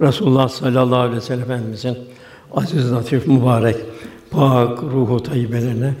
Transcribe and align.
Resulullah 0.00 0.48
sallallahu 0.48 0.96
aleyhi 0.96 1.16
ve 1.16 1.20
sellem 1.20 1.42
Efendimizin 1.42 1.98
aziz, 2.52 2.92
latif, 2.92 3.26
mübarek, 3.26 3.76
pak 4.30 4.82
ruhu 4.82 5.22
tayyibelerine, 5.22 5.94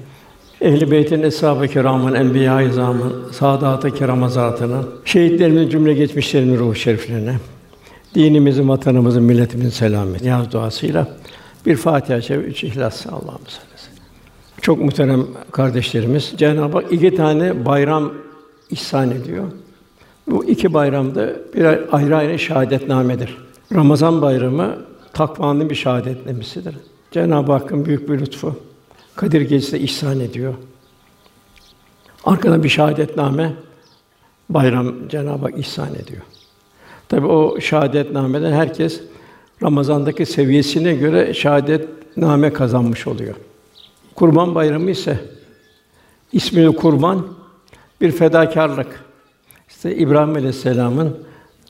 Ehl-i 0.60 0.90
Beyt'in 0.90 1.22
eshab-ı 1.22 1.68
kiramın, 1.68 2.14
enbiya-i 2.14 2.68
izamın, 2.68 3.32
saadat-ı 3.32 3.94
kiram 3.94 4.30
şehitlerimizin 5.04 5.68
cümle 5.68 5.94
geçmişlerinin 5.94 6.58
ruhu 6.58 6.74
şeriflerine, 6.74 7.34
dinimizin, 8.14 8.68
vatanımızın, 8.68 9.22
milletimizin 9.22 9.70
selameti 9.70 10.24
niyaz 10.24 10.52
duasıyla 10.52 11.08
bir 11.66 11.76
Fatiha-i 11.76 12.22
Şerif, 12.22 12.48
üç 12.48 12.64
İhlas 12.64 13.06
Allah'ımız 13.06 13.60
Çok 14.60 14.80
muhterem 14.80 15.26
kardeşlerimiz, 15.52 16.32
Cenab-ı 16.36 16.78
Hak 16.78 16.92
iki 16.92 17.14
tane 17.14 17.66
bayram 17.66 18.12
ihsan 18.70 19.10
ediyor. 19.10 19.44
Bu 20.26 20.44
iki 20.44 20.74
bayramda 20.74 21.32
bir 21.54 21.64
ayrı 21.96 22.16
ayrı 22.16 22.38
şahadetnamedir. 22.38 23.49
Ramazan 23.74 24.22
bayramı 24.22 24.78
takvanın 25.12 25.70
bir 25.70 25.74
şahadetnamesidir. 25.74 26.74
Cenab-ı 27.10 27.52
Hakk'ın 27.52 27.84
büyük 27.84 28.08
bir 28.08 28.20
lütfu. 28.20 28.56
Kadir 29.16 29.40
Gecesi 29.40 29.78
ihsan 29.78 30.20
ediyor. 30.20 30.54
Arkada 32.24 32.62
bir 32.62 32.68
şahadetname 32.68 33.52
bayram 34.48 35.08
Cenab-ı 35.08 35.44
Hak 35.44 35.58
ihsan 35.58 35.94
ediyor. 35.94 36.22
Tabi 37.08 37.26
o 37.26 37.60
şahadetnameden 37.60 38.52
herkes 38.52 39.00
Ramazan'daki 39.62 40.26
seviyesine 40.26 40.94
göre 40.94 41.34
şahadetname 41.34 42.52
kazanmış 42.52 43.06
oluyor. 43.06 43.34
Kurban 44.14 44.54
Bayramı 44.54 44.90
ise 44.90 45.18
ismi 46.32 46.76
kurban 46.76 47.26
bir 48.00 48.12
fedakarlık. 48.12 49.04
İşte 49.68 49.96
İbrahim 49.96 50.34
Aleyhisselam'ın 50.34 51.16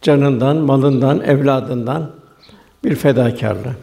canından, 0.03 0.57
malından, 0.57 1.21
evladından 1.21 2.11
bir 2.85 2.95
fedakarlık. 2.95 3.77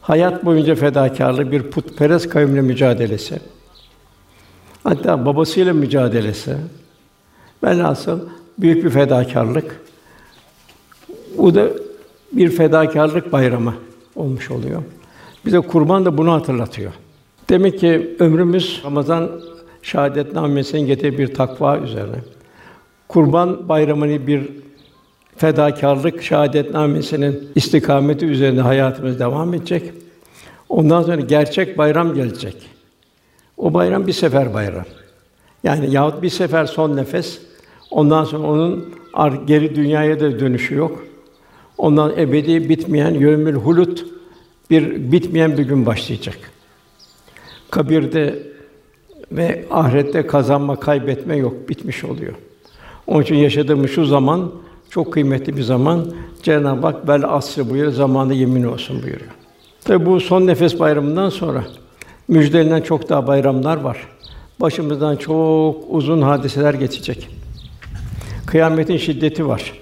Hayat 0.00 0.44
boyunca 0.44 0.74
fedakarlık, 0.74 1.52
bir 1.52 1.62
putperest 1.62 2.28
kavimle 2.28 2.60
mücadelesi. 2.60 3.40
Hatta 4.84 5.26
babasıyla 5.26 5.72
mücadelesi. 5.72 6.56
Velhasıl 7.64 8.20
büyük 8.58 8.84
bir 8.84 8.90
fedakarlık. 8.90 9.80
Bu 11.38 11.54
da 11.54 11.68
bir 12.32 12.50
fedakarlık 12.50 13.32
bayramı 13.32 13.74
olmuş 14.16 14.50
oluyor. 14.50 14.82
Bize 15.46 15.60
kurban 15.60 16.04
da 16.04 16.18
bunu 16.18 16.32
hatırlatıyor. 16.32 16.92
Demek 17.50 17.80
ki 17.80 18.16
ömrümüz 18.18 18.82
Ramazan 18.84 19.30
şahadetnamesinin 19.82 20.86
getirdiği 20.86 21.18
bir 21.18 21.34
takva 21.34 21.78
üzerine. 21.78 22.16
Kurban 23.08 23.68
bayramını 23.68 24.26
bir 24.26 24.50
fedakarlık 25.42 26.22
şahadetnamesinin 26.22 27.48
istikameti 27.54 28.26
üzerinde 28.26 28.60
hayatımız 28.60 29.18
devam 29.18 29.54
edecek. 29.54 29.92
Ondan 30.68 31.02
sonra 31.02 31.16
gerçek 31.16 31.78
bayram 31.78 32.14
gelecek. 32.14 32.56
O 33.56 33.74
bayram 33.74 34.06
bir 34.06 34.12
sefer 34.12 34.54
bayram. 34.54 34.84
Yani 35.64 35.90
yahut 35.90 36.22
bir 36.22 36.28
sefer 36.28 36.66
son 36.66 36.96
nefes. 36.96 37.40
Ondan 37.90 38.24
sonra 38.24 38.46
onun 38.46 38.94
geri 39.46 39.74
dünyaya 39.74 40.20
da 40.20 40.40
dönüşü 40.40 40.74
yok. 40.74 41.04
Ondan 41.78 42.18
ebedi 42.18 42.68
bitmeyen 42.68 43.14
yömül 43.14 43.54
hulut 43.54 44.06
bir 44.70 45.12
bitmeyen 45.12 45.58
bir 45.58 45.64
gün 45.64 45.86
başlayacak. 45.86 46.38
Kabirde 47.70 48.42
ve 49.32 49.64
ahirette 49.70 50.26
kazanma, 50.26 50.80
kaybetme 50.80 51.36
yok, 51.36 51.68
bitmiş 51.68 52.04
oluyor. 52.04 52.34
Onun 53.06 53.22
için 53.22 53.34
yaşadığımız 53.34 53.90
şu 53.90 54.04
zaman 54.04 54.52
çok 54.92 55.12
kıymetli 55.12 55.56
bir 55.56 55.62
zaman. 55.62 56.06
Cenab-ı 56.42 56.86
Hak 56.86 57.08
bel 57.08 57.24
asrı 57.28 57.70
buyuruyor, 57.70 57.92
zamanı 57.92 58.34
yemin 58.34 58.64
olsun 58.64 59.02
buyuruyor. 59.02 59.30
Tabi 59.84 60.06
bu 60.06 60.20
son 60.20 60.46
nefes 60.46 60.80
bayramından 60.80 61.28
sonra 61.28 61.64
müjdelenen 62.28 62.80
çok 62.80 63.08
daha 63.08 63.26
bayramlar 63.26 63.76
var. 63.76 64.08
Başımızdan 64.60 65.16
çok 65.16 65.76
uzun 65.88 66.22
hadiseler 66.22 66.74
geçecek. 66.74 67.28
Kıyametin 68.46 68.96
şiddeti 68.96 69.48
var. 69.48 69.72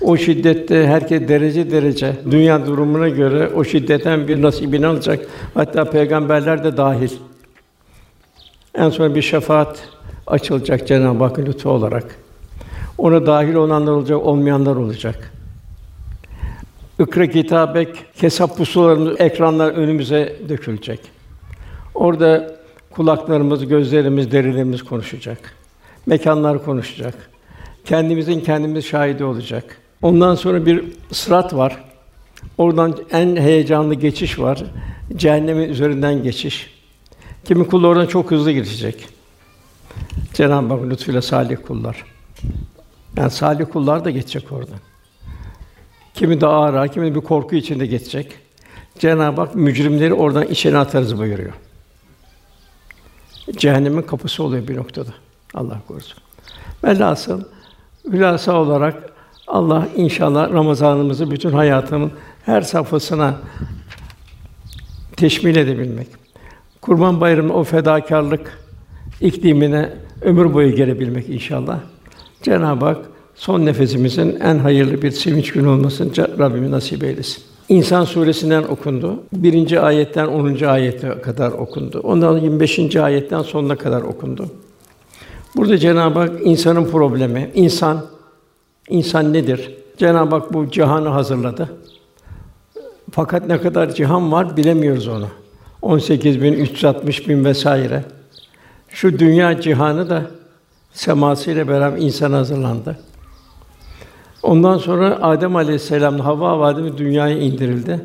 O 0.00 0.16
şiddette 0.16 0.86
herkes 0.86 1.28
derece 1.28 1.70
derece 1.70 2.16
dünya 2.30 2.66
durumuna 2.66 3.08
göre 3.08 3.50
o 3.54 3.64
şiddetten 3.64 4.28
bir 4.28 4.42
nasibini 4.42 4.86
alacak. 4.86 5.26
Hatta 5.54 5.90
peygamberler 5.90 6.64
de 6.64 6.76
dahil. 6.76 7.10
En 8.74 8.90
son 8.90 9.14
bir 9.14 9.22
şefaat 9.22 9.88
açılacak 10.26 10.88
Cenab-ı 10.88 11.24
Hakk'ın 11.24 11.46
lütfu 11.46 11.70
olarak. 11.70 12.23
Ona 12.98 13.26
dahil 13.26 13.54
olanlar 13.54 13.92
olacak, 13.92 14.26
olmayanlar 14.26 14.76
olacak. 14.76 15.32
Ikra 17.00 17.26
kitabek 17.26 17.88
hesap 18.16 18.56
pusulalarımız 18.56 19.20
ekranlar 19.20 19.70
önümüze 19.70 20.36
dökülecek. 20.48 21.00
Orada 21.94 22.56
kulaklarımız, 22.90 23.66
gözlerimiz, 23.66 24.32
derilerimiz 24.32 24.82
konuşacak. 24.82 25.38
Mekanlar 26.06 26.64
konuşacak. 26.64 27.14
Kendimizin 27.84 28.40
kendimiz 28.40 28.84
şahidi 28.84 29.24
olacak. 29.24 29.78
Ondan 30.02 30.34
sonra 30.34 30.66
bir 30.66 30.84
sırat 31.12 31.54
var. 31.54 31.84
Oradan 32.58 32.96
en 33.10 33.36
heyecanlı 33.36 33.94
geçiş 33.94 34.38
var. 34.38 34.64
Cehennemin 35.16 35.68
üzerinden 35.68 36.22
geçiş. 36.22 36.74
Kimi 37.44 37.66
kul 37.66 37.84
oradan 37.84 38.06
çok 38.06 38.30
hızlı 38.30 38.52
geçecek. 38.52 39.08
Cenab-ı 40.34 40.74
Hak 40.74 40.90
lütfuyla 40.90 41.22
salih 41.22 41.56
kullar. 41.66 42.04
Yani 43.16 43.30
salih 43.30 43.64
kullar 43.72 44.04
da 44.04 44.10
geçecek 44.10 44.52
oradan. 44.52 44.78
Kimi 46.14 46.40
daha 46.40 46.52
ağır, 46.52 46.88
kimi 46.88 47.14
bir 47.14 47.20
korku 47.20 47.56
içinde 47.56 47.86
geçecek. 47.86 48.32
Cenab-ı 48.98 49.40
Hak 49.40 49.54
mücrimleri 49.54 50.14
oradan 50.14 50.46
içine 50.46 50.78
atarız 50.78 51.18
buyuruyor. 51.18 51.52
Cehennemin 53.56 54.02
kapısı 54.02 54.42
oluyor 54.42 54.68
bir 54.68 54.76
noktada. 54.76 55.10
Allah 55.54 55.80
korusun. 55.88 56.18
Velhasıl 56.84 57.42
hülasa 58.12 58.56
olarak 58.56 59.12
Allah 59.46 59.88
inşallah 59.96 60.52
Ramazanımızı 60.52 61.30
bütün 61.30 61.50
hayatımın 61.50 62.12
her 62.46 62.62
safhasına 62.62 63.34
teşmil 65.16 65.56
edebilmek. 65.56 66.08
Kurban 66.80 67.20
Bayramı 67.20 67.54
o 67.54 67.64
fedakarlık 67.64 68.58
iklimine 69.20 69.92
ömür 70.22 70.54
boyu 70.54 70.76
gelebilmek 70.76 71.28
inşallah. 71.28 71.80
Cenab-ı 72.44 72.84
Hak 72.84 72.98
son 73.34 73.66
nefesimizin 73.66 74.40
en 74.40 74.58
hayırlı 74.58 75.02
bir 75.02 75.10
sevinç 75.10 75.52
günü 75.52 75.68
olmasını 75.68 76.38
Rabbimiz 76.38 76.70
nasip 76.70 77.04
eylesin. 77.04 77.42
İnsan 77.68 78.04
suresinden 78.04 78.62
okundu. 78.62 79.22
Birinci 79.32 79.80
ayetten 79.80 80.26
10. 80.26 80.64
ayete 80.64 81.20
kadar 81.22 81.52
okundu. 81.52 82.00
Ondan 82.00 82.38
25. 82.38 82.96
ayetten 82.96 83.42
sonuna 83.42 83.76
kadar 83.76 84.02
okundu. 84.02 84.46
Burada 85.56 85.78
Cenab-ı 85.78 86.18
Hak 86.18 86.30
insanın 86.44 86.84
problemi, 86.84 87.50
insan 87.54 88.06
insan 88.88 89.32
nedir? 89.32 89.74
Cenab-ı 89.96 90.34
Hak 90.34 90.52
bu 90.52 90.70
cihanı 90.70 91.08
hazırladı. 91.08 91.68
Fakat 93.10 93.48
ne 93.48 93.60
kadar 93.60 93.94
cihan 93.94 94.32
var 94.32 94.56
bilemiyoruz 94.56 95.08
onu. 95.08 95.28
18 95.82 96.42
bin, 96.42 96.52
360 96.52 97.28
bin 97.28 97.44
vesaire. 97.44 98.04
Şu 98.88 99.18
dünya 99.18 99.60
cihanı 99.60 100.10
da 100.10 100.22
semasıyla 100.94 101.68
beraber 101.68 101.98
insan 101.98 102.32
hazırlandı. 102.32 102.98
Ondan 104.42 104.78
sonra 104.78 105.18
Adem 105.22 105.56
Aleyhisselam 105.56 106.20
Havva 106.20 106.58
vadimi 106.58 106.98
dünyaya 106.98 107.38
indirildi. 107.38 108.00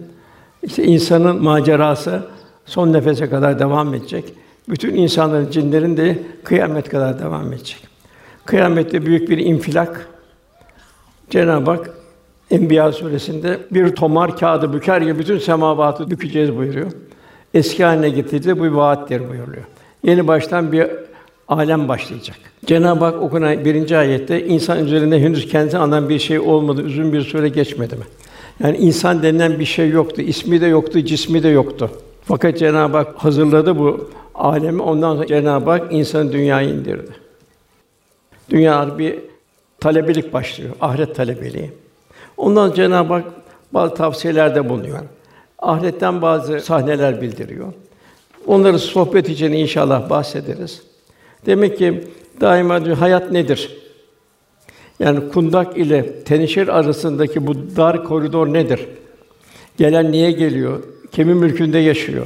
İşte 0.63 0.83
insanın 0.83 1.44
macerası 1.44 2.24
son 2.65 2.94
nefese 2.94 3.30
kadar 3.30 3.59
devam 3.59 3.94
edecek. 3.94 4.33
Bütün 4.69 4.95
insanların, 4.95 5.51
cinlerin 5.51 5.97
de 5.97 6.24
kıyamet 6.44 6.89
kadar 6.89 7.19
devam 7.19 7.53
edecek. 7.53 7.88
Kıyamette 8.45 9.06
büyük 9.06 9.30
bir 9.30 9.38
infilak. 9.38 10.07
Cenab-ı 11.30 11.71
Hak 11.71 11.89
Enbiya 12.51 12.91
suresinde 12.91 13.59
bir 13.71 13.95
tomar 13.95 14.38
kağıdı 14.38 14.74
büker 14.74 15.01
gibi 15.01 15.19
bütün 15.19 15.38
semavatı 15.38 16.12
bükeceğiz 16.12 16.56
buyuruyor. 16.56 16.91
Eski 17.53 17.83
haline 17.83 18.09
getireceğiz 18.09 18.59
bu 18.59 18.75
vaattir 18.75 19.30
buyuruyor. 19.30 19.63
Yeni 20.03 20.27
baştan 20.27 20.71
bir 20.71 20.88
alem 21.50 21.88
başlayacak. 21.88 22.38
Cenab-ı 22.66 23.06
Hak 23.06 23.22
okunan 23.22 23.66
birinci 23.66 23.98
ayette 23.98 24.46
insan 24.46 24.86
üzerinde 24.86 25.19
henüz 25.19 25.48
kendi 25.48 25.78
anan 25.78 26.10
bir 26.10 26.19
şey 26.19 26.40
olmadı, 26.40 26.84
uzun 26.86 27.13
bir 27.13 27.22
süre 27.22 27.50
geçmedi 27.50 27.96
mi? 27.96 28.04
Yani 28.63 28.78
insan 28.78 29.24
denilen 29.24 29.60
bir 29.60 29.66
şey 29.66 29.90
yoktu, 29.90 30.22
ismi 30.22 30.62
de 30.62 30.68
yoktu, 30.68 31.01
cismi 31.01 31.44
de 31.44 31.48
yoktu. 31.48 31.92
Fakat 32.24 32.57
Cenab-ı 32.57 32.98
Hak 32.98 33.16
hazırladı 33.16 33.80
bu 33.80 34.10
alemi. 34.36 34.81
Ondan 34.81 35.16
sonra 35.16 35.28
Cenab-ı 35.28 35.69
Hak 35.69 35.94
insan 35.94 36.31
dünyaya 36.31 36.69
indirdi. 36.69 37.12
Dünya 38.50 38.98
bir 38.98 39.19
talebelik 39.80 40.34
başlıyor, 40.34 40.75
ahiret 40.81 41.16
talebeliği. 41.16 41.72
Ondan 42.38 42.74
Cenab-ı 42.74 43.13
Hak 43.13 43.25
bazı 43.74 43.96
tavsiyelerde 43.96 44.69
bulunuyor. 44.69 45.00
Ahiretten 45.60 46.22
bazı 46.22 46.60
sahneler 46.60 47.22
bildiriyor. 47.22 47.74
Onları 48.48 48.80
sohbet 48.80 49.30
için 49.30 49.51
inşallah 49.51 50.10
bahsederiz. 50.10 50.88
Demek 51.45 51.77
ki 51.77 52.03
daima 52.41 52.86
diyor, 52.86 52.97
hayat 52.97 53.31
nedir? 53.31 53.77
Yani 55.00 55.30
kundak 55.30 55.77
ile 55.77 56.24
tenişir 56.24 56.68
arasındaki 56.80 57.47
bu 57.47 57.56
dar 57.75 58.03
koridor 58.03 58.53
nedir? 58.53 58.80
Gelen 59.77 60.12
niye 60.12 60.31
geliyor? 60.31 60.83
Kimin 61.12 61.38
mülkünde 61.38 61.77
yaşıyor? 61.77 62.25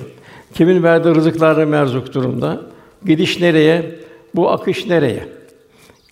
Kimin 0.53 0.83
verdiği 0.83 1.15
rızıklarla 1.15 1.65
merzuk 1.65 2.13
durumda? 2.13 2.61
Gidiş 3.05 3.39
nereye? 3.39 3.95
Bu 4.35 4.51
akış 4.51 4.87
nereye? 4.87 5.23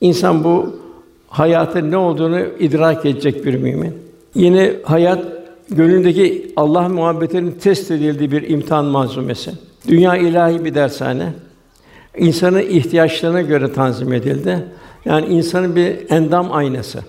İnsan 0.01 0.43
bu 0.43 0.75
hayatın 1.27 1.91
ne 1.91 1.97
olduğunu 1.97 2.39
idrak 2.59 3.05
edecek 3.05 3.45
bir 3.45 3.55
mümin. 3.55 3.93
Yine 4.35 4.73
hayat 4.83 5.25
gönlündeki 5.69 6.51
Allah 6.55 6.89
muhabbetinin 6.89 7.51
test 7.51 7.91
edildiği 7.91 8.31
bir 8.31 8.49
imtihan 8.49 8.85
malzumesi. 8.85 9.51
Dünya 9.87 10.17
ilahi 10.17 10.65
bir 10.65 10.75
dershane. 10.75 11.33
İnsanın 12.17 12.59
ihtiyaçlarına 12.59 13.41
göre 13.41 13.73
tanzim 13.73 14.13
edildi. 14.13 14.65
Yani 15.05 15.25
insanın 15.25 15.75
bir 15.75 16.11
endam 16.11 16.51
aynası. 16.51 16.99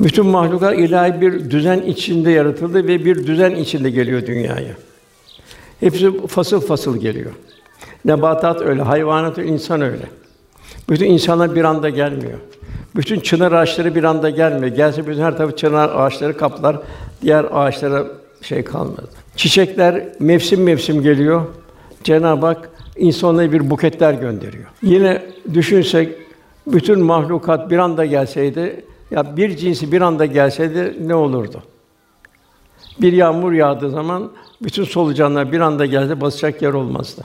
Bütün 0.00 0.26
mahluklar 0.26 0.72
ilahi 0.72 1.20
bir 1.20 1.50
düzen 1.50 1.80
içinde 1.80 2.30
yaratıldı 2.30 2.88
ve 2.88 3.04
bir 3.04 3.26
düzen 3.26 3.50
içinde 3.50 3.90
geliyor 3.90 4.26
dünyaya. 4.26 4.74
Hepsi 5.80 6.26
fasıl 6.26 6.60
fasıl 6.60 6.96
geliyor. 7.00 7.32
Nebatat 8.04 8.60
öyle, 8.60 8.82
hayvanat 8.82 9.38
öyle, 9.38 9.48
insan 9.48 9.80
öyle. 9.80 10.04
Bütün 10.88 11.06
insanlar 11.06 11.54
bir 11.54 11.64
anda 11.64 11.88
gelmiyor. 11.88 12.38
Bütün 12.96 13.20
çınar 13.20 13.52
ağaçları 13.52 13.94
bir 13.94 14.04
anda 14.04 14.30
gelmiyor. 14.30 14.76
Gelse 14.76 15.06
bütün 15.06 15.22
her 15.22 15.36
tarafı 15.36 15.56
çınar 15.56 15.88
ağaçları 15.88 16.36
kaplar, 16.36 16.76
diğer 17.22 17.46
ağaçlara 17.52 18.06
şey 18.42 18.64
kalmadı. 18.64 19.08
Çiçekler 19.36 20.08
mevsim 20.20 20.62
mevsim 20.62 21.02
geliyor. 21.02 21.42
Cenab-ı 22.04 22.46
Hak 22.46 22.70
insanlara 23.00 23.52
bir 23.52 23.70
buketler 23.70 24.14
gönderiyor. 24.14 24.66
Yine 24.82 25.22
düşünsek 25.54 26.08
bütün 26.66 27.00
mahlukat 27.00 27.70
bir 27.70 27.78
anda 27.78 28.06
gelseydi, 28.06 28.84
ya 29.10 29.36
bir 29.36 29.56
cinsi 29.56 29.92
bir 29.92 30.00
anda 30.00 30.26
gelseydi 30.26 30.96
ne 31.00 31.14
olurdu? 31.14 31.62
Bir 33.00 33.12
yağmur 33.12 33.52
yağdığı 33.52 33.90
zaman 33.90 34.30
bütün 34.62 34.84
solucanlar 34.84 35.52
bir 35.52 35.60
anda 35.60 35.86
gelse 35.86 36.20
basacak 36.20 36.62
yer 36.62 36.72
olmazdı. 36.72 37.24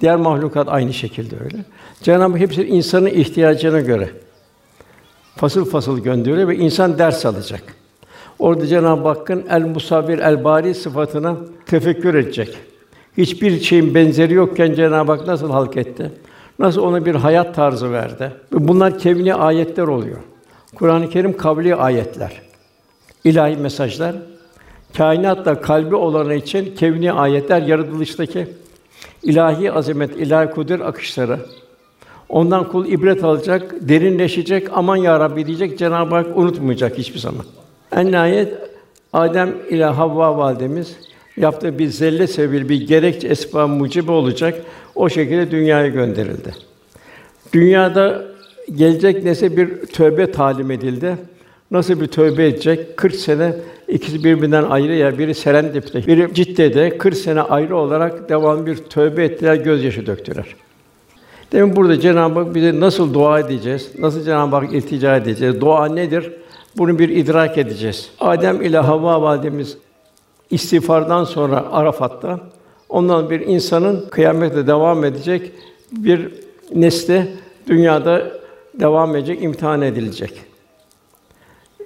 Diğer 0.00 0.16
mahlukat 0.16 0.68
aynı 0.68 0.92
şekilde 0.92 1.36
öyle. 1.44 1.64
Cenab-ı 2.02 2.32
Hak 2.32 2.40
hepsi 2.40 2.66
insanın 2.66 3.06
ihtiyacına 3.06 3.80
göre 3.80 4.10
fasıl 5.36 5.64
fasıl 5.64 5.98
gönderiyor 5.98 6.48
ve 6.48 6.56
insan 6.56 6.98
ders 6.98 7.26
alacak. 7.26 7.62
Orada 8.38 8.66
Cenab-ı 8.66 9.08
Hakk'ın 9.08 9.44
el 9.50 9.62
musavvir 9.62 10.18
el 10.18 10.44
bari 10.44 10.74
sıfatına 10.74 11.36
tefekkür 11.66 12.14
edecek. 12.14 12.58
Hiçbir 13.18 13.60
şeyin 13.60 13.94
benzeri 13.94 14.34
yokken 14.34 14.74
Cenab-ı 14.74 15.12
Hak 15.12 15.26
nasıl 15.26 15.50
halk 15.50 15.76
etti? 15.76 16.10
Nasıl 16.58 16.82
ona 16.82 17.04
bir 17.04 17.14
hayat 17.14 17.54
tarzı 17.54 17.92
verdi? 17.92 18.32
Bunlar 18.52 18.98
kevni 18.98 19.34
ayetler 19.34 19.86
oluyor. 19.86 20.16
Kur'an-ı 20.74 21.10
Kerim 21.10 21.36
kavli 21.36 21.74
ayetler. 21.74 22.42
İlahi 23.24 23.56
mesajlar. 23.56 24.16
Kainatla 24.96 25.60
kalbi 25.60 25.96
olanı 25.96 26.34
için 26.34 26.74
kevni 26.76 27.12
ayetler 27.12 27.62
yaratılıştaki 27.62 28.46
ilahi 29.22 29.72
azamet, 29.72 30.16
ilahi 30.16 30.50
kudret 30.50 30.82
akışları. 30.82 31.38
Ondan 32.28 32.68
kul 32.68 32.86
ibret 32.86 33.24
alacak, 33.24 33.74
derinleşecek, 33.80 34.68
aman 34.72 34.96
ya 34.96 35.20
Rabbi 35.20 35.46
diyecek, 35.46 35.78
Cenab-ı 35.78 36.14
Hak 36.14 36.36
unutmayacak 36.36 36.98
hiçbir 36.98 37.18
zaman. 37.18 37.44
En 37.92 38.12
nihayet 38.12 38.54
Adem 39.12 39.54
ile 39.70 39.84
Havva 39.84 40.38
validemiz 40.38 40.96
yaptığı 41.36 41.78
bir 41.78 41.86
zelle 41.86 42.26
sebebiyle 42.26 42.68
bir 42.68 42.86
gerekçe 42.86 43.28
esbab 43.28 43.68
mucibe 43.68 44.12
olacak. 44.12 44.62
O 44.94 45.08
şekilde 45.08 45.50
dünyaya 45.50 45.88
gönderildi. 45.88 46.54
Dünyada 47.52 48.24
gelecek 48.74 49.24
nesil 49.24 49.56
bir 49.56 49.86
tövbe 49.86 50.32
talim 50.32 50.70
edildi. 50.70 51.16
Nasıl 51.70 52.00
bir 52.00 52.06
tövbe 52.06 52.46
edecek? 52.46 52.96
40 52.96 53.14
sene 53.14 53.54
ikisi 53.88 54.24
birbirinden 54.24 54.62
ayrı 54.64 54.94
ya 54.94 55.18
biri 55.18 55.34
Serendip'te, 55.34 56.06
biri 56.06 56.34
Cidde'de 56.34 56.98
40 56.98 57.16
sene 57.16 57.40
ayrı 57.40 57.76
olarak 57.76 58.28
devam 58.28 58.66
bir 58.66 58.76
tövbe 58.76 59.24
ettiler, 59.24 59.54
gözyaşı 59.54 60.06
döktüler. 60.06 60.54
Demin 61.52 61.76
burada 61.76 62.00
Cenab-ı 62.00 62.40
Hak 62.40 62.54
bize 62.54 62.80
nasıl 62.80 63.14
dua 63.14 63.40
edeceğiz? 63.40 63.90
Nasıl 63.98 64.24
Cenab-ı 64.24 64.56
Hak 64.56 64.72
iltica 64.72 65.16
edeceğiz? 65.16 65.60
Dua 65.60 65.86
nedir? 65.86 66.32
Bunu 66.76 66.98
bir 66.98 67.08
idrak 67.08 67.58
edeceğiz. 67.58 68.10
Adem 68.20 68.62
ile 68.62 68.78
Havva 68.78 69.22
validemiz 69.22 69.76
istiğfardan 70.54 71.24
sonra 71.24 71.64
Arafat'ta 71.72 72.40
ondan 72.88 73.30
bir 73.30 73.40
insanın 73.40 74.08
kıyamete 74.10 74.66
devam 74.66 75.04
edecek 75.04 75.52
bir 75.92 76.32
nesli 76.74 77.28
dünyada 77.68 78.22
devam 78.74 79.16
edecek, 79.16 79.42
imtihan 79.42 79.82
edilecek. 79.82 80.42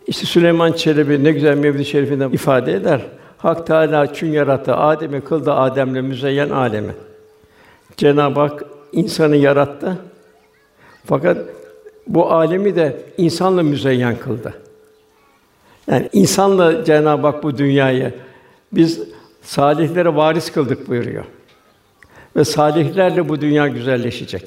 İşte 0.07 0.27
Süleyman 0.27 0.73
Çelebi 0.73 1.25
ne 1.25 1.33
güzel 1.33 1.57
Mevlid-i 1.57 1.85
Şerif'inde 1.85 2.29
ifade 2.33 2.73
eder. 2.73 3.01
Hak 3.39 3.67
Teâlâ 3.67 4.15
çün 4.15 4.33
yarattı 4.33 4.75
Adem'i 4.75 5.21
kıldı 5.21 5.53
Adem'le 5.53 6.03
müzeyyen 6.03 6.51
alemi. 6.51 6.95
Cenab-ı 7.97 8.41
Hak 8.41 8.65
insanı 8.93 9.37
yarattı. 9.37 9.99
Fakat 11.05 11.39
bu 12.07 12.33
alemi 12.33 12.77
de 12.77 12.97
insanla 13.19 13.63
müzeyyen 13.63 14.17
kıldı. 14.17 14.55
Yani 15.91 16.09
insanla 16.13 16.85
Cenab-ı 16.85 17.27
Hak 17.27 17.43
bu 17.43 17.59
dünyayı 17.59 18.15
biz 18.73 19.01
salihlere 19.43 20.17
varis 20.17 20.53
kıldık 20.53 20.89
buyuruyor. 20.89 21.25
Ve 22.37 22.45
salihlerle 22.45 23.29
bu 23.29 23.41
dünya 23.41 23.69
güzelleşecek. 23.69 24.43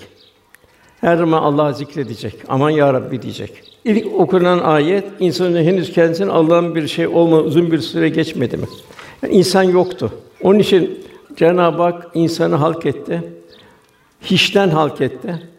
Her 1.01 1.17
zaman 1.17 1.41
Allah 1.41 1.73
zikredecek. 1.73 2.35
Aman 2.47 2.69
ya 2.69 2.93
Rabbi 2.93 3.21
diyecek. 3.21 3.63
İlk 3.85 4.19
okunan 4.19 4.59
ayet 4.59 5.05
insanın 5.19 5.63
henüz 5.63 5.93
kendisine 5.93 6.31
Allah'ın 6.31 6.75
bir 6.75 6.87
şey 6.87 7.07
olma 7.07 7.37
uzun 7.37 7.71
bir 7.71 7.79
süre 7.79 8.09
geçmedi 8.09 8.57
mi? 8.57 8.65
Yani 9.23 9.33
insan 9.33 9.63
yoktu. 9.63 10.13
Onun 10.41 10.59
için 10.59 10.99
Cenab-ı 11.35 11.81
Hak 11.81 12.07
insanı 12.13 12.55
halk 12.55 12.85
etti. 12.85 13.23
Hiçten 14.21 14.69
halk 14.69 15.01
etti. 15.01 15.49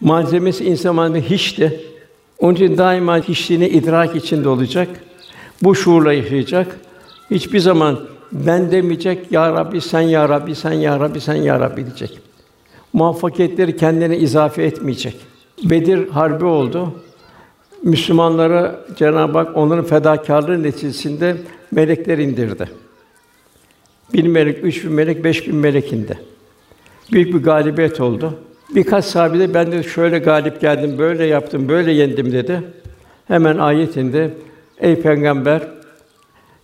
Malzemesi 0.00 0.64
insan 0.64 0.94
malzemesi 0.94 1.30
hiçti. 1.30 1.80
Onun 2.38 2.54
için 2.54 2.78
daima 2.78 3.18
hiçliğini 3.18 3.68
idrak 3.68 4.16
içinde 4.16 4.48
olacak. 4.48 4.88
Bu 5.62 5.74
şuurla 5.74 6.12
yaşayacak. 6.12 6.80
Hiçbir 7.30 7.58
zaman 7.58 7.98
ben 8.32 8.70
demeyecek, 8.70 9.32
ya 9.32 9.52
Rabbi 9.52 9.80
sen 9.80 10.00
ya 10.00 10.28
Rabbi 10.28 10.54
sen 10.54 10.72
ya 10.72 11.00
Rabbi 11.00 11.20
sen 11.20 11.34
ya 11.34 11.60
Rabbi 11.60 11.86
diyecek. 11.86 12.20
Muvaffakiyetleri 12.92 13.76
kendine 13.76 14.18
izafe 14.18 14.62
etmeyecek. 14.62 15.16
Bedir 15.64 16.08
harbi 16.08 16.44
oldu. 16.44 16.92
Müslümanlara 17.82 18.80
Cenab-ı 18.96 19.38
Hak 19.38 19.56
onların 19.56 19.84
fedakarlığı 19.84 20.62
neticesinde 20.62 21.36
melekler 21.70 22.18
indirdi. 22.18 22.70
Bin 24.12 24.30
melek, 24.30 24.64
üç 24.64 24.84
bin 24.84 24.92
melek, 24.92 25.24
beş 25.24 25.48
bin 25.48 25.56
melek 25.56 25.92
indi. 25.92 26.18
Büyük 27.12 27.34
bir 27.34 27.42
galibiyet 27.42 28.00
oldu. 28.00 28.34
Birkaç 28.74 29.04
sahabe 29.04 29.38
de 29.38 29.54
ben 29.54 29.72
de 29.72 29.82
şöyle 29.82 30.18
galip 30.18 30.60
geldim, 30.60 30.98
böyle 30.98 31.24
yaptım, 31.24 31.68
böyle 31.68 31.92
yendim 31.92 32.32
dedi. 32.32 32.62
Hemen 33.28 33.58
ayet 33.58 33.96
indi. 33.96 34.34
Ey 34.80 35.00
peygamber, 35.00 35.62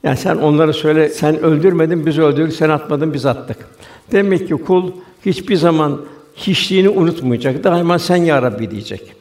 yani 0.03 0.17
sen 0.17 0.37
onlara 0.37 0.73
söyle, 0.73 1.09
sen 1.09 1.39
öldürmedin, 1.41 2.07
biz 2.07 2.19
öldürdük, 2.19 2.55
sen 2.55 2.71
atmadın, 2.71 3.15
biz 3.15 3.27
attık. 3.27 3.57
Demek 4.13 4.49
ki 4.49 4.55
kul 4.55 4.93
hiçbir 5.27 5.57
zaman 5.57 6.01
hiçliğini 6.37 6.89
unutmayacak. 6.89 7.65
Daima 7.65 7.99
sen 7.99 8.17
ya 8.17 8.43
Rabbi 8.43 8.71
diyecek. 8.71 9.13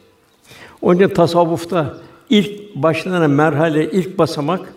Onun 0.81 0.99
için 0.99 1.09
tasavvufta 1.09 1.97
ilk 2.29 2.75
başlanan 2.75 3.31
merhale, 3.31 3.91
ilk 3.91 4.17
basamak 4.17 4.73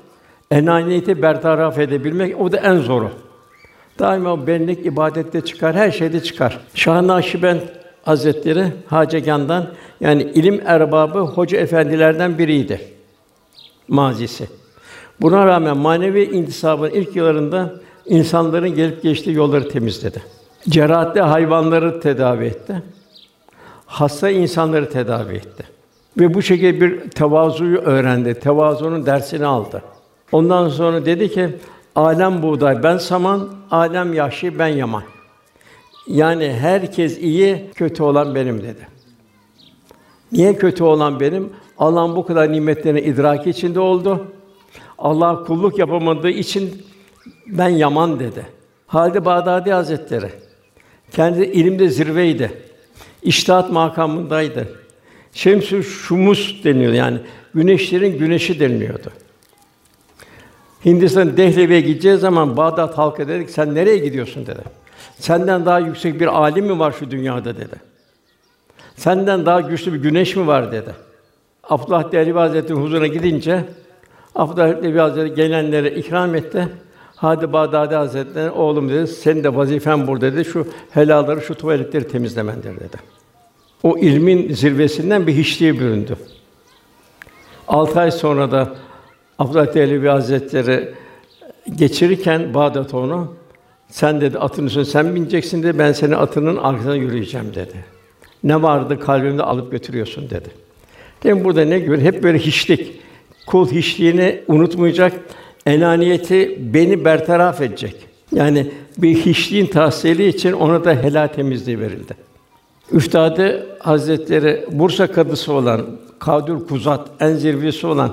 enaniyeti 0.51 1.23
bertaraf 1.23 1.79
edebilmek 1.79 2.41
o 2.41 2.53
da 2.53 2.57
en 2.57 2.77
zoru. 2.77 3.11
Daima 3.99 4.47
benlik 4.47 4.87
ibadette 4.87 5.41
çıkar, 5.41 5.75
her 5.75 5.91
şeyde 5.91 6.23
çıkar. 6.23 6.61
Şah 6.75 7.03
Nakşibend 7.03 7.61
Hazretleri 8.03 8.67
Hacegan'dan 8.87 9.67
yani 10.01 10.23
ilim 10.23 10.63
erbabı 10.65 11.19
hoca 11.19 11.59
efendilerden 11.59 12.39
biriydi 12.39 12.81
mazisi. 13.89 14.49
Buna 15.21 15.47
rağmen 15.47 15.77
manevi 15.77 16.25
intisabın 16.25 16.91
ilk 16.91 17.17
yıllarında 17.17 17.75
insanların 18.07 18.75
gelip 18.75 19.03
geçtiği 19.03 19.33
yolları 19.33 19.69
temizledi. 19.69 20.23
Cerahatli 20.69 21.21
hayvanları 21.21 22.01
tedavi 22.01 22.45
etti. 22.45 22.83
Hasta 23.87 24.31
insanları 24.31 24.91
tedavi 24.91 25.35
etti. 25.35 25.65
Ve 26.19 26.35
bu 26.35 26.43
şekilde 26.43 26.81
bir 26.81 27.11
tevazuyu 27.11 27.79
öğrendi. 27.79 28.35
Tevazunun 28.35 29.07
dersini 29.07 29.47
aldı. 29.47 29.83
Ondan 30.33 30.69
sonra 30.69 31.07
dedi 31.07 31.33
ki: 31.33 31.49
"Alem 31.97 32.43
buğday, 32.43 32.83
ben 32.83 32.99
saman, 32.99 33.49
alem 33.71 34.15
yahşi, 34.15 34.59
ben 34.59 34.67
yaman." 34.67 35.03
Yani 36.07 36.53
herkes 36.53 37.19
iyi, 37.19 37.71
kötü 37.75 38.03
olan 38.03 38.35
benim 38.35 38.63
dedi. 38.63 38.89
Niye 40.33 40.57
kötü 40.57 40.85
olan 40.85 41.21
benim? 41.21 41.51
Allah'ın 41.79 42.17
bu 42.17 42.27
kadar 42.27 42.53
nimetlerini 42.53 43.01
idraki 43.01 43.51
içinde 43.51 43.81
oldu. 43.81 44.27
Allah 44.99 45.45
kulluk 45.45 45.79
yapamadığı 45.79 46.31
için 46.31 46.87
ben 47.47 47.69
yaman 47.69 48.21
dedi. 48.21 48.47
Halide 48.87 49.25
Bağdadi 49.25 49.73
Hazretleri 49.73 50.31
kendi 51.13 51.45
ilimde 51.45 51.89
zirveydi. 51.89 52.53
İştihat 53.23 53.73
makamındaydı. 53.73 54.69
Şemsü 55.33 55.85
Şumus 55.85 56.65
deniyor 56.65 56.93
yani 56.93 57.19
güneşlerin 57.55 58.19
güneşi 58.19 58.61
deniliyordu. 58.61 59.11
Hindistan 60.85 61.37
Dehlevi'ye 61.37 61.81
gideceği 61.81 62.17
zaman 62.17 62.57
Bağdat 62.57 62.99
halkı 62.99 63.29
dedik 63.29 63.51
sen 63.51 63.75
nereye 63.75 63.97
gidiyorsun 63.97 64.47
dedi. 64.47 64.63
Senden 65.19 65.67
daha 65.67 65.79
yüksek 65.79 66.21
bir 66.21 66.27
alim 66.27 66.67
mi 66.67 66.79
var 66.79 66.95
şu 66.99 67.11
dünyada 67.11 67.57
dedi. 67.57 67.77
Senden 68.97 69.47
daha 69.47 69.61
güçlü 69.61 69.93
bir 69.93 69.99
güneş 69.99 70.37
mi 70.37 70.47
var 70.47 70.73
dedi. 70.73 70.95
Abdullah 71.65 72.13
Dehlevi 72.13 72.39
Hazretleri'nin 72.39 72.85
huzuruna 72.85 73.07
gidince 73.07 73.65
Abdullah 74.35 74.83
Dehlevi 74.83 74.99
Hazretleri 74.99 75.35
gelenlere 75.35 75.91
ikram 75.91 76.35
etti. 76.35 76.69
Hadi 77.17 77.53
Bağdadi 77.53 77.95
Hazretleri 77.95 78.51
oğlum 78.51 78.89
dedi, 78.89 79.07
senin 79.07 79.45
de 79.45 79.57
vazifen 79.57 80.07
burada 80.07 80.33
dedi. 80.33 80.45
Şu 80.45 80.67
helalları, 80.91 81.41
şu 81.41 81.55
tuvaletleri 81.55 82.09
temizlemendir 82.09 82.77
dedi. 82.77 82.97
O 83.83 83.99
ilmin 83.99 84.53
zirvesinden 84.53 85.27
bir 85.27 85.33
hiçliğe 85.33 85.75
büründü. 85.81 86.17
Altı 87.69 88.01
ay 88.01 88.11
sonra 88.11 88.51
da 88.51 88.75
Abdullah 89.39 89.75
Dehlevi 89.75 90.09
Hazretleri 90.09 90.95
geçirirken 91.77 92.55
Bağdat 92.55 92.95
onu 92.95 93.35
sen 93.89 94.21
dedi 94.21 94.39
atın 94.39 94.67
üstüne 94.67 94.85
sen 94.85 95.15
bineceksin 95.15 95.63
dedi. 95.63 95.79
Ben 95.79 95.93
senin 95.93 96.13
atının 96.13 96.57
arkasına 96.57 96.95
yürüyeceğim 96.95 97.55
dedi. 97.55 97.85
Ne 98.45 98.63
vardı 98.63 99.01
kalbimde 99.01 99.43
alıp 99.43 99.73
götürüyorsun 99.73 100.31
dedi. 100.31 100.49
Demin 101.23 101.45
burada 101.45 101.65
ne 101.65 101.79
görüyor? 101.79 102.13
Hep 102.13 102.23
böyle 102.23 102.39
hiçlik. 102.39 103.04
Kul 103.47 103.69
hiçliğini 103.69 104.41
unutmayacak. 104.49 105.13
Enaniyeti 105.67 106.59
beni 106.75 107.05
bertaraf 107.05 107.61
edecek. 107.61 107.97
Yani 108.33 108.71
bir 108.99 109.15
hiçliğin 109.15 109.67
tahsili 109.67 110.29
için 110.29 110.53
ona 110.53 110.85
da 110.85 110.95
helal 110.95 111.29
temizliği 111.29 111.81
verildi. 111.81 112.15
Üstadı 112.93 113.67
Hazretleri 113.81 114.65
Bursa 114.73 115.07
kadısı 115.13 115.53
olan 115.53 115.87
Kadür 116.19 116.67
Kuzat 116.67 117.11
en 117.21 117.35
zirvesi 117.35 117.87
olan 117.87 118.11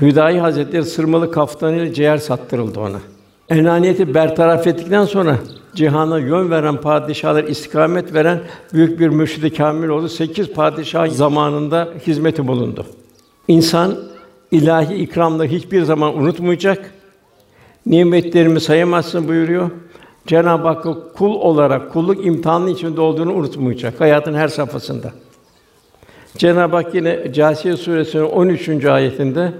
Hüdayi 0.00 0.40
Hazretleri 0.40 0.84
sırmalı 0.84 1.30
kaftanıyla 1.30 1.92
ciğer 1.92 2.16
sattırıldı 2.18 2.80
ona. 2.80 2.98
Enaniyeti 3.48 4.14
bertaraf 4.14 4.66
ettikten 4.66 5.04
sonra 5.04 5.38
cihana 5.74 6.18
yön 6.18 6.50
veren 6.50 6.76
padişahlar 6.76 7.44
istikamet 7.44 8.14
veren 8.14 8.40
büyük 8.72 9.00
bir 9.00 9.08
mürşid-i 9.08 9.54
kamil 9.54 9.88
oldu. 9.88 10.08
Sekiz 10.08 10.48
padişah 10.48 11.08
zamanında 11.08 11.88
hizmeti 12.06 12.48
bulundu. 12.48 12.86
İnsan 13.48 13.94
ilahi 14.52 14.94
ikramları 14.94 15.48
hiçbir 15.48 15.82
zaman 15.82 16.18
unutmayacak. 16.18 16.94
Nimetlerimi 17.86 18.60
sayamazsın 18.60 19.28
buyuruyor. 19.28 19.70
Cenab-ı 20.26 20.68
Hakk'ı 20.68 21.12
kul 21.12 21.34
olarak 21.34 21.92
kulluk 21.92 22.26
imtihanı 22.26 22.70
içinde 22.70 23.00
olduğunu 23.00 23.32
unutmayacak 23.32 24.00
hayatın 24.00 24.34
her 24.34 24.48
safhasında. 24.48 25.12
Cenab-ı 26.38 26.76
Hak 26.76 26.94
yine 26.94 27.32
Câsiye 27.32 27.76
suresinin 27.76 28.24
13. 28.24 28.84
ayetinde 28.84 29.52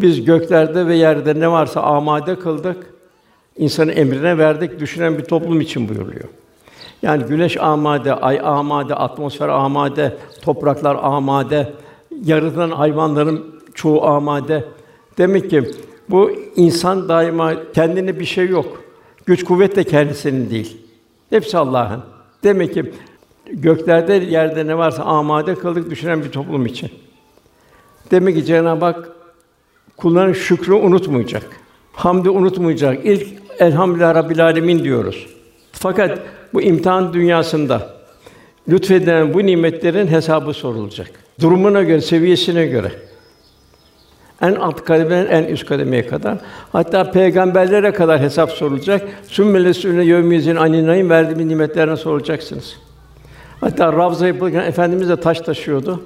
biz 0.00 0.24
göklerde 0.24 0.86
ve 0.86 0.96
yerde 0.96 1.40
ne 1.40 1.50
varsa 1.50 1.80
amade 1.80 2.38
kıldık. 2.38 2.76
İnsanın 3.56 3.92
emrine 3.92 4.38
verdik, 4.38 4.80
düşünen 4.80 5.18
bir 5.18 5.24
toplum 5.24 5.60
için 5.60 5.88
buyuruyor. 5.88 6.28
Yani 7.02 7.24
güneş 7.24 7.56
amade, 7.56 8.14
ay 8.14 8.40
amade, 8.44 8.94
atmosfer 8.94 9.48
amade, 9.48 10.16
topraklar 10.42 10.98
amade, 11.02 11.72
yaratılan 12.24 12.70
hayvanların 12.70 13.59
çoğu 13.80 14.04
amade. 14.04 14.64
Demek 15.18 15.50
ki 15.50 15.70
bu 16.08 16.30
insan 16.56 17.08
daima 17.08 17.72
kendine 17.72 18.20
bir 18.20 18.24
şey 18.24 18.48
yok. 18.48 18.82
Güç 19.26 19.44
kuvvet 19.44 19.76
de 19.76 19.84
kendisinin 19.84 20.50
değil. 20.50 20.76
Hepsi 21.30 21.58
Allah'ın. 21.58 22.02
Demek 22.44 22.74
ki 22.74 22.92
göklerde 23.52 24.14
yerde 24.14 24.66
ne 24.66 24.78
varsa 24.78 25.02
amade 25.02 25.54
kıldık 25.54 25.90
düşünen 25.90 26.24
bir 26.24 26.28
toplum 26.28 26.66
için. 26.66 26.90
Demek 28.10 28.36
ki 28.36 28.44
Cenab-ı 28.44 28.84
Hak 28.84 29.08
kulların 29.96 30.32
şükrü 30.32 30.72
unutmayacak. 30.72 31.46
Hamdi 31.92 32.30
unutmayacak. 32.30 33.06
İlk 33.06 33.26
elhamdülillah 33.58 34.14
rabbil 34.14 34.44
alemin 34.44 34.84
diyoruz. 34.84 35.26
Fakat 35.72 36.18
bu 36.54 36.62
imtihan 36.62 37.12
dünyasında 37.12 37.96
lütfedilen 38.68 39.34
bu 39.34 39.46
nimetlerin 39.46 40.06
hesabı 40.06 40.52
sorulacak. 40.52 41.10
Durumuna 41.40 41.82
göre, 41.82 42.00
seviyesine 42.00 42.66
göre. 42.66 43.09
En 44.42 44.54
alt 44.54 44.84
kademeden 44.84 45.26
en 45.26 45.44
üst 45.44 45.66
kademeye 45.66 46.06
kadar. 46.06 46.38
Hatta 46.72 47.10
peygamberlere 47.10 47.92
kadar 47.92 48.20
hesap 48.20 48.50
sorulacak. 48.50 49.08
Sümmele 49.28 50.04
yevmizin 50.04 50.56
aninayın 50.56 51.10
verdiğimiz 51.10 51.46
nimetlerine 51.46 51.96
sorulacaksınız. 51.96 52.76
Hatta 53.60 53.92
Ravza 53.92 54.26
yapılırken 54.26 54.60
Efendimiz 54.64 55.08
de 55.08 55.16
taş 55.16 55.40
taşıyordu. 55.40 56.02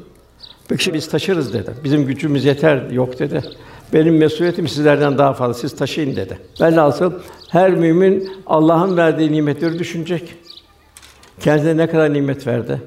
Peki 0.68 0.94
biz 0.94 1.08
taşırız 1.08 1.54
dedi. 1.54 1.70
Bizim 1.84 2.06
gücümüz 2.06 2.44
yeter 2.44 2.90
yok 2.90 3.18
dedi. 3.18 3.42
Benim 3.92 4.18
mesuliyetim 4.18 4.68
sizlerden 4.68 5.18
daha 5.18 5.32
fazla. 5.32 5.54
Siz 5.54 5.76
taşıyın 5.76 6.16
dedi. 6.16 6.38
Velhasıl 6.60 7.12
her 7.50 7.70
mümin 7.70 8.30
Allah'ın 8.46 8.96
verdiği 8.96 9.32
nimetleri 9.32 9.78
düşünecek. 9.78 10.34
Kendine 11.40 11.76
ne 11.76 11.86
kadar 11.86 12.12
nimet 12.12 12.46
verdi. 12.46 12.82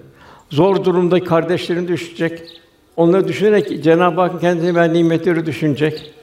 Zor 0.49 0.83
durumda 0.83 1.23
kardeşlerini 1.23 1.87
düşünecek. 1.87 2.56
Onları 2.97 3.27
düşünerek 3.27 3.83
Cenab-ı 3.83 4.21
Hak 4.21 4.41
kendine 4.41 4.75
verdiği 4.75 5.03
nimetleri 5.03 5.45
düşünecek. 5.45 6.13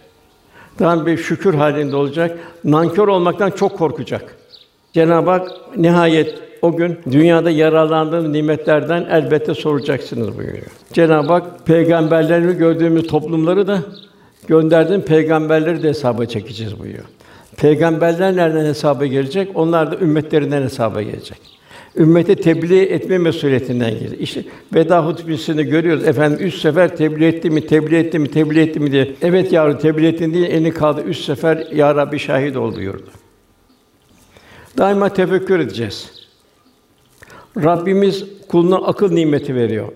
Daha 0.78 1.06
bir 1.06 1.16
şükür 1.16 1.54
halinde 1.54 1.96
olacak. 1.96 2.38
Nankör 2.64 3.08
olmaktan 3.08 3.50
çok 3.50 3.78
korkacak. 3.78 4.36
Cenab-ı 4.92 5.30
Hak 5.30 5.48
nihayet 5.76 6.34
o 6.62 6.76
gün 6.76 6.98
dünyada 7.10 7.50
yararlandığınız 7.50 8.30
nimetlerden 8.30 9.06
elbette 9.10 9.54
soracaksınız 9.54 10.38
buyuruyor. 10.38 10.66
Cenab-ı 10.92 11.32
Hak 11.32 11.66
peygamberlerini 11.66 12.56
gördüğümüz 12.56 13.06
toplumları 13.06 13.66
da 13.66 13.78
gönderdiğim 14.46 15.02
peygamberleri 15.02 15.82
de 15.82 15.88
hesaba 15.88 16.26
çekeceğiz 16.26 16.78
buyuruyor. 16.78 17.04
Peygamberler 17.56 18.36
nereden 18.36 18.64
hesaba 18.64 19.06
gelecek? 19.06 19.50
Onlar 19.54 19.92
da 19.92 19.96
ümmetlerinden 19.96 20.62
hesaba 20.62 21.02
gelecek. 21.02 21.38
Ümmete 21.96 22.36
tebliğ 22.36 22.82
etme 22.82 23.18
mesuliyetinden 23.18 23.90
gelir. 23.90 24.18
İşte 24.18 24.44
veda 24.74 25.06
hutbesinde 25.06 25.62
görüyoruz 25.62 26.04
efendim 26.04 26.38
üç 26.46 26.54
sefer 26.54 26.96
tebliğ 26.96 27.26
etti 27.26 27.50
mi, 27.50 27.66
tebliğ 27.66 27.96
etti 27.96 28.18
mi, 28.18 28.30
tebliğ 28.30 28.60
etti 28.60 28.80
mi 28.80 28.92
diye. 28.92 29.14
Evet 29.22 29.52
ya 29.52 29.78
tebliğ 29.78 30.06
ettin 30.06 30.34
diye 30.34 30.48
elini 30.48 30.74
kaldı. 30.74 31.02
Üç 31.02 31.18
sefer 31.18 31.66
ya 31.72 31.94
Rabbi 31.94 32.18
şahit 32.18 32.56
ol 32.56 32.76
buyurdu. 32.76 33.10
Daima 34.78 35.08
tefekkür 35.08 35.58
edeceğiz. 35.58 36.10
Rabbimiz 37.56 38.24
kuluna 38.48 38.76
akıl 38.76 39.12
nimeti 39.12 39.54
veriyor. 39.54 39.88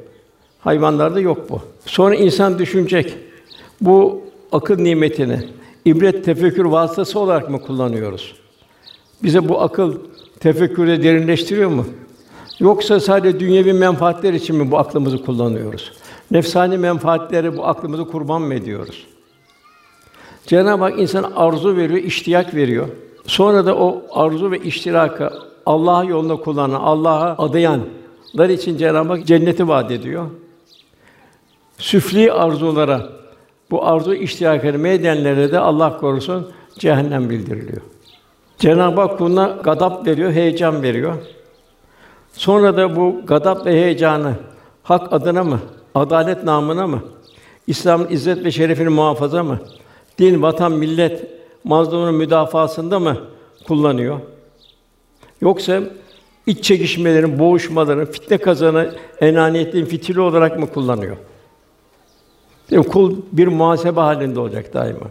Hayvanlarda 0.60 1.20
yok 1.20 1.50
bu. 1.50 1.60
Sonra 1.86 2.14
insan 2.14 2.58
düşünecek. 2.58 3.14
Bu 3.80 4.22
akıl 4.52 4.78
nimetini 4.78 5.38
ibret 5.84 6.24
tefekkür 6.24 6.64
vasıtası 6.64 7.18
olarak 7.18 7.50
mı 7.50 7.60
kullanıyoruz? 7.60 8.34
Bize 9.22 9.48
bu 9.48 9.60
akıl 9.60 9.98
tefekkürü 10.40 11.02
derinleştiriyor 11.02 11.71
mu? 11.71 11.87
Yoksa 12.61 13.00
sadece 13.00 13.40
dünyevi 13.40 13.73
menfaatler 13.73 14.33
için 14.33 14.57
mi 14.57 14.71
bu 14.71 14.78
aklımızı 14.78 15.25
kullanıyoruz? 15.25 15.92
Nefsani 16.30 16.78
menfaatleri 16.78 17.57
bu 17.57 17.66
aklımızı 17.66 18.04
kurban 18.04 18.42
mı 18.42 18.54
ediyoruz? 18.54 19.07
Cenab-ı 20.47 20.85
Hak 20.85 20.99
insan 20.99 21.33
arzu 21.37 21.76
veriyor, 21.76 22.00
iştiyak 22.00 22.54
veriyor. 22.54 22.88
Sonra 23.26 23.66
da 23.66 23.76
o 23.76 24.02
arzu 24.11 24.50
ve 24.50 24.59
iştirakı 24.59 25.33
Allah 25.66 26.04
yolunda 26.04 26.37
kullanan, 26.37 26.80
Allah'a 26.80 27.45
adayanlar 27.45 28.49
için 28.49 28.76
Cenab-ı 28.76 29.09
Hak 29.09 29.26
cenneti 29.26 29.68
vaat 29.68 29.90
ediyor. 29.90 30.26
Süfli 31.78 32.33
arzulara, 32.33 33.09
bu 33.71 33.87
arzu 33.87 34.14
iştiyakını 34.14 34.78
medenlere 34.78 35.52
de 35.52 35.59
Allah 35.59 35.99
korusun 35.99 36.50
cehennem 36.78 37.30
bildiriliyor. 37.30 37.83
Cenab-ı 38.58 39.00
Hak 39.00 39.18
kuluna 39.18 39.58
gadap 39.62 40.06
veriyor, 40.06 40.32
heyecan 40.32 40.82
veriyor. 40.82 41.14
Sonra 42.32 42.76
da 42.76 42.96
bu 42.96 43.20
gadap 43.26 43.66
ve 43.66 43.72
heyecanı 43.72 44.34
hak 44.82 45.12
adına 45.12 45.44
mı, 45.44 45.60
adalet 45.94 46.44
namına 46.44 46.86
mı, 46.86 47.02
İslam'ın 47.66 48.08
izzet 48.08 48.44
ve 48.44 48.50
şerefini 48.50 48.88
muhafaza 48.88 49.42
mı, 49.42 49.58
din, 50.18 50.42
vatan, 50.42 50.72
millet 50.72 51.26
mazlumunun 51.64 52.14
müdafasında 52.14 52.98
mı 52.98 53.16
kullanıyor? 53.66 54.20
Yoksa 55.40 55.80
iç 56.46 56.64
çekişmelerin, 56.64 57.38
boğuşmaların, 57.38 58.04
fitne 58.04 58.38
kazanı, 58.38 58.94
enaniyetin 59.20 59.84
fitili 59.84 60.20
olarak 60.20 60.58
mı 60.58 60.66
kullanıyor? 60.66 61.16
Değil 62.70 62.84
mi? 62.84 62.88
Kul 62.88 63.16
bir 63.32 63.46
muhasebe 63.46 64.00
halinde 64.00 64.40
olacak 64.40 64.74
daima. 64.74 65.06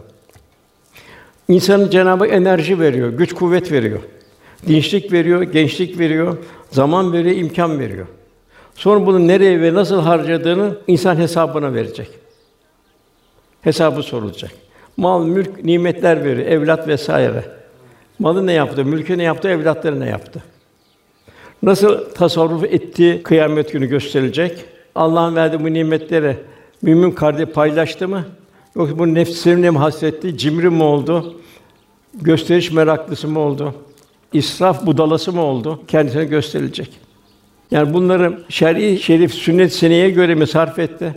İnsanın 1.48 1.90
Cenabı 1.90 2.26
enerji 2.26 2.80
veriyor, 2.80 3.08
güç 3.08 3.32
kuvvet 3.32 3.72
veriyor. 3.72 4.00
Dinçlik 4.66 5.12
veriyor, 5.12 5.42
gençlik 5.42 5.98
veriyor, 5.98 6.36
zaman 6.70 7.12
veriyor, 7.12 7.36
imkan 7.36 7.78
veriyor. 7.78 8.06
Sonra 8.74 9.06
bunu 9.06 9.28
nereye 9.28 9.60
ve 9.60 9.74
nasıl 9.74 10.00
harcadığını 10.00 10.78
insan 10.86 11.16
hesabına 11.16 11.74
verecek. 11.74 12.08
Hesabı 13.62 14.02
sorulacak. 14.02 14.50
Mal, 14.96 15.24
mülk, 15.24 15.64
nimetler 15.64 16.24
veriyor, 16.24 16.46
evlat 16.46 16.88
vesaire. 16.88 17.44
Malı 18.18 18.46
ne 18.46 18.52
yaptı, 18.52 18.84
mülkü 18.84 19.18
ne 19.18 19.22
yaptı, 19.22 19.48
evlatları 19.48 20.00
ne 20.00 20.08
yaptı? 20.08 20.42
Nasıl 21.62 22.10
tasarruf 22.10 22.64
ettiği 22.64 23.22
kıyamet 23.22 23.72
günü 23.72 23.86
gösterilecek. 23.86 24.64
Allah'ın 24.94 25.36
verdiği 25.36 25.64
bu 25.64 25.72
nimetleri 25.72 26.36
mümin 26.82 27.10
kardeş 27.10 27.48
paylaştı 27.48 28.08
mı? 28.08 28.24
Yoksa 28.78 28.98
bu 28.98 29.14
nefsine 29.14 29.70
mi 29.70 29.78
hasretti, 29.78 30.38
cimri 30.38 30.70
mi 30.70 30.82
oldu, 30.82 31.34
gösteriş 32.14 32.72
meraklısı 32.72 33.28
mı 33.28 33.38
oldu, 33.40 33.74
israf 34.32 34.86
budalası 34.86 35.32
mı 35.32 35.42
oldu? 35.42 35.80
Kendisine 35.88 36.24
gösterilecek. 36.24 36.90
Yani 37.70 37.94
bunları 37.94 38.38
şer'i 38.48 38.98
şerif 38.98 39.34
sünnet 39.34 39.72
seneye 39.72 40.10
göre 40.10 40.34
mi 40.34 40.46
sarf 40.46 40.78
etti? 40.78 41.14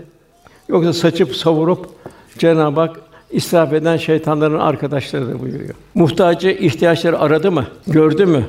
Yoksa 0.69 0.93
saçıp 0.93 1.35
savurup 1.35 1.89
Cenab-ı 2.37 2.79
Hak 2.79 3.01
israf 3.31 3.73
eden 3.73 3.97
şeytanların 3.97 4.59
arkadaşlarıdır 4.59 5.39
buyuruyor. 5.39 5.75
Muhtacı 5.95 6.49
ihtiyaçları 6.49 7.19
aradı 7.19 7.51
mı? 7.51 7.67
Gördü 7.87 8.25
mü? 8.25 8.43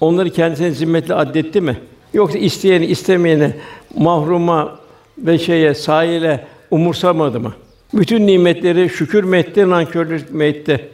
Onları 0.00 0.30
kendisine 0.30 0.70
zimmetli 0.70 1.14
addetti 1.14 1.60
mi? 1.60 1.80
Yoksa 2.14 2.38
isteyeni, 2.38 2.86
istemeyeni 2.86 3.54
mahruma 3.96 4.78
ve 5.18 5.38
şeye, 5.38 5.74
sahile 5.74 6.46
umursamadı 6.70 7.40
mı? 7.40 7.52
Bütün 7.94 8.26
nimetleri 8.26 8.88
şükür 8.88 9.24
mü 9.24 9.36
etti, 9.36 9.70
nankörlük 9.70 10.30
mü 10.30 10.44
etti? 10.44 10.88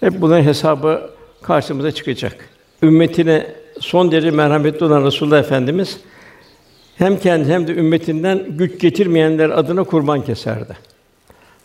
Hep 0.00 0.20
bunların 0.20 0.44
hesabı 0.44 1.10
karşımıza 1.42 1.92
çıkacak. 1.92 2.48
Ümmetine 2.82 3.46
son 3.80 4.12
derece 4.12 4.30
merhametli 4.30 4.86
olan 4.86 5.04
Resulullah 5.04 5.38
Efendimiz 5.38 6.00
hem 6.96 7.18
kendi 7.18 7.52
hem 7.52 7.66
de 7.66 7.74
ümmetinden 7.74 8.44
güç 8.48 8.80
getirmeyenler 8.80 9.50
adına 9.50 9.84
kurban 9.84 10.24
keserdi. 10.24 10.76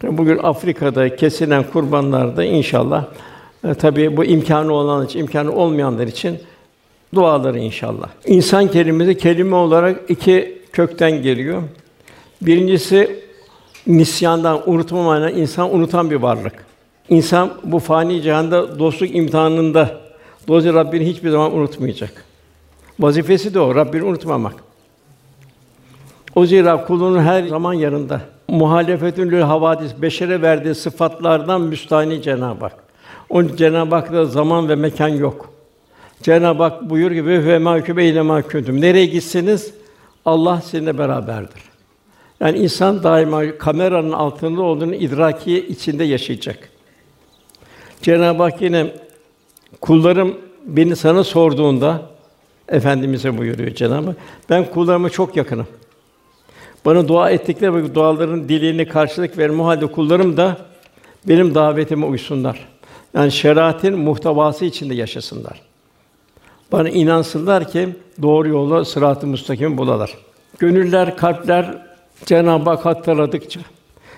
Bugün 0.03 0.38
Afrika'da 0.38 1.15
kesilen 1.15 1.63
kurbanlarda 1.63 2.44
inşallah 2.44 3.06
e, 3.68 3.74
tabii 3.74 4.18
bu 4.18 4.25
imkanı 4.25 4.74
olan 4.74 5.06
için, 5.06 5.20
imkanı 5.20 5.56
olmayanlar 5.56 6.08
için 6.08 6.39
duaları 7.13 7.60
inşallah. 7.60 8.10
İnsan 8.25 8.68
kelimesi 8.68 9.18
kelime 9.18 9.56
olarak 9.56 10.00
iki 10.10 10.62
kökten 10.72 11.24
geliyor. 11.24 11.63
Birincisi 12.41 13.30
nisyandan, 13.88 14.69
unutma 14.69 15.03
manasında 15.03 15.39
insan 15.39 15.75
unutan 15.75 16.11
bir 16.11 16.15
varlık. 16.15 16.65
İnsan 17.09 17.53
bu 17.63 17.79
fani 17.79 18.21
cihanda 18.21 18.79
dostluk 18.79 19.15
imtihanında 19.15 19.97
dolayısıyla 20.47 20.85
Rabbini 20.85 21.05
hiçbir 21.05 21.29
zaman 21.29 21.55
unutmayacak. 21.55 22.25
Vazifesi 23.00 23.53
de 23.53 23.59
o, 23.59 23.75
Rabbini 23.75 24.03
unutmamak. 24.03 24.53
O 26.35 26.45
zira 26.45 26.85
kulunun 26.85 27.19
her 27.19 27.43
zaman 27.43 27.73
yanında. 27.73 28.21
Muhalefetün 28.47 29.31
lil 29.31 29.41
havadis 29.41 29.91
beşere 30.01 30.41
verdiği 30.41 30.75
sıfatlardan 30.75 31.61
müstahni 31.61 32.21
Cenab-ı 32.21 32.65
Hak. 32.65 32.75
Onun 33.29 33.55
Cenab-ı 33.55 33.95
Hak'ta 33.95 34.25
zaman 34.25 34.69
ve 34.69 34.75
mekan 34.75 35.07
yok. 35.07 35.50
Cenab-ı 36.21 36.63
Hak 36.63 36.89
buyur 36.89 37.11
gibi 37.11 37.45
ve 37.45 37.57
mahkûbe 37.57 38.03
ile 38.03 38.19
mahkûdüm. 38.19 38.81
Nereye 38.81 39.05
gitseniz 39.05 39.73
Allah 40.25 40.61
sizinle 40.61 40.97
beraberdir. 40.97 41.70
Yani 42.41 42.57
insan 42.57 43.03
daima 43.03 43.57
kameranın 43.57 44.12
altında 44.12 44.62
olduğunu 44.62 44.95
idraki 44.95 45.67
içinde 45.67 46.03
yaşayacak. 46.03 46.69
Cenab-ı 48.01 48.43
Hak 48.43 48.62
yine 48.62 48.88
kullarım 49.81 50.38
beni 50.65 50.95
sana 50.95 51.24
sorduğunda 51.24 52.01
efendimize 52.67 53.38
buyuruyor 53.38 53.75
Cenab-ı 53.75 54.07
Hak. 54.07 54.15
Ben 54.50 54.65
kullarıma 54.65 55.10
çok 55.10 55.36
yakınım. 55.36 55.67
Bana 56.86 57.07
dua 57.07 57.29
ettikleri 57.29 57.75
ve 57.75 57.95
duaların 57.95 58.50
dilini 58.50 58.88
karşılık 58.88 59.38
verme 59.38 59.63
halde 59.63 59.88
kullarım 59.88 60.38
da 60.38 60.57
benim 61.27 61.55
davetime 61.55 62.05
uysunlar. 62.05 62.67
Yani 63.13 63.31
şeriatin 63.31 64.00
muhtevası 64.00 64.65
içinde 64.65 64.95
yaşasınlar. 64.95 65.62
Bana 66.71 66.89
inansınlar 66.89 67.71
ki 67.71 67.89
doğru 68.21 68.47
yola 68.47 68.86
sırat-ı 68.86 69.27
müstakim 69.27 69.77
bulalar. 69.77 70.17
Gönüller, 70.60 71.17
kalpler 71.17 71.90
Cenab-ı 72.25 72.69
Hak 72.69 72.86
hatırladıkça, 72.86 73.60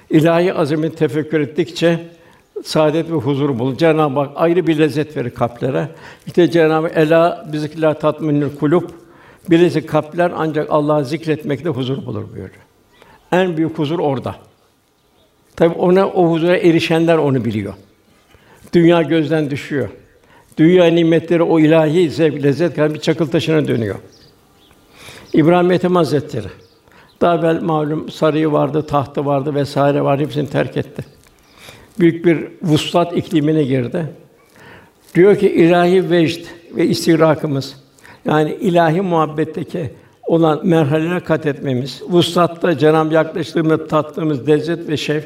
ilahi 0.09 0.53
azamet 0.53 0.97
tefekkür 0.97 1.39
ettikçe 1.39 1.99
saadet 2.63 3.09
ve 3.09 3.15
huzur 3.15 3.59
bulur. 3.59 3.77
Cenab-ı 3.77 4.19
Hak 4.19 4.31
ayrı 4.35 4.67
bir 4.67 4.79
lezzet 4.79 5.17
verir 5.17 5.29
kalplere. 5.29 5.89
İşte 6.27 6.51
Cenab-ı 6.51 6.87
Hak 6.87 6.97
ela 6.97 7.49
bizikla 7.53 7.93
tatminül 7.93 8.55
kulub 8.59 8.83
Birisi 9.49 9.85
kalpler 9.85 10.31
ancak 10.35 10.67
Allah'ı 10.71 11.05
zikretmekte 11.05 11.69
huzur 11.69 12.05
bulur 12.05 12.23
buyuruyor. 12.23 12.49
En 13.31 13.57
büyük 13.57 13.77
huzur 13.77 13.99
orada. 13.99 14.35
Tabi 15.55 15.73
ona 15.73 16.07
o 16.07 16.31
huzura 16.31 16.57
erişenler 16.57 17.17
onu 17.17 17.45
biliyor. 17.45 17.73
Dünya 18.73 19.01
gözden 19.01 19.49
düşüyor. 19.49 19.89
Dünya 20.57 20.85
nimetleri 20.85 21.43
o 21.43 21.59
ilahi 21.59 22.09
zevk, 22.09 22.43
lezzet 22.43 22.75
kadar 22.75 22.93
bir 22.93 22.99
çakıl 22.99 23.27
taşına 23.27 23.67
dönüyor. 23.67 23.95
İbrahim 25.33 25.71
Ethem 25.71 25.95
Hazretleri 25.95 26.47
daha 27.23 27.35
evvel 27.35 27.61
malum 27.61 28.09
sarayı 28.09 28.51
vardı, 28.51 28.87
tahtı 28.87 29.25
vardı 29.25 29.55
vesaire 29.55 30.01
var 30.01 30.19
hepsini 30.19 30.49
terk 30.49 30.77
etti. 30.77 31.05
Büyük 31.99 32.25
bir 32.25 32.47
vuslat 32.61 33.17
iklimine 33.17 33.63
girdi. 33.63 34.05
Diyor 35.15 35.35
ki 35.35 35.49
ilahi 35.49 36.09
vecd 36.09 36.45
ve 36.75 36.85
istigrakımız 36.85 37.75
yani 38.25 38.57
ilahi 38.61 39.01
muhabbetteki 39.01 39.91
olan 40.27 40.59
merhalelere 40.63 41.19
kat 41.19 41.45
etmemiz, 41.45 42.01
vuslatta 42.09 42.77
Cenab-ı 42.77 43.13
yaklaştığımız 43.13 43.87
tattığımız 43.87 44.47
lezzet 44.47 44.89
ve 44.89 44.97
şevk, 44.97 45.25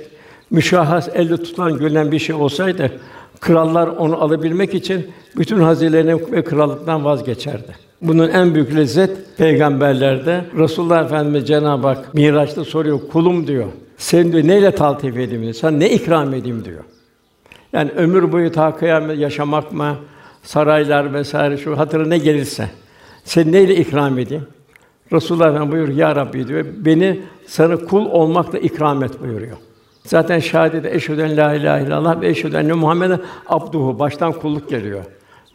müşahhas 0.50 1.10
elde 1.14 1.38
tutulan 1.38 1.78
görülen 1.78 2.12
bir 2.12 2.20
şey 2.20 2.36
olsaydı, 2.36 2.92
krallar 3.40 3.88
onu 3.88 4.22
alabilmek 4.24 4.74
için 4.74 5.08
bütün 5.38 5.60
hazinelerini 5.60 6.32
ve 6.32 6.44
krallıktan 6.44 7.06
vazgeçerdi. 7.06 7.87
Bunun 8.02 8.30
en 8.30 8.56
büyük 8.56 8.76
lezzet 8.76 9.38
peygamberlerde. 9.38 10.46
Resulullah 10.58 11.06
Efendimiz 11.06 11.48
Cenab-ı 11.48 11.88
Hak 11.88 12.14
Miraç'ta 12.14 12.66
soruyor, 12.66 13.00
kulum 13.12 13.48
diyor. 13.48 13.68
Sen 13.98 14.32
diyor 14.32 14.48
neyle 14.48 14.72
taltif 14.72 15.18
edeyim 15.18 15.44
diyor. 15.44 15.54
Sen 15.54 15.80
ne 15.80 15.90
ikram 15.90 16.34
edeyim 16.34 16.66
diyor. 16.66 16.84
Yani 17.74 17.92
ömür 17.92 18.32
boyu 18.32 18.52
ta 18.52 18.76
kıyamet 18.76 19.20
yaşamak 19.20 19.72
mı, 19.74 19.96
saraylar 20.44 21.14
vesaire 21.14 21.58
şu 21.58 21.78
hatırına 21.78 22.08
ne 22.08 22.18
gelirse. 22.18 22.70
Sen 23.24 23.52
neyle 23.52 23.76
ikram 23.76 24.20
edeyim? 24.20 24.48
Resulullah 25.14 25.48
Efendimiz 25.48 25.72
buyuruyor, 25.72 25.98
Ya 25.98 26.16
Rabbi 26.16 26.48
diyor, 26.48 26.66
beni 26.78 27.20
sana 27.48 27.78
kul 27.78 28.06
olmakla 28.06 28.60
ikram 28.60 29.04
et 29.04 29.22
buyuruyor. 29.22 29.58
Zaten 30.04 30.40
şahadete 30.40 30.96
eşhedü 30.96 31.38
la 31.38 31.54
ilahe 31.54 31.84
illallah 31.84 32.22
ve 32.22 32.28
eşhedü 32.28 32.56
enne 32.56 32.74
Muhammeden 32.74 33.20
abduhu 33.48 34.00
baştan 34.00 34.32
kulluk 34.32 34.70
geliyor. 34.70 35.04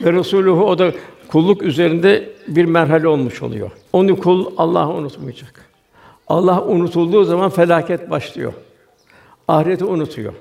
Ve 0.05 0.13
Resuluhu 0.13 0.65
o 0.65 0.79
da 0.79 0.93
kulluk 1.33 1.63
üzerinde 1.63 2.31
bir 2.49 2.65
merhale 2.65 3.09
olmuş 3.09 3.43
oluyor. 3.43 3.71
Onu 3.93 4.21
kul 4.21 4.47
Allah'ı 4.57 4.93
unutmayacak. 4.93 5.65
Allah 6.29 6.65
unutulduğu 6.65 7.25
zaman 7.25 7.51
felaket 7.51 8.11
başlıyor. 8.11 8.53
Ahireti 9.49 9.85
unutuyor. 9.85 10.33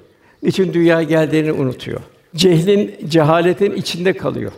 Niçin 0.44 0.74
dünya 0.74 1.04
geldiğini 1.04 1.52
unutuyor. 1.52 2.00
Cehlin, 2.36 2.96
cehaletin 3.08 3.72
içinde 3.72 4.14
kalıyor. 4.14 4.52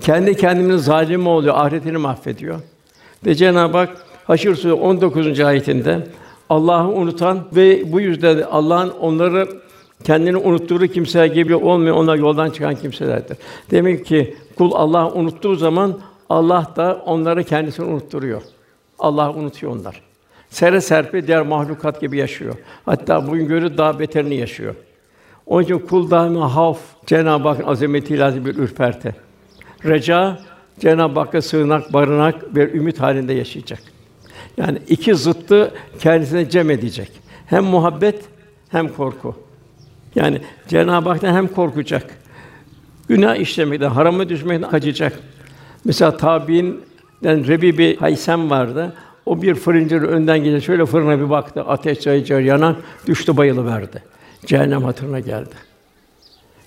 Kendi 0.00 0.36
kendine 0.36 0.78
zalim 0.78 1.26
oluyor, 1.26 1.54
ahiretini 1.56 1.98
mahvediyor. 1.98 2.60
Ve 3.26 3.34
Cenab-ı 3.34 3.76
Hak 3.76 4.06
Haşr 4.24 4.42
Suresi 4.42 4.72
19. 4.72 5.40
ayetinde 5.40 6.06
Allah'ı 6.48 6.88
unutan 6.88 7.44
ve 7.56 7.92
bu 7.92 8.00
yüzden 8.00 8.42
Allah'ın 8.50 8.90
onları 8.90 9.48
kendini 10.04 10.36
unuttuğu 10.36 10.86
kimseler 10.86 11.26
gibi 11.26 11.54
olmuyor, 11.54 11.96
onlar 11.96 12.16
yoldan 12.16 12.50
çıkan 12.50 12.74
kimselerdir. 12.74 13.36
Demek 13.70 14.06
ki 14.06 14.36
kul 14.58 14.72
Allah'ı 14.74 15.14
unuttuğu 15.14 15.54
zaman 15.54 15.98
Allah 16.28 16.72
da 16.76 17.02
onları 17.06 17.44
kendisini 17.44 17.86
unutturuyor. 17.86 18.42
Allah 18.98 19.32
unutuyor 19.32 19.72
onlar. 19.72 20.00
Sere 20.50 20.80
serpe 20.80 21.26
diğer 21.26 21.42
mahlukat 21.42 22.00
gibi 22.00 22.16
yaşıyor. 22.16 22.54
Hatta 22.84 23.26
bugün 23.26 23.48
görü 23.48 23.78
daha 23.78 23.98
beterini 23.98 24.34
yaşıyor. 24.34 24.74
Onun 25.46 25.62
için 25.62 25.78
kul 25.78 26.10
daima 26.10 26.54
havf, 26.54 26.78
Cenab-ı 27.06 27.48
Hak 27.48 27.68
azametiyle 27.68 28.44
bir 28.44 28.56
ürperti. 28.56 29.14
Reca 29.84 30.38
Cenab-ı 30.80 31.20
Hakk'a 31.20 31.42
sığınak, 31.42 31.92
barınak 31.92 32.56
ve 32.56 32.72
ümit 32.72 33.00
halinde 33.00 33.32
yaşayacak. 33.32 33.82
Yani 34.56 34.78
iki 34.88 35.14
zıttı 35.14 35.74
kendisine 35.98 36.50
cem 36.50 36.70
edecek. 36.70 37.10
Hem 37.46 37.64
muhabbet 37.64 38.24
hem 38.68 38.88
korku. 38.88 39.43
Yani 40.14 40.40
Cenab-ı 40.68 41.08
Hak'tan 41.08 41.34
hem 41.34 41.48
korkacak. 41.48 42.18
Günah 43.08 43.36
işlemekten, 43.36 43.90
harama 43.90 44.28
düşmekten 44.28 44.70
kaçacak. 44.70 45.18
Mesela 45.84 46.16
tabiinden 46.16 47.46
Rebi 47.46 47.78
bir 47.78 47.96
Haysem 47.96 48.50
vardı. 48.50 48.94
O 49.26 49.42
bir 49.42 49.54
fırıncının 49.54 50.08
önden 50.08 50.38
gelince 50.38 50.66
şöyle 50.66 50.86
fırına 50.86 51.18
bir 51.18 51.30
baktı. 51.30 51.62
Ateş 51.62 52.00
çayı 52.00 52.24
çayı 52.24 52.46
yanan 52.46 52.76
düştü 53.06 53.36
bayılı 53.36 53.66
verdi. 53.66 54.02
Cehennem 54.46 54.82
hatırına 54.82 55.20
geldi. 55.20 55.54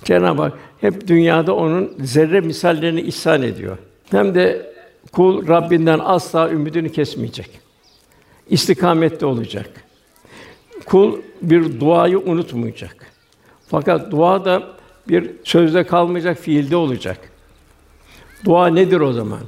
Cenab-ı 0.03 0.41
Hak 0.41 0.53
hep 0.81 1.07
dünyada 1.07 1.55
onun 1.55 1.93
zerre 1.99 2.41
misallerini 2.41 3.01
ihsan 3.01 3.41
ediyor. 3.41 3.77
Hem 4.12 4.36
de 4.36 4.71
kul 5.12 5.47
Rabbinden 5.47 5.99
asla 6.03 6.49
ümidini 6.49 6.91
kesmeyecek. 6.91 7.60
İstikamette 8.49 9.25
olacak. 9.25 9.69
Kul 10.86 11.19
bir 11.41 11.79
duayı 11.79 12.19
unutmayacak. 12.19 13.16
Fakat 13.67 14.12
dua 14.12 14.45
da 14.45 14.63
bir 15.10 15.32
sözde 15.43 15.84
kalmayacak, 15.84 16.38
fiilde 16.38 16.75
olacak. 16.75 17.17
Dua 18.45 18.67
nedir 18.67 18.99
o 18.99 19.13
zaman? 19.13 19.39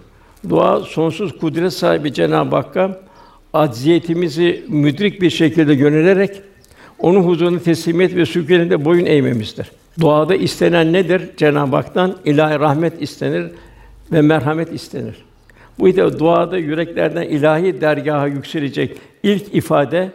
Dua 0.49 0.79
sonsuz 0.79 1.37
kudret 1.37 1.73
sahibi 1.73 2.13
Cenab-ı 2.13 2.55
Hakk'a 2.55 2.99
acziyetimizi 3.53 4.65
müdrik 4.67 5.21
bir 5.21 5.29
şekilde 5.29 5.73
yönelerek 5.73 6.41
Onun 6.99 7.23
huzuruna 7.23 7.59
teslimiyet 7.59 8.15
ve 8.15 8.25
sükûnete 8.25 8.85
boyun 8.85 9.05
eğmemizdir. 9.05 9.71
Duada 9.99 10.35
istenen 10.35 10.93
nedir? 10.93 11.21
Cenab-ı 11.37 11.75
Hak'tan 11.75 12.17
ilahi 12.25 12.59
rahmet 12.59 13.01
istenir 13.01 13.51
ve 14.11 14.21
merhamet 14.21 14.73
istenir. 14.73 15.15
Bu 15.79 15.87
yüzden 15.87 16.19
duada 16.19 16.57
yüreklerden 16.57 17.21
ilahi 17.21 17.81
dergaha 17.81 18.27
yükselecek 18.27 18.97
ilk 19.23 19.55
ifade 19.55 20.11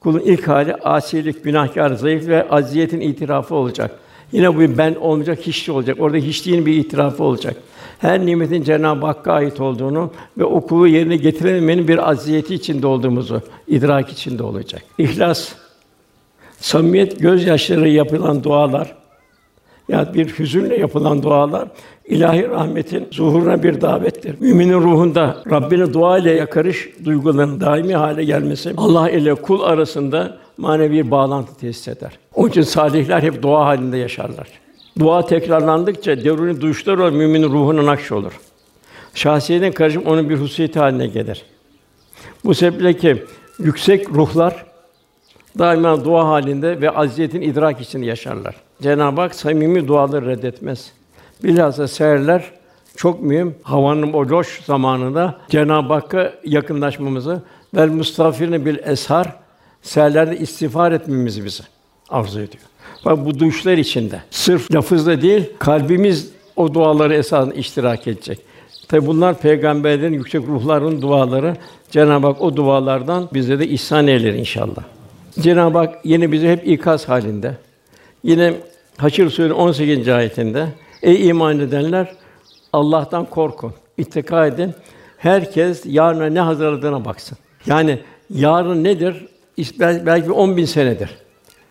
kulun 0.00 0.20
ilk 0.20 0.48
hali 0.48 0.74
asilik, 0.74 1.44
günahkar, 1.44 1.90
zayıf 1.90 2.28
ve 2.28 2.48
aziyetin 2.48 3.00
itirafı 3.00 3.54
olacak. 3.54 3.98
Yine 4.32 4.56
bu 4.56 4.78
ben 4.78 4.94
olmayacak, 4.94 5.38
hiçli 5.46 5.72
olacak. 5.72 5.96
Orada 6.00 6.16
hiçliğin 6.16 6.66
bir 6.66 6.74
itirafı 6.76 7.24
olacak. 7.24 7.56
Her 7.98 8.26
nimetin 8.26 8.62
Cenab-ı 8.62 9.06
Hakk'a 9.06 9.32
ait 9.32 9.60
olduğunu 9.60 10.10
ve 10.38 10.44
o 10.44 10.60
kulu 10.60 10.88
yerine 10.88 11.16
getirememenin 11.16 11.88
bir 11.88 12.10
aziyeti 12.10 12.54
içinde 12.54 12.86
olduğumuzu 12.86 13.42
idrak 13.68 14.12
içinde 14.12 14.42
olacak. 14.42 14.82
İhlas, 14.98 15.52
samimiyet, 16.60 17.20
gözyaşları 17.20 17.88
yapılan 17.88 18.44
dualar 18.44 18.94
ya 19.88 20.14
bir 20.14 20.38
hüzünle 20.38 20.76
yapılan 20.76 21.22
dualar 21.22 21.68
ilahi 22.04 22.48
rahmetin 22.48 23.08
zuhuruna 23.10 23.62
bir 23.62 23.80
davettir. 23.80 24.40
Müminin 24.40 24.80
ruhunda 24.80 25.42
Rabbine 25.50 25.92
dua 25.92 26.18
ile 26.18 26.32
yakarış 26.32 26.90
duygularının 27.04 27.60
daimi 27.60 27.94
hale 27.94 28.24
gelmesi 28.24 28.74
Allah 28.76 29.10
ile 29.10 29.34
kul 29.34 29.62
arasında 29.62 30.38
manevi 30.58 30.92
bir 30.92 31.10
bağlantı 31.10 31.56
tesis 31.56 31.88
eder. 31.88 32.18
Onun 32.34 32.48
için 32.48 32.62
salihler 32.62 33.22
hep 33.22 33.42
dua 33.42 33.66
halinde 33.66 33.96
yaşarlar. 33.96 34.48
Dua 34.98 35.26
tekrarlandıkça 35.26 36.24
deruni 36.24 36.60
duyuşlar 36.60 36.98
olan 36.98 37.14
müminin 37.14 37.48
ruhuna 37.48 37.86
nakş 37.86 38.12
olur. 38.12 38.32
Şahsiyetin 39.14 39.72
karışım 39.72 40.02
onun 40.06 40.30
bir 40.30 40.36
hususiyeti 40.36 40.78
haline 40.78 41.06
gelir. 41.06 41.44
Bu 42.44 42.54
sebeple 42.54 42.96
ki 42.96 43.22
yüksek 43.58 44.10
ruhlar 44.10 44.66
daima 45.58 46.04
dua 46.04 46.28
halinde 46.28 46.80
ve 46.80 46.90
aziyetin 46.90 47.40
idrak 47.40 47.80
içinde 47.80 48.06
yaşarlar. 48.06 48.65
Cenab-ı 48.82 49.20
Hak 49.20 49.34
samimi 49.34 49.88
duaları 49.88 50.26
reddetmez. 50.26 50.92
Bilhassa 51.44 51.88
seherler 51.88 52.44
çok 52.96 53.22
mühim. 53.22 53.54
Havanın 53.62 54.12
o 54.12 54.28
loş 54.28 54.60
zamanında 54.64 55.38
Cenab-ı 55.48 55.92
Hakk'a 55.92 56.32
yakınlaşmamızı 56.44 57.42
ve 57.74 57.86
mustafirine 57.86 58.66
bil 58.66 58.76
eshar 58.84 59.32
seherlerde 59.82 60.38
istiğfar 60.38 60.92
etmemizi 60.92 61.44
bize 61.44 61.64
arzu 62.08 62.40
ediyor. 62.40 62.64
Bak 63.04 63.26
bu 63.26 63.38
duşlar 63.38 63.78
içinde 63.78 64.20
sırf 64.30 64.74
lafızla 64.74 65.22
değil 65.22 65.50
kalbimiz 65.58 66.30
o 66.56 66.74
duaları 66.74 67.14
esasında 67.14 67.54
iştirak 67.54 68.06
edecek. 68.06 68.38
Tabi 68.88 69.06
bunlar 69.06 69.38
peygamberlerin 69.38 70.12
yüksek 70.12 70.46
ruhlarının 70.48 71.02
duaları. 71.02 71.56
Cenab-ı 71.90 72.26
Hak 72.26 72.40
o 72.42 72.56
dualardan 72.56 73.28
bize 73.34 73.58
de 73.58 73.68
ihsan 73.68 74.06
eyler 74.06 74.34
inşallah. 74.34 74.82
Cenab-ı 75.40 75.78
Hak 75.78 75.94
yine 76.04 76.32
bizi 76.32 76.48
hep 76.48 76.68
ikaz 76.68 77.08
halinde. 77.08 77.56
Yine 78.22 78.54
Haşr 78.96 79.28
Sûresi 79.28 79.52
18. 79.52 80.08
ayetinde 80.08 80.68
Ey 81.02 81.28
iman 81.28 81.60
edenler 81.60 82.14
Allah'tan 82.72 83.24
korkun. 83.24 83.74
İttika 83.96 84.46
edin. 84.46 84.74
Herkes 85.18 85.82
yarına 85.86 86.26
ne 86.26 86.40
hazırladığına 86.40 87.04
baksın. 87.04 87.38
Yani 87.66 88.00
yarın 88.30 88.84
nedir? 88.84 89.26
Belki 89.80 90.32
10 90.32 90.56
bin 90.56 90.64
senedir. 90.64 91.10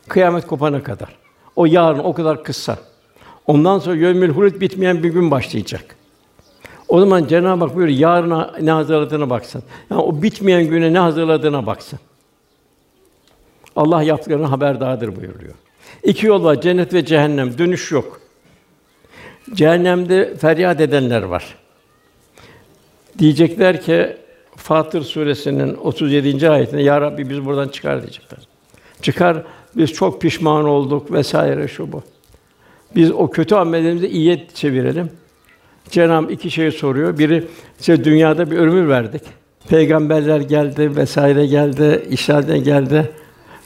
Kıyamet 0.08 0.47
kopana 0.47 0.84
kadar. 0.84 1.15
O 1.55 1.65
yarın 1.65 1.99
o 1.99 2.13
kadar 2.13 2.43
kısa. 2.43 2.77
Ondan 3.47 3.79
sonra 3.79 3.95
yevmül 3.95 4.29
hulut 4.29 4.62
bitmeyen 4.62 5.03
bir 5.03 5.10
gün 5.10 5.31
başlayacak. 5.31 5.95
O 6.88 6.99
zaman 6.99 7.27
Cenab-ı 7.27 7.65
Hak 7.65 7.75
buyuruyor, 7.75 7.99
yarına 7.99 8.53
ne 8.62 8.71
hazırladığına 8.71 9.29
baksın. 9.29 9.63
Yani 9.89 10.01
o 10.01 10.21
bitmeyen 10.21 10.67
güne 10.67 10.93
ne 10.93 10.99
hazırladığına 10.99 11.65
baksın. 11.65 11.99
Allah 13.75 14.03
yaptıklarına 14.03 14.51
haberdardır 14.51 15.15
buyuruyor. 15.15 15.53
İki 16.03 16.27
yol 16.27 16.43
var, 16.43 16.62
cennet 16.62 16.93
ve 16.93 17.05
cehennem. 17.05 17.58
Dönüş 17.58 17.91
yok. 17.91 18.21
Cehennemde 19.53 20.36
feryat 20.36 20.81
edenler 20.81 21.21
var. 21.21 21.55
Diyecekler 23.19 23.81
ki 23.81 24.17
Fatır 24.55 25.01
suresinin 25.01 25.75
37. 25.75 26.49
ayetinde 26.49 26.81
ya 26.81 27.01
Rabbi 27.01 27.29
biz 27.29 27.45
buradan 27.45 27.67
çıkar 27.67 28.01
diyecekler. 28.01 28.39
Çıkar 29.01 29.43
biz 29.75 29.93
çok 29.93 30.21
pişman 30.21 30.65
olduk 30.65 31.12
vesaire 31.12 31.67
şu 31.67 31.91
bu. 31.91 32.03
Biz 32.95 33.12
o 33.12 33.29
kötü 33.29 33.55
amellerimizi 33.55 34.08
iyiye 34.08 34.47
çevirelim. 34.53 35.10
Cenab-ı 35.89 36.31
iki 36.31 36.51
şey 36.51 36.71
soruyor. 36.71 37.17
Biri 37.17 37.47
işte 37.79 38.03
dünyada 38.03 38.51
bir 38.51 38.58
ömür 38.58 38.88
verdik. 38.88 39.21
Peygamberler 39.69 40.41
geldi 40.41 40.95
vesaire 40.95 41.45
geldi, 41.45 42.05
işlerden 42.10 42.63
geldi. 42.63 43.12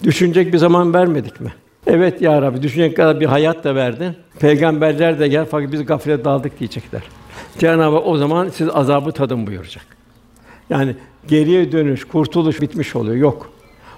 Düşünecek 0.04 0.54
bir 0.54 0.58
zaman 0.58 0.94
vermedik 0.94 1.42
mi? 1.42 1.54
Evet 1.89 2.21
ya 2.21 2.41
Rabbi, 2.41 2.63
düşünecek 2.63 2.97
kadar 2.97 3.19
bir 3.19 3.25
hayat 3.25 3.63
da 3.63 3.75
verdin. 3.75 4.15
Peygamberler 4.39 5.19
de 5.19 5.28
gel 5.28 5.45
fakat 5.45 5.71
biz 5.71 5.86
gaflete 5.86 6.25
daldık 6.25 6.60
diyecekler. 6.60 7.02
Cenab-ı 7.58 7.95
Hak 7.95 8.08
o 8.08 8.17
zaman 8.17 8.49
siz 8.49 8.69
azabı 8.69 9.12
tadın 9.12 9.47
buyuracak. 9.47 9.86
Yani 10.69 10.95
geriye 11.28 11.71
dönüş, 11.71 12.06
kurtuluş 12.06 12.62
bitmiş 12.62 12.95
oluyor. 12.95 13.15
Yok. 13.15 13.52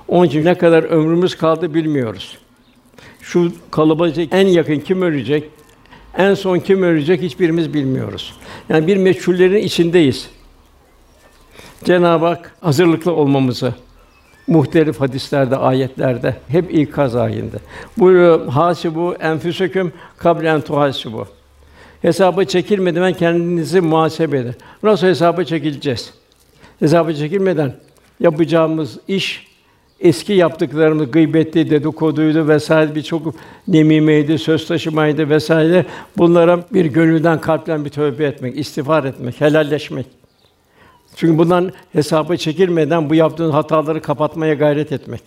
Onun 0.08 0.26
için 0.26 0.46
ne 0.46 0.58
kadar 0.58 0.84
ömrümüz 0.84 1.38
kaldı 1.38 1.74
bilmiyoruz. 1.74 2.38
Şu 3.22 3.52
kalabalık 3.72 4.34
en 4.34 4.48
yakın 4.48 4.80
kim 4.80 5.02
ölecek? 5.02 5.50
En 6.18 6.34
son 6.34 6.60
kim 6.60 6.84
ölecek 6.84 7.22
hiçbirimiz 7.22 7.74
bilmiyoruz. 7.74 8.34
Yani 8.70 8.88
bir 8.88 8.98
meçhullerin 8.98 9.64
içindeyiz. 9.64 10.30
Cenab-ı 11.84 12.26
Hak 12.26 12.56
hazırlıklı 12.62 13.14
olmamızı 13.14 13.74
muhtelif 14.52 15.02
hadislerde, 15.02 15.56
ayetlerde 15.56 16.36
hep 16.48 16.74
ikaz 16.74 17.16
ayinde. 17.16 17.58
Buyuruyor 17.98 18.48
hasibu 18.48 19.14
enfüsüküm 19.14 19.92
kablen 20.18 20.62
tuhasibu. 20.62 21.28
Hesaba 22.02 22.44
çekilmeden 22.44 23.14
kendinizi 23.14 23.82
muhasebe 23.82 24.38
edin. 24.38 24.56
Nasıl 24.84 25.08
hesaba 25.08 25.44
çekileceğiz? 25.44 26.14
Hesaba 26.80 27.14
çekilmeden 27.14 27.74
yapacağımız 28.20 29.00
iş 29.08 29.48
eski 30.00 30.34
yaptıklarımız 30.34 31.12
gıybetti, 31.12 31.70
dedikoduydu 31.70 32.48
vesaire 32.48 32.96
birçok 32.96 33.36
nemimeydi, 33.68 34.38
söz 34.38 34.68
taşımaydı 34.68 35.30
vesaire. 35.30 35.86
Bunlara 36.18 36.66
bir 36.74 36.86
gönülden 36.86 37.42
kalpten 37.42 37.86
bir 37.86 37.90
tövbe 37.90 38.26
etmek, 38.26 38.58
istiğfar 38.58 39.04
etmek, 39.04 39.42
helalleşmek. 39.42 40.21
Çünkü 41.16 41.38
bundan 41.38 41.72
hesaba 41.94 42.38
çekilmeden 42.38 43.10
bu 43.10 43.16
yaptığın 43.16 43.52
hataları 43.52 44.02
kapatmaya 44.02 44.54
gayret 44.54 44.92
etmek. 44.92 45.22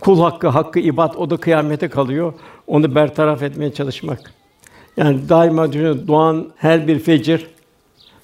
Kul 0.00 0.20
hakkı, 0.20 0.48
hakkı 0.48 0.78
ibad 0.78 1.14
o 1.14 1.30
da 1.30 1.36
kıyamete 1.36 1.88
kalıyor. 1.88 2.32
Onu 2.66 2.94
bertaraf 2.94 3.42
etmeye 3.42 3.72
çalışmak. 3.72 4.34
Yani 4.96 5.28
daima 5.28 5.72
düşünün 5.72 6.08
doğan 6.08 6.52
her 6.56 6.88
bir 6.88 6.98
fecir 6.98 7.46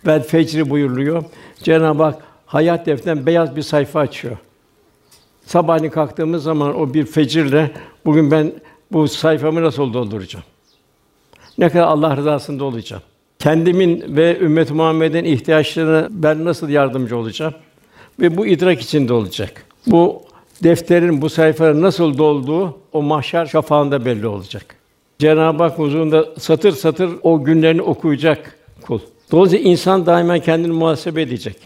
ve 0.07 0.21
fecri 0.21 0.71
buyuruluyor. 0.71 1.25
Cenab-ı 1.63 2.03
Hak 2.03 2.23
hayat 2.47 2.87
defterinden 2.87 3.27
beyaz 3.27 3.57
bir 3.57 3.63
sayfa 3.63 4.01
açıyor. 4.01 4.37
Sabahleyin 5.47 5.91
kalktığımız 5.91 6.43
zaman 6.43 6.81
o 6.81 6.95
bir 6.95 7.07
fecirle 7.07 7.71
bugün 8.05 8.31
ben 8.31 8.53
bu 8.93 9.09
sayfamı 9.09 9.63
nasıl 9.63 9.93
dolduracağım? 9.93 10.45
Ne 11.59 11.69
kadar 11.69 11.85
Allah 11.85 12.17
rızasında 12.17 12.65
olacağım? 12.65 13.03
Kendimin 13.41 14.05
ve 14.17 14.39
ümmet 14.39 14.71
Muhammed'in 14.71 15.25
ihtiyaçlarına 15.25 16.09
ben 16.11 16.45
nasıl 16.45 16.69
yardımcı 16.69 17.17
olacağım? 17.17 17.55
Ve 18.21 18.37
bu 18.37 18.47
idrak 18.47 18.81
içinde 18.81 19.13
olacak. 19.13 19.67
Bu 19.87 20.23
defterin 20.63 21.23
bu 21.23 21.31
sayfaların 21.31 21.83
nasıl 21.83 22.19
dolduğu 22.19 22.79
o 22.93 23.03
mahşer 23.03 23.47
şafağında 23.47 24.05
belli 24.05 24.27
olacak. 24.27 24.77
Cenab-ı 25.19 25.63
Hak 25.63 25.79
huzurunda 25.79 26.29
satır 26.39 26.73
satır 26.73 27.11
o 27.23 27.45
günlerini 27.45 27.83
okuyacak 27.83 28.59
kul. 28.83 29.01
Dolayısıyla 29.33 29.71
insan 29.71 30.07
daima 30.07 30.39
kendini 30.39 30.73
muhasebe 30.73 31.23
edecek. 31.23 31.57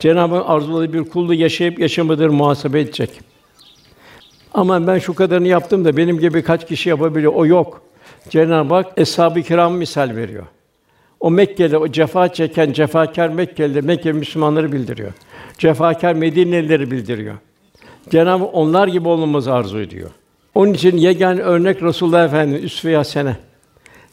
Cenab-ı 0.00 0.34
Hak 0.34 0.50
arzuladığı 0.50 0.92
bir 0.92 1.04
kullu 1.04 1.34
yaşayıp 1.34 1.78
yaşamadığını 1.78 2.32
muhasebe 2.32 2.80
edecek. 2.80 3.10
Ama 4.54 4.86
ben 4.86 4.98
şu 4.98 5.14
kadarını 5.14 5.48
yaptım 5.48 5.84
da 5.84 5.96
benim 5.96 6.18
gibi 6.18 6.42
kaç 6.42 6.68
kişi 6.68 6.88
yapabiliyor? 6.88 7.32
O 7.34 7.46
yok. 7.46 7.82
Cenab-ı 8.30 8.74
Hak 8.74 8.92
eshab-ı 8.96 9.42
kiram 9.42 9.74
misal 9.74 10.16
veriyor. 10.16 10.46
O 11.22 11.30
Mekke'de 11.30 11.78
o 11.78 11.88
cefa 11.88 12.32
çeken 12.32 12.72
cefakar 12.72 13.28
Mekkeli 13.28 13.82
Mekke 13.82 14.12
Müslümanları 14.12 14.72
bildiriyor. 14.72 15.12
Cefakar 15.58 16.14
Medinelileri 16.14 16.90
bildiriyor. 16.90 17.34
Cenab-ı 18.10 18.44
onlar 18.44 18.88
gibi 18.88 19.08
olmamızı 19.08 19.52
arzu 19.52 19.80
ediyor. 19.80 20.10
Onun 20.54 20.72
için 20.72 20.96
yegân 20.96 21.38
örnek 21.38 21.82
Resulullah 21.82 22.24
Efendimiz 22.24 22.64
üsve-i 22.64 22.96
hasene. 22.96 23.36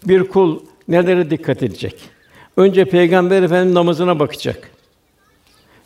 Bir 0.08 0.24
kul 0.24 0.60
nelere 0.88 1.30
dikkat 1.30 1.64
edecek? 1.64 1.96
Önce 2.58 2.86
Peygamber 2.86 3.44
Efendimiz 3.44 3.74
namazına 3.74 4.20
bakacak. 4.20 4.72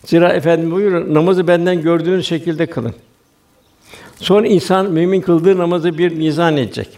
Zira 0.06 0.34
Efendim 0.34 0.72
buyuruyor, 0.72 1.14
namazı 1.14 1.48
benden 1.48 1.82
gördüğünüz 1.82 2.28
şekilde 2.28 2.66
kılın. 2.66 2.96
Sonra 4.16 4.48
insan 4.48 4.92
mümin 4.92 5.22
kıldığı 5.22 5.58
namazı 5.58 5.98
bir 5.98 6.12
mizan 6.12 6.58
edecek. 6.58 6.90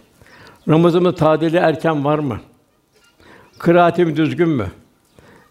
Namazımı 0.66 1.14
tadili 1.14 1.56
erken 1.56 2.04
var 2.04 2.18
mı? 2.18 2.40
Kıraatim 3.58 4.16
düzgün 4.16 4.48
mü? 4.48 4.66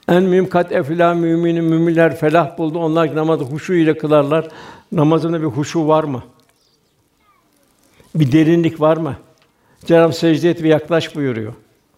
En 0.07 0.23
mühim 0.23 0.49
kat 0.49 0.71
efla 0.71 1.13
müminin 1.13 1.63
müminler 1.63 2.15
felah 2.15 2.57
buldu. 2.57 2.79
Onlar 2.79 3.15
namazı 3.15 3.43
huşu 3.43 3.73
ile 3.73 3.97
kılarlar. 3.97 4.47
Namazında 4.91 5.41
bir 5.41 5.47
huşu 5.47 5.87
var 5.87 6.03
mı? 6.03 6.23
Bir 8.15 8.31
derinlik 8.31 8.81
var 8.81 8.97
mı? 8.97 9.15
Cenab-ı 9.85 10.13
secde 10.13 10.49
et 10.49 10.63
ve 10.63 10.67
yaklaş 10.67 11.15
buyuruyor. 11.15 11.53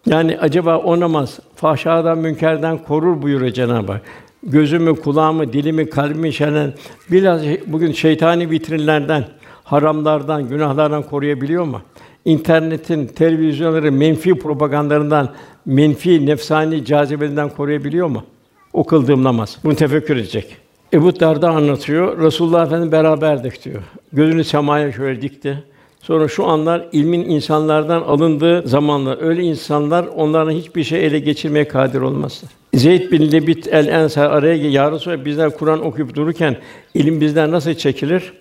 Yani 0.06 0.38
acaba 0.40 0.78
o 0.78 1.00
namaz 1.00 1.38
fahşadan, 1.56 2.18
münkerden 2.18 2.78
korur 2.78 3.22
buyuruyor 3.22 3.52
Cenab-ı 3.52 3.92
Hak. 3.92 4.02
Gözümü, 4.42 5.00
kulağımı, 5.00 5.52
dilimi, 5.52 5.90
kalbimi 5.90 6.32
şenen 6.32 6.74
biraz 7.10 7.42
bugün 7.66 7.92
şeytani 7.92 8.50
vitrinlerden, 8.50 9.24
haramlardan, 9.64 10.48
günahlardan 10.48 11.02
koruyabiliyor 11.02 11.64
mu? 11.64 11.82
İnternetin, 12.24 13.06
televizyonların 13.06 13.94
menfi 13.94 14.38
propagandalarından, 14.38 15.34
menfi 15.68 16.26
nefsani 16.26 16.84
cazibelerinden 16.84 17.48
koruyabiliyor 17.48 18.06
mu? 18.06 18.24
O 18.72 18.84
kıldığım 18.84 19.24
namaz. 19.24 19.58
Bunu 19.64 19.74
tefekkür 19.74 20.16
edecek. 20.16 20.56
Ebu 20.92 21.20
Derda 21.20 21.50
anlatıyor. 21.50 22.18
Resulullah 22.18 22.66
Efendimiz 22.66 22.92
beraberdik 22.92 23.64
diyor. 23.64 23.82
Gözünü 24.12 24.44
semaya 24.44 24.92
şöyle 24.92 25.22
dikti. 25.22 25.64
Sonra 26.02 26.28
şu 26.28 26.46
anlar 26.46 26.88
ilmin 26.92 27.24
insanlardan 27.24 28.02
alındığı 28.02 28.68
zamanlar 28.68 29.22
öyle 29.22 29.42
insanlar 29.42 30.06
onların 30.06 30.50
hiçbir 30.50 30.84
şey 30.84 31.06
ele 31.06 31.18
geçirmeye 31.18 31.68
kadir 31.68 32.00
olmazlar. 32.00 32.50
Zeyd 32.74 33.12
bin 33.12 33.32
Lebit 33.32 33.66
el 33.66 33.88
Ensar 33.88 34.30
araya 34.30 34.56
gir. 34.56 34.70
Ya 34.70 34.92
Resulallah 34.92 35.24
bizler 35.24 35.50
Kur'an 35.58 35.86
okuyup 35.86 36.14
dururken 36.14 36.56
ilim 36.94 37.20
bizden 37.20 37.50
nasıl 37.50 37.74
çekilir? 37.74 38.32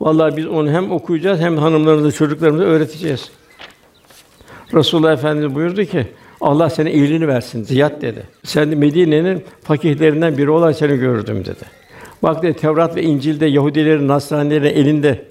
Vallahi 0.00 0.36
biz 0.36 0.46
onu 0.46 0.70
hem 0.70 0.92
okuyacağız 0.92 1.40
hem 1.40 1.56
hanımlarımıza, 1.56 2.12
çocuklarımıza 2.12 2.64
öğreteceğiz. 2.64 3.30
Resulullah 4.74 5.12
Efendimiz 5.12 5.54
buyurdu 5.54 5.84
ki 5.84 6.06
Allah 6.40 6.70
sana 6.70 6.90
iyiliğini 6.90 7.28
versin 7.28 7.62
Ziyad 7.62 8.02
dedi. 8.02 8.22
Sen 8.44 8.68
Medine'nin 8.68 9.44
fakihlerinden 9.62 10.38
biri 10.38 10.50
olan 10.50 10.72
seni 10.72 10.96
gördüm 10.96 11.44
dedi. 11.44 11.64
Bak 12.22 12.42
dedi 12.42 12.56
Tevrat 12.56 12.96
ve 12.96 13.02
İncil'de 13.02 13.46
Yahudilerin, 13.46 14.08
Nasranilerin 14.08 14.76
elinde 14.76 15.24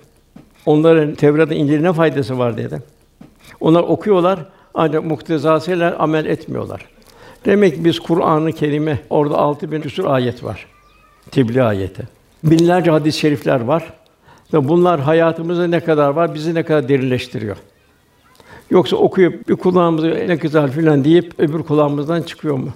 onların 0.65 1.15
Tevrat'ın 1.15 1.56
İncil'in 1.56 1.84
ne 1.84 1.94
faydası 1.94 2.38
var 2.38 2.58
dedi. 2.58 2.82
Onlar 3.60 3.84
okuyorlar 3.84 4.39
ancak 4.74 5.06
muktezasıyla 5.06 5.96
amel 5.98 6.26
etmiyorlar. 6.26 6.86
Demek 7.46 7.76
ki 7.76 7.86
biz 7.86 8.00
Kur'an-ı 8.00 8.52
Kerime 8.52 9.00
orada 9.10 9.38
altı 9.38 9.72
bin 9.72 9.82
küsur 9.82 10.06
ayet 10.06 10.44
var. 10.44 10.65
Tebliğ 11.32 11.63
ayeti. 11.63 12.04
Binlerce 12.44 12.91
hadis-i 12.91 13.20
şerifler 13.20 13.62
var. 13.62 13.94
Ve 14.54 14.68
bunlar 14.68 15.00
hayatımızda 15.00 15.68
ne 15.68 15.80
kadar 15.80 16.10
var, 16.10 16.34
bizi 16.34 16.56
ne 16.56 16.63
kadar 16.63 16.89
derinleştiriyor. 16.89 17.58
Yoksa 18.69 18.95
okuyup 18.95 19.49
bir 19.49 19.56
kulağımızı 19.56 20.08
ne 20.28 20.36
güzel 20.36 20.71
filan 20.71 21.04
deyip 21.04 21.34
öbür 21.39 21.63
kulağımızdan 21.63 22.21
çıkıyor 22.21 22.56
mu? 22.56 22.69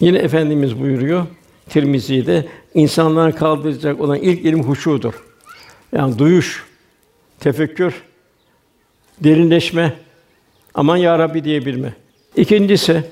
Yine 0.00 0.18
efendimiz 0.18 0.80
buyuruyor 0.80 1.26
Tirmizi'de 1.68 2.46
insanların 2.74 3.32
kaldıracak 3.32 4.00
olan 4.00 4.18
ilk 4.18 4.40
ilim 4.44 4.62
huşudur. 4.62 5.14
Yani 5.92 6.18
duyuş, 6.18 6.64
tefekkür, 7.40 8.02
derinleşme, 9.20 9.94
aman 10.74 10.96
ya 10.96 11.18
Rabbi 11.18 11.44
diyebilme. 11.44 11.94
İkincisi 12.36 13.04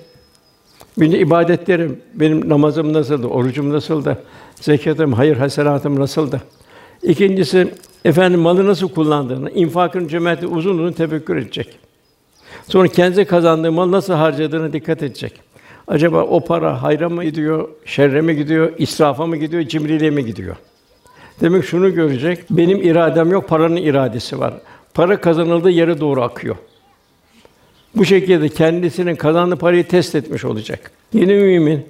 benim 1.00 1.20
ibadetlerim, 1.20 2.00
benim 2.14 2.48
namazım 2.48 2.92
nasıldı, 2.92 3.26
orucum 3.26 3.72
nasıldı, 3.72 4.22
zekatım, 4.60 5.12
hayır 5.12 5.36
hasenatım 5.36 6.00
nasıldı? 6.00 6.42
İkincisi 7.02 7.74
efendim 8.04 8.40
malı 8.40 8.66
nasıl 8.66 8.88
kullandığını, 8.88 9.50
infakın 9.50 10.08
cömertliği 10.08 10.52
uzun 10.52 10.78
uzun 10.78 10.92
tefekkür 10.92 11.36
edecek. 11.36 11.78
Sonra 12.68 12.88
kendi 12.88 13.24
kazandığı 13.24 13.72
mal 13.72 13.90
nasıl 13.90 14.14
harcadığına 14.14 14.72
dikkat 14.72 15.02
edecek. 15.02 15.32
Acaba 15.88 16.22
o 16.22 16.44
para 16.44 16.82
hayra 16.82 17.08
mı 17.08 17.24
gidiyor, 17.24 17.68
şerre 17.84 18.20
mi 18.20 18.36
gidiyor, 18.36 18.72
israfa 18.78 19.26
mı 19.26 19.36
gidiyor, 19.36 19.62
cimriliğe 19.62 20.10
mi 20.10 20.24
gidiyor? 20.24 20.56
Demek 21.40 21.64
şunu 21.64 21.94
görecek. 21.94 22.38
Benim 22.50 22.82
iradem 22.82 23.30
yok, 23.30 23.48
paranın 23.48 23.76
iradesi 23.76 24.38
var. 24.38 24.54
Para 24.94 25.20
kazanıldığı 25.20 25.70
yere 25.70 26.00
doğru 26.00 26.22
akıyor. 26.22 26.56
Bu 27.96 28.04
şekilde 28.04 28.48
kendisinin 28.48 29.16
kazandığı 29.16 29.56
parayı 29.56 29.88
test 29.88 30.14
etmiş 30.14 30.44
olacak. 30.44 30.90
Yeni 31.12 31.34
mümin 31.34 31.86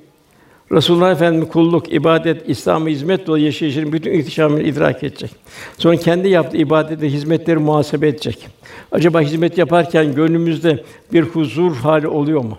Resulullah 0.72 1.12
Efendimiz 1.12 1.48
kulluk, 1.48 1.92
ibadet, 1.92 2.48
İslam'a 2.48 2.88
hizmet 2.88 3.26
dolu 3.26 3.38
yaşayışının 3.38 3.92
bütün 3.92 4.12
ihtişamını 4.12 4.62
idrak 4.62 5.02
edecek. 5.04 5.30
Sonra 5.78 5.96
kendi 5.96 6.28
yaptığı 6.28 6.56
ibadete, 6.56 7.12
hizmetleri 7.12 7.58
muhasebe 7.58 8.08
edecek. 8.08 8.48
Acaba 8.92 9.20
hizmet 9.20 9.58
yaparken 9.58 10.14
gönlümüzde 10.14 10.84
bir 11.12 11.22
huzur 11.22 11.76
hali 11.76 12.08
oluyor 12.08 12.44
mu? 12.44 12.58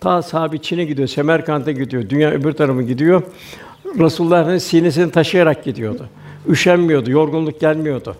Ta 0.00 0.22
sahabi 0.22 0.62
Çin'e 0.62 0.84
gidiyor, 0.84 1.08
Semerkant'a 1.08 1.72
gidiyor, 1.72 2.08
dünya 2.08 2.30
öbür 2.30 2.52
tarafı 2.52 2.82
gidiyor. 2.82 3.22
Resulullah 3.98 4.38
Efendimiz 4.38 4.62
sinesini 4.62 5.10
taşıyarak 5.10 5.64
gidiyordu. 5.64 6.08
Üşenmiyordu, 6.48 7.10
yorgunluk 7.10 7.60
gelmiyordu. 7.60 8.16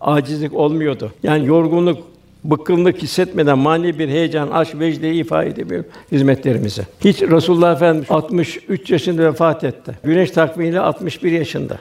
Acizlik 0.00 0.54
olmuyordu. 0.54 1.12
Yani 1.22 1.46
yorgunluk, 1.46 1.98
bıkkınlık 2.44 3.02
hissetmeden 3.02 3.58
mani 3.58 3.98
bir 3.98 4.08
heyecan, 4.08 4.50
aşk, 4.50 4.80
vecdeyi 4.80 5.20
ifade 5.20 5.48
edemiyor 5.50 5.84
hizmetlerimizi. 6.12 6.82
Hiç 7.04 7.22
Resulullah 7.22 7.76
Efendimiz 7.76 8.10
63 8.10 8.90
yaşında 8.90 9.22
vefat 9.22 9.64
etti. 9.64 9.98
Güneş 10.04 10.30
takvimiyle 10.30 10.80
61 10.80 11.32
yaşında. 11.32 11.78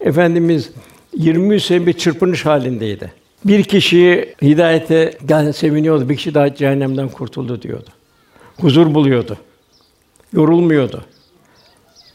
Efendimiz 0.00 0.70
23 1.16 1.62
sene 1.62 1.86
bir 1.86 1.92
çırpınış 1.92 2.46
halindeydi. 2.46 3.12
Bir 3.44 3.64
kişi 3.64 4.34
hidayete 4.42 5.18
gel 5.26 5.52
seviniyordu. 5.52 6.08
Bir 6.08 6.16
kişi 6.16 6.34
daha 6.34 6.54
cehennemden 6.54 7.08
kurtuldu 7.08 7.62
diyordu. 7.62 7.88
Huzur 8.60 8.94
buluyordu. 8.94 9.36
Yorulmuyordu. 10.32 11.04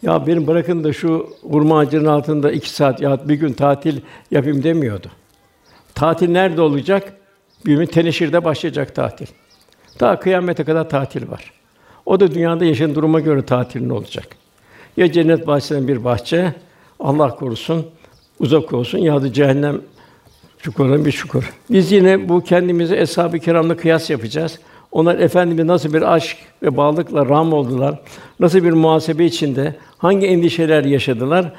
Ya 0.02 0.28
benim 0.28 0.48
bırakın 0.48 0.84
da 0.84 0.94
şu 0.94 1.30
hurma 1.42 1.80
ağacının 1.80 2.06
altında 2.06 2.52
iki 2.52 2.70
saat 2.70 3.02
ya 3.02 3.30
bir 3.30 3.36
gün 3.36 3.54
tatil 3.54 4.02
yapayım 4.32 4.64
demiyordu. 4.64 5.08
Tatil 5.96 6.30
nerede 6.30 6.62
olacak? 6.62 7.14
Bir 7.66 7.78
gün 7.78 7.86
teneşirde 7.86 8.46
başlayacak 8.46 8.96
tatil. 8.96 9.28
Daha 10.00 10.20
kıyamete 10.20 10.64
kadar 10.64 10.90
tatil 10.90 11.32
var. 11.32 11.52
O 12.06 12.20
da 12.20 12.34
dünyada 12.34 12.66
yaşayan 12.66 12.96
duruma 12.96 13.20
göre 13.20 13.46
tatilin 13.46 13.90
olacak. 13.90 14.28
Ya 14.98 15.12
cennet 15.12 15.48
bahçesinden 15.48 15.88
bir 15.88 16.04
bahçe, 16.04 16.54
Allah 17.00 17.36
korusun, 17.36 17.86
uzak 18.40 18.74
olsun 18.74 18.98
ya 18.98 19.22
da 19.22 19.34
cehennem 19.34 19.82
çukurun 20.58 21.06
bir 21.06 21.12
çukur. 21.12 21.54
Biz 21.70 21.92
yine 21.92 22.30
bu 22.30 22.44
kendimizi 22.44 22.96
eshab-ı 22.96 23.40
kiramla 23.40 23.78
kıyas 23.78 24.10
yapacağız. 24.10 24.60
Onlar 24.92 25.20
efendimiz 25.20 25.66
nasıl 25.66 25.94
bir 25.94 26.14
aşk 26.14 26.38
ve 26.64 26.78
bağlılıkla 26.78 27.26
ram 27.30 27.54
oldular, 27.54 28.00
nasıl 28.40 28.64
bir 28.64 28.72
muhasebe 28.72 29.26
içinde, 29.26 29.76
hangi 29.98 30.28
endişeler 30.28 30.84
yaşadılar, 30.84 31.54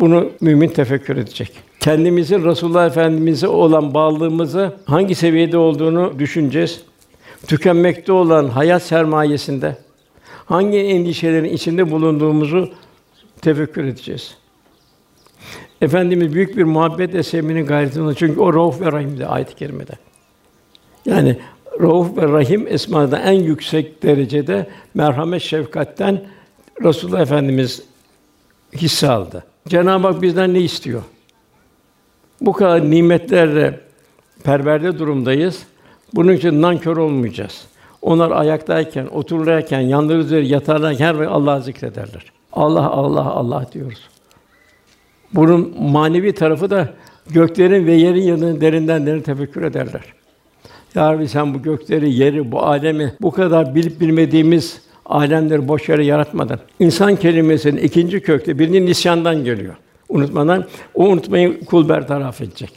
bunu 0.00 0.30
mümin 0.40 0.68
tefekkür 0.68 1.16
edecek. 1.16 1.52
Kendimizin 1.80 2.44
Resulullah 2.44 2.86
Efendimize 2.86 3.48
olan 3.48 3.94
bağlılığımızı 3.94 4.72
hangi 4.84 5.14
seviyede 5.14 5.58
olduğunu 5.58 6.18
düşüneceğiz. 6.18 6.80
Tükenmekte 7.46 8.12
olan 8.12 8.48
hayat 8.48 8.82
sermayesinde 8.82 9.76
hangi 10.46 10.78
endişelerin 10.78 11.52
içinde 11.54 11.90
bulunduğumuzu 11.90 12.70
tefekkür 13.40 13.84
edeceğiz. 13.84 14.34
Efendimiz 15.80 16.34
büyük 16.34 16.56
bir 16.56 16.64
muhabbet 16.64 17.14
eseminin 17.14 17.66
gayretinde 17.66 18.14
çünkü 18.14 18.40
o 18.40 18.54
Rauf 18.54 18.80
ve 18.80 18.92
Rahim'de 18.92 19.26
ayet-i 19.26 19.54
kerimede. 19.54 19.92
Yani 21.06 21.36
Rauf 21.80 22.16
ve 22.16 22.22
Rahim 22.22 22.66
esmada 22.68 23.18
en 23.18 23.32
yüksek 23.32 24.02
derecede 24.02 24.66
merhamet, 24.94 25.42
şefkatten 25.42 26.24
Resulullah 26.84 27.20
Efendimiz 27.20 27.82
hisse 28.76 29.08
aldı. 29.08 29.44
Cenab-ı 29.68 30.06
Hak 30.06 30.22
bizden 30.22 30.54
ne 30.54 30.60
istiyor? 30.60 31.02
Bu 32.40 32.52
kadar 32.52 32.90
nimetlerle 32.90 33.80
perverde 34.44 34.98
durumdayız. 34.98 35.62
Bunun 36.14 36.32
için 36.32 36.62
nankör 36.62 36.96
olmayacağız. 36.96 37.66
Onlar 38.02 38.30
ayaktayken, 38.30 39.06
otururken, 39.06 39.80
yanları 39.80 40.18
üzeri 40.18 40.48
yatarlarken 40.48 41.04
her 41.04 41.14
vakit 41.14 41.32
Allah'ı 41.32 41.62
zikrederler. 41.62 42.32
Allah 42.52 42.90
Allah 42.90 43.24
Allah 43.24 43.66
diyoruz. 43.72 44.08
Bunun 45.34 45.74
manevi 45.80 46.32
tarafı 46.32 46.70
da 46.70 46.88
göklerin 47.30 47.86
ve 47.86 47.92
yerin 47.92 48.22
yanının 48.22 48.60
derinden 48.60 49.06
derin 49.06 49.20
tefekkür 49.20 49.62
ederler. 49.62 50.02
Ya 50.94 51.12
Rabbi 51.12 51.28
sen 51.28 51.54
bu 51.54 51.62
gökleri, 51.62 52.14
yeri, 52.14 52.52
bu 52.52 52.62
alemi 52.62 53.14
bu 53.20 53.30
kadar 53.30 53.74
bilip 53.74 54.00
bilmediğimiz 54.00 54.82
alemleri 55.08 55.68
boş 55.68 55.88
yere 55.88 56.04
yaratmadın. 56.04 56.60
İnsan 56.80 57.16
kelimesinin 57.16 57.76
ikinci 57.76 58.20
kökte 58.20 58.58
birinin 58.58 58.86
nisyandan 58.86 59.44
geliyor. 59.44 59.74
Unutmadan 60.08 60.64
o 60.94 61.04
unutmayı 61.04 61.64
kul 61.64 61.88
bertaraf 61.88 62.40
edecek. 62.40 62.72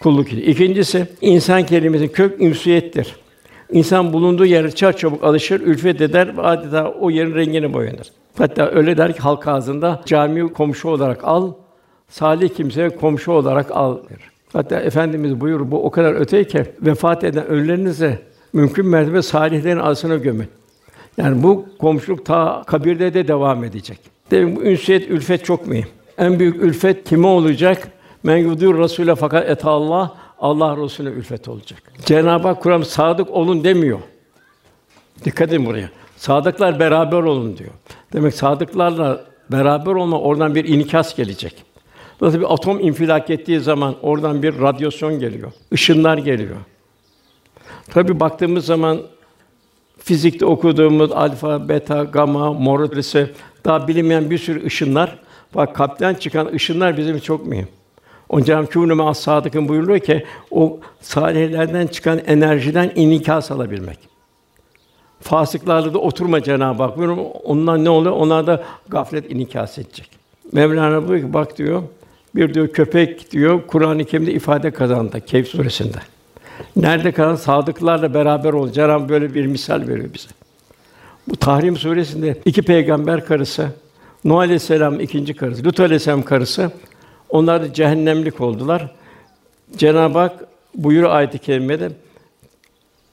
Kulluk. 0.00 0.32
İkincisi 0.32 1.06
insan 1.20 1.66
kelimesinin 1.66 2.08
kök 2.08 2.40
ünsiyettir. 2.40 3.16
İnsan 3.72 4.12
bulunduğu 4.12 4.46
yere 4.46 4.70
çar 4.70 4.96
çabuk 4.96 5.24
alışır, 5.24 5.60
ülfet 5.60 6.00
eder 6.00 6.36
ve 6.36 6.42
adeta 6.42 6.92
o 7.00 7.10
yerin 7.10 7.34
rengini 7.34 7.74
boyanır. 7.74 8.12
Hatta 8.38 8.70
öyle 8.70 8.96
der 8.96 9.12
ki 9.12 9.18
halk 9.18 9.48
ağzında 9.48 10.02
camiyi 10.06 10.48
komşu 10.48 10.88
olarak 10.88 11.24
al, 11.24 11.52
salih 12.08 12.48
kimseye 12.48 12.88
komşu 12.88 13.32
olarak 13.32 13.70
al 13.70 13.96
der. 13.96 14.18
Hatta 14.52 14.80
efendimiz 14.80 15.40
buyur 15.40 15.70
bu 15.70 15.84
o 15.84 15.90
kadar 15.90 16.14
öte 16.14 16.44
ki 16.44 16.64
vefat 16.80 17.24
eden 17.24 17.46
ölülerinize 17.46 18.18
mümkün 18.52 18.86
mertebe 18.86 19.22
salihlerin 19.22 19.78
arasına 19.78 20.16
gömün. 20.16 20.46
Yani 21.18 21.42
bu 21.42 21.66
komşuluk 21.78 22.26
ta 22.26 22.62
kabirde 22.66 23.14
de 23.14 23.28
devam 23.28 23.64
edecek. 23.64 23.98
Demek 24.30 24.56
bu 24.56 24.62
ünsiyet, 24.62 25.10
ülfet 25.10 25.44
çok 25.44 25.66
mühim. 25.66 25.86
En 26.18 26.38
büyük 26.38 26.62
ülfet 26.62 27.08
kime 27.08 27.26
olacak? 27.26 27.88
Men 28.22 28.36
yudur 28.36 28.74
Rasûle 28.74 29.14
fakat 29.14 29.50
et 29.50 29.64
Allah 29.64 30.14
Allah 30.38 30.76
Resulüne 30.84 31.14
ülfet 31.14 31.48
olacak. 31.48 31.82
Cenab-ı 32.04 32.48
Hak 32.48 32.62
Kur'an 32.62 32.82
sadık 32.82 33.30
olun 33.30 33.64
demiyor. 33.64 33.98
Dikkat 35.24 35.48
edin 35.48 35.66
buraya. 35.66 35.90
Sadıklar 36.16 36.80
beraber 36.80 37.22
olun 37.22 37.56
diyor. 37.56 37.70
Demek 38.12 38.34
sadıklarla 38.34 39.24
beraber 39.50 39.92
olma 39.92 40.20
oradan 40.20 40.54
bir 40.54 40.64
inikas 40.64 41.16
gelecek. 41.16 41.64
Nasıl 42.20 42.40
bir 42.40 42.54
atom 42.54 42.80
infilak 42.80 43.30
ettiği 43.30 43.60
zaman 43.60 43.94
oradan 44.02 44.42
bir 44.42 44.60
radyasyon 44.60 45.18
geliyor. 45.18 45.52
ışınlar 45.72 46.18
geliyor. 46.18 46.56
Tabi 47.90 48.20
baktığımız 48.20 48.66
zaman 48.66 49.00
fizikte 50.08 50.46
okuduğumuz 50.46 51.12
alfa, 51.12 51.68
beta, 51.68 52.04
gamma, 52.04 52.52
mor 52.52 52.90
daha 53.64 53.88
bilinmeyen 53.88 54.30
bir 54.30 54.38
sürü 54.38 54.66
ışınlar 54.66 55.18
bak 55.54 55.74
kalpten 55.74 56.14
çıkan 56.14 56.46
ışınlar 56.46 56.96
bizim 56.96 57.18
çok 57.18 57.46
mühim. 57.46 57.68
Onun 58.28 58.44
Cenab-ı 58.44 58.66
Kûnû 58.66 59.08
as 59.08 59.18
sadıkın 59.18 59.68
buyuruyor 59.68 59.98
ki 59.98 60.24
o 60.50 60.80
salihlerden 61.00 61.86
çıkan 61.86 62.18
enerjiden 62.18 62.92
inikas 62.94 63.50
alabilmek. 63.50 63.98
Fasıklarla 65.20 65.94
da 65.94 65.98
oturma 65.98 66.42
Cenab-ı 66.42 66.82
Hak 66.82 66.98
buyuruyor. 66.98 67.26
Onlar 67.44 67.84
ne 67.84 67.90
oluyor? 67.90 68.14
Onlar 68.16 68.46
da 68.46 68.64
gaflet 68.88 69.32
inikas 69.32 69.78
edecek. 69.78 70.10
Mevlana 70.52 71.02
buyuruyor 71.02 71.28
ki 71.28 71.34
bak 71.34 71.58
diyor 71.58 71.82
bir 72.34 72.54
diyor 72.54 72.68
köpek 72.68 73.30
diyor 73.30 73.60
Kur'an-ı 73.66 74.04
Kerim'de 74.04 74.32
ifade 74.32 74.70
kazandı 74.70 75.20
Kehf 75.20 75.48
suresinde. 75.48 75.98
Nerede 76.76 77.12
kalan 77.12 77.34
sadıklarla 77.34 78.14
beraber 78.14 78.52
ol. 78.52 78.72
Cenab-ı 78.72 79.08
böyle 79.08 79.34
bir 79.34 79.46
misal 79.46 79.80
veriyor 79.80 80.14
bize. 80.14 80.28
Bu 81.28 81.36
Tahrim 81.36 81.76
suresinde 81.76 82.36
iki 82.44 82.62
peygamber 82.62 83.24
karısı, 83.24 83.68
Nuh 84.24 84.38
aleyhisselam 84.38 85.00
ikinci 85.00 85.34
karısı, 85.34 85.64
Lut 85.64 85.80
aleyhisselam 85.80 86.22
karısı 86.22 86.70
onlar 87.28 87.62
da 87.62 87.72
cehennemlik 87.72 88.40
oldular. 88.40 88.90
Cenab-ı 89.76 90.18
Hak 90.18 90.32
buyuruyor 90.74 91.10
ayet-i 91.10 91.38
kerimede 91.38 91.90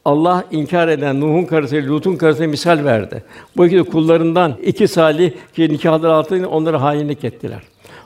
Allah 0.06 0.44
inkar 0.52 0.88
eden 0.88 1.22
Nuh'un 1.22 1.46
karısı, 1.46 1.76
Lut'un 1.76 2.16
karısına 2.16 2.48
misal 2.48 2.86
verdi. 2.86 3.24
Bu 3.58 3.66
iki 3.66 3.84
kullarından 3.84 4.56
iki 4.64 4.88
salih 4.88 5.32
ki 5.56 5.70
nikahları 5.70 6.14
altında 6.14 6.50
onları 6.50 6.78
hainlik 6.78 7.24
ettiler. 7.24 7.62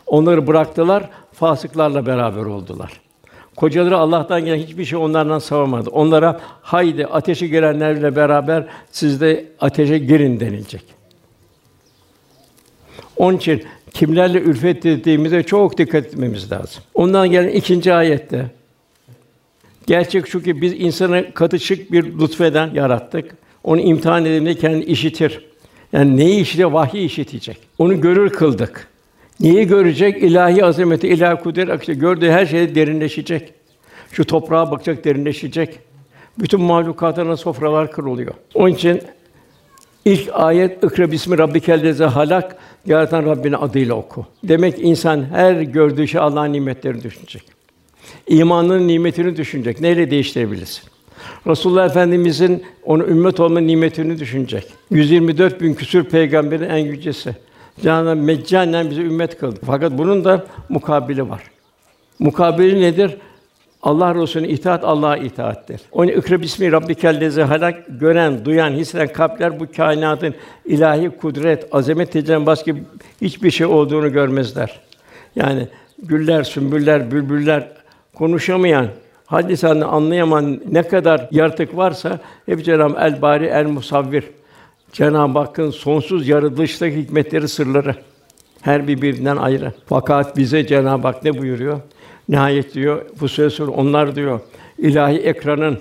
Onları 0.07 0.47
bıraktılar, 0.47 1.09
fasıklarla 1.33 2.05
beraber 2.05 2.41
oldular. 2.41 3.01
Kocaları 3.59 3.97
Allah'tan 3.97 4.45
gelen 4.45 4.57
hiçbir 4.57 4.85
şey 4.85 4.99
onlardan 4.99 5.39
savamadı. 5.39 5.89
Onlara 5.89 6.39
haydi 6.61 7.05
ateşe 7.05 7.47
girenlerle 7.47 8.15
beraber 8.15 8.65
siz 8.91 9.21
de 9.21 9.45
ateşe 9.59 9.97
girin 9.97 10.39
denilecek. 10.39 10.83
Onun 13.17 13.37
için 13.37 13.63
kimlerle 13.93 14.39
ülfet 14.39 14.83
dediğimize 14.83 15.43
çok 15.43 15.77
dikkat 15.77 16.05
etmemiz 16.05 16.51
lazım. 16.51 16.83
Ondan 16.93 17.31
gelen 17.31 17.49
ikinci 17.49 17.93
ayette 17.93 18.45
gerçek 19.87 20.27
şu 20.27 20.43
ki 20.43 20.61
biz 20.61 20.73
insanı 20.73 21.33
katışık 21.33 21.91
bir 21.91 22.19
lütfeden 22.19 22.73
yarattık. 22.73 23.35
Onu 23.63 23.79
imtihan 23.79 24.25
edildiğinde 24.25 24.55
kendi 24.55 24.85
işitir. 24.85 25.45
Yani 25.93 26.17
neyi 26.17 26.41
işitiyor? 26.41 26.71
Vahyi 26.71 27.05
işitecek. 27.05 27.57
Onu 27.77 28.01
görür 28.01 28.29
kıldık. 28.29 28.87
Neyi 29.39 29.67
görecek? 29.67 30.23
İlahi 30.23 30.65
azameti, 30.65 31.07
ilahi 31.07 31.43
kudret 31.43 31.69
akışı. 31.69 31.93
Gördüğü 31.93 32.29
her 32.29 32.45
şeyde 32.45 32.75
derinleşecek. 32.75 33.53
Şu 34.11 34.25
toprağa 34.25 34.71
bakacak, 34.71 35.05
derinleşecek. 35.05 35.79
Bütün 36.39 36.61
mahlukatına 36.61 37.37
sofralar 37.37 37.91
kuruluyor. 37.91 38.33
Onun 38.53 38.73
için 38.73 39.01
ilk 40.05 40.29
ayet 40.33 40.83
İkra 40.83 41.11
bismi 41.11 41.37
rabbikellezi 41.37 42.03
halak 42.03 42.55
yaratan 42.85 43.25
Rabbini 43.25 43.57
adıyla 43.57 43.95
oku. 43.95 44.25
Demek 44.43 44.79
insan 44.79 45.25
her 45.33 45.61
gördüğü 45.61 46.07
şey 46.07 46.21
Allah'ın 46.21 46.53
nimetlerini 46.53 47.03
düşünecek. 47.03 47.43
İmanın 48.27 48.87
nimetini 48.87 49.37
düşünecek. 49.37 49.81
Neyle 49.81 50.11
değiştirebilirsin? 50.11 50.83
Resulullah 51.47 51.85
Efendimizin 51.85 52.63
onu 52.83 53.03
ümmet 53.03 53.39
olma 53.39 53.59
nimetini 53.59 54.19
düşünecek. 54.19 54.63
124 54.89 55.61
bin 55.61 55.73
küsur 55.73 56.03
peygamberin 56.03 56.69
en 56.69 56.77
yücesi. 56.77 57.35
Cenab-ı 57.81 58.15
meccanen 58.15 58.89
bize 58.89 59.01
ümmet 59.01 59.37
kıldı. 59.37 59.59
Fakat 59.65 59.97
bunun 59.97 60.25
da 60.25 60.45
mukabili 60.69 61.29
var. 61.29 61.43
Mukabili 62.19 62.81
nedir? 62.81 63.17
Allah 63.83 64.15
Resulüne 64.15 64.47
itaat 64.47 64.83
Allah'a 64.83 65.17
itaattir. 65.17 65.81
Onu 65.91 66.11
ikra 66.11 66.41
bismi 66.41 66.71
rabbikellezi 66.71 67.41
halak 67.41 67.75
gören, 67.99 68.45
duyan, 68.45 68.71
hisseden 68.71 69.13
kalpler 69.13 69.59
bu 69.59 69.65
kainatın 69.77 70.35
ilahi 70.65 71.09
kudret, 71.09 71.67
azamet 71.71 72.11
tecellen 72.11 72.45
başka 72.45 72.71
hiçbir 73.21 73.51
şey 73.51 73.67
olduğunu 73.67 74.11
görmezler. 74.11 74.79
Yani 75.35 75.67
güller, 76.03 76.43
sümbüller, 76.43 77.11
bülbüller 77.11 77.67
konuşamayan, 78.13 78.87
hadislerini 79.25 79.85
anlayamayan 79.85 80.61
ne 80.71 80.83
kadar 80.83 81.27
yaratık 81.31 81.77
varsa 81.77 82.19
hep 82.45 82.65
Cenab-ı 82.65 82.99
El 82.99 83.21
Bari 83.21 83.45
El 83.45 83.65
Musavvir 83.65 84.23
Cenab-ı 84.93 85.39
Hakk'ın 85.39 85.71
sonsuz 85.71 86.27
yaratılıştaki 86.27 86.97
hikmetleri, 86.97 87.47
sırları 87.47 87.95
her 88.61 88.87
birbirinden 88.87 89.37
ayrı. 89.37 89.73
Fakat 89.85 90.37
bize 90.37 90.67
Cenab-ı 90.67 91.07
Hak 91.07 91.23
ne 91.23 91.37
buyuruyor? 91.37 91.79
Nihayet 92.29 92.73
diyor 92.73 93.05
söz 93.27 93.53
sonra 93.53 93.71
onlar 93.71 94.15
diyor 94.15 94.39
ilahi 94.77 95.17
ekranın 95.17 95.79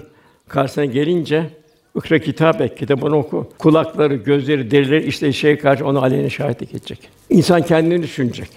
karşısına 0.48 0.84
gelince 0.84 1.50
ikra 1.96 2.18
kitap 2.18 2.60
et, 2.60 2.78
kitabını 2.78 3.16
oku. 3.16 3.48
Kulakları, 3.58 4.14
gözleri, 4.14 4.70
derileri 4.70 5.06
işte 5.06 5.32
şey 5.32 5.58
karşı 5.58 5.86
onu 5.86 6.02
aleyhine 6.02 6.30
şahitlik 6.30 6.74
edecek. 6.74 7.08
İnsan 7.30 7.62
kendini 7.62 8.02
düşünecek. 8.02 8.48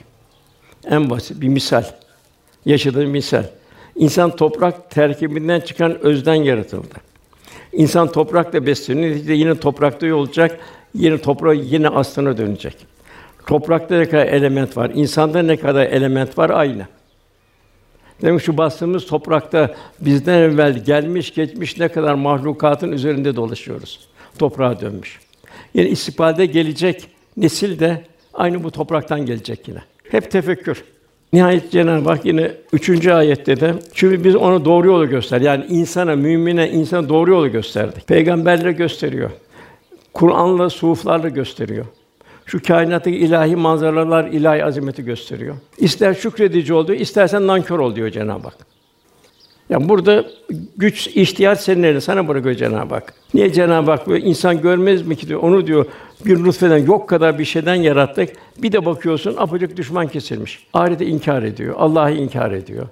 En 0.90 1.10
basit 1.10 1.42
bir 1.42 1.48
misal. 1.48 1.84
Yaşadığı 2.66 3.08
misal. 3.08 3.44
İnsan 3.96 4.36
toprak 4.36 4.92
terkibinden 4.92 5.60
çıkan 5.60 6.06
özden 6.06 6.36
yaratıldı. 6.36 7.11
İnsan 7.74 8.12
toprakla 8.12 8.66
besleniyor. 8.66 9.12
Neticede 9.12 9.34
yine 9.34 9.56
toprakta 9.60 10.16
olacak. 10.16 10.60
Yine 10.96 11.18
toprağa 11.18 11.54
yine 11.54 11.90
aslına 11.90 12.38
dönecek. 12.38 12.76
Toprakta 13.48 13.98
ne 13.98 14.10
kadar 14.10 14.26
element 14.26 14.78
var, 14.78 14.92
insanda 14.96 15.42
ne 15.42 15.58
kadar 15.58 15.86
element 15.86 16.38
var 16.38 16.50
aynı. 16.50 16.88
Demek 18.22 18.42
şu 18.42 18.58
bastığımız 18.58 19.06
toprakta 19.06 19.76
bizden 20.00 20.40
evvel 20.40 20.84
gelmiş 20.86 21.34
geçmiş 21.34 21.78
ne 21.78 21.88
kadar 21.88 22.14
mahlukatın 22.14 22.92
üzerinde 22.92 23.36
dolaşıyoruz. 23.36 24.00
Toprağa 24.40 24.82
dönmüş. 24.82 25.20
Yine 25.74 25.90
istikbalde 25.90 26.46
gelecek 26.46 27.08
nesil 27.38 27.80
de 27.80 28.04
aynı 28.34 28.64
bu 28.64 28.72
topraktan 28.72 29.26
gelecek 29.26 29.68
yine. 29.68 29.80
Hep 30.12 30.32
tefekkür. 30.32 30.84
Nihayet 31.34 31.72
Cenab-ı 31.72 32.10
Hak 32.10 32.26
yine 32.26 32.52
üçüncü 32.74 33.12
ayette 33.12 33.60
de 33.60 33.74
çünkü 33.94 34.24
biz 34.24 34.36
ona 34.36 34.66
doğru 34.66 34.88
yolu 34.88 35.10
göster. 35.10 35.42
Yani 35.42 35.66
insana, 35.70 36.16
mümine, 36.16 36.70
insana 36.70 37.10
doğru 37.10 37.32
yolu 37.32 37.52
gösterdik. 37.52 38.08
Peygamberle 38.08 38.72
gösteriyor. 38.72 39.30
Kur'an'la, 40.14 40.70
suflarla 40.70 41.30
gösteriyor. 41.30 41.86
Şu 42.46 42.64
kainattaki 42.64 43.18
ilahi 43.18 43.56
manzaralar, 43.56 44.28
ilahi 44.28 44.66
azameti 44.66 45.06
gösteriyor. 45.06 45.56
İster 45.78 46.14
şükredici 46.14 46.74
ol 46.74 46.88
diyor, 46.88 47.00
istersen 47.00 47.48
nankör 47.48 47.80
ol 47.80 47.96
diyor 47.96 48.10
Cenab-ı 48.10 48.44
Hak. 48.44 48.71
Yani 49.72 49.90
burada 49.90 50.26
güç, 50.78 51.08
ihtiyar 51.08 51.56
senin 51.56 51.84
elinde, 51.84 52.02
sana 52.02 52.28
bırakıyor 52.28 52.56
Cenab-ı 52.56 52.94
Hak. 52.94 53.14
Niye 53.34 53.54
Cenab-ı 53.54 53.92
Hak 53.92 54.08
böyle 54.08 54.26
insan 54.26 54.62
görmez 54.62 55.08
mi 55.08 55.16
ki 55.16 55.28
diyor, 55.28 55.40
onu 55.44 55.68
diyor 55.68 55.86
bir 56.26 56.44
nutfeden 56.44 56.78
yok 56.78 57.10
kadar 57.10 57.40
bir 57.40 57.46
şeyden 57.46 57.76
yarattık. 57.76 58.30
Bir 58.58 58.72
de 58.72 58.86
bakıyorsun 58.86 59.36
apacık 59.38 59.78
düşman 59.78 60.08
kesilmiş. 60.08 60.68
Ahireti 60.74 61.06
inkar 61.06 61.44
ediyor, 61.44 61.76
Allah'ı 61.78 62.12
inkar 62.12 62.52
ediyor. 62.52 62.88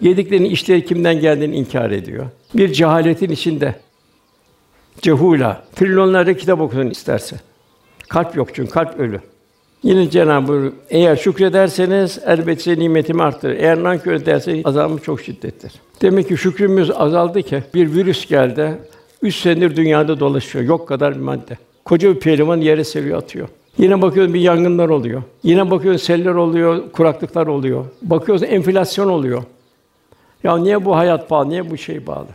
Yediklerinin 0.00 0.50
işleri 0.50 0.84
kimden 0.84 1.20
geldiğini 1.20 1.56
inkar 1.56 1.90
ediyor. 1.90 2.26
Bir 2.54 2.72
cehaletin 2.72 3.30
içinde. 3.30 3.74
Cehula. 5.02 5.64
Trilyonlarca 5.76 6.36
kitap 6.36 6.60
okusun 6.60 6.90
isterse. 6.90 7.36
Kalp 8.08 8.36
yok 8.36 8.48
çünkü 8.54 8.70
kalp 8.70 9.00
ölü. 9.00 9.20
Yine 9.82 10.10
Cenab-ı 10.10 10.64
Hak 10.64 10.72
eğer 10.90 11.16
şükrederseniz 11.16 12.18
elbette 12.26 12.78
nimetimi 12.78 13.22
arttırır. 13.22 13.56
Eğer 13.56 13.82
nankör 13.82 14.12
ederseniz 14.12 14.66
azabım 14.66 14.98
çok 14.98 15.20
şiddettir. 15.20 15.72
Demek 16.02 16.28
ki 16.28 16.36
şükrümüz 16.36 16.90
azaldı 16.90 17.42
ki 17.42 17.62
bir 17.74 17.94
virüs 17.94 18.26
geldi. 18.26 18.78
Üç 19.22 19.36
senedir 19.36 19.76
dünyada 19.76 20.20
dolaşıyor. 20.20 20.64
Yok 20.64 20.88
kadar 20.88 21.14
bir 21.14 21.20
madde. 21.20 21.58
Koca 21.84 22.14
bir 22.14 22.20
pehlivan 22.20 22.60
yere 22.60 22.84
seriyor 22.84 23.18
atıyor. 23.18 23.48
Yine 23.78 24.02
bakıyoruz 24.02 24.34
bir 24.34 24.40
yangınlar 24.40 24.88
oluyor. 24.88 25.22
Yine 25.42 25.70
bakıyoruz 25.70 26.02
seller 26.02 26.34
oluyor, 26.34 26.92
kuraklıklar 26.92 27.46
oluyor. 27.46 27.84
Bakıyoruz 28.02 28.42
enflasyon 28.42 29.08
oluyor. 29.08 29.42
Ya 30.44 30.58
niye 30.58 30.84
bu 30.84 30.96
hayat 30.96 31.28
pahalı, 31.28 31.48
niye 31.48 31.70
bu 31.70 31.76
şey 31.76 32.00
pahalı? 32.00 32.26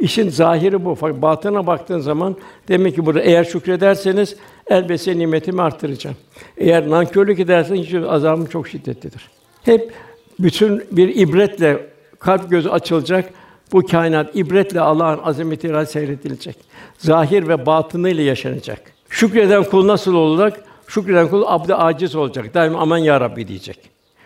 İşin 0.00 0.28
zahiri 0.28 0.84
bu. 0.84 0.94
Fakat 0.94 1.22
batına 1.22 1.66
baktığın 1.66 1.98
zaman 1.98 2.36
demek 2.68 2.94
ki 2.94 3.06
burada 3.06 3.20
eğer 3.20 3.44
şükrederseniz 3.44 4.36
elbette 4.66 5.18
nimetimi 5.18 5.62
arttıracağım. 5.62 6.16
Eğer 6.56 6.90
nankörlük 6.90 7.40
ederseniz 7.40 7.94
azabım 8.08 8.46
çok 8.46 8.68
şiddetlidir. 8.68 9.30
Hep 9.62 9.92
bütün 10.38 10.82
bir 10.90 11.16
ibretle 11.16 11.93
kalp 12.24 12.50
gözü 12.50 12.68
açılacak. 12.68 13.32
Bu 13.72 13.86
kainat 13.86 14.36
ibretle 14.36 14.80
Allah'ın 14.80 15.20
azametiyle 15.22 15.86
seyredilecek. 15.86 16.56
Zahir 16.98 17.48
ve 17.48 17.66
batınıyla 17.66 18.22
yaşanacak. 18.22 18.80
Şükreden 19.08 19.64
kul 19.64 19.86
nasıl 19.86 20.14
olacak? 20.14 20.64
Şükreden 20.86 21.28
kul 21.28 21.42
abd 21.46 21.70
aciz 21.74 22.14
olacak. 22.14 22.54
Daima 22.54 22.78
aman 22.78 22.98
ya 22.98 23.20
Rabbi 23.20 23.48
diyecek. 23.48 23.78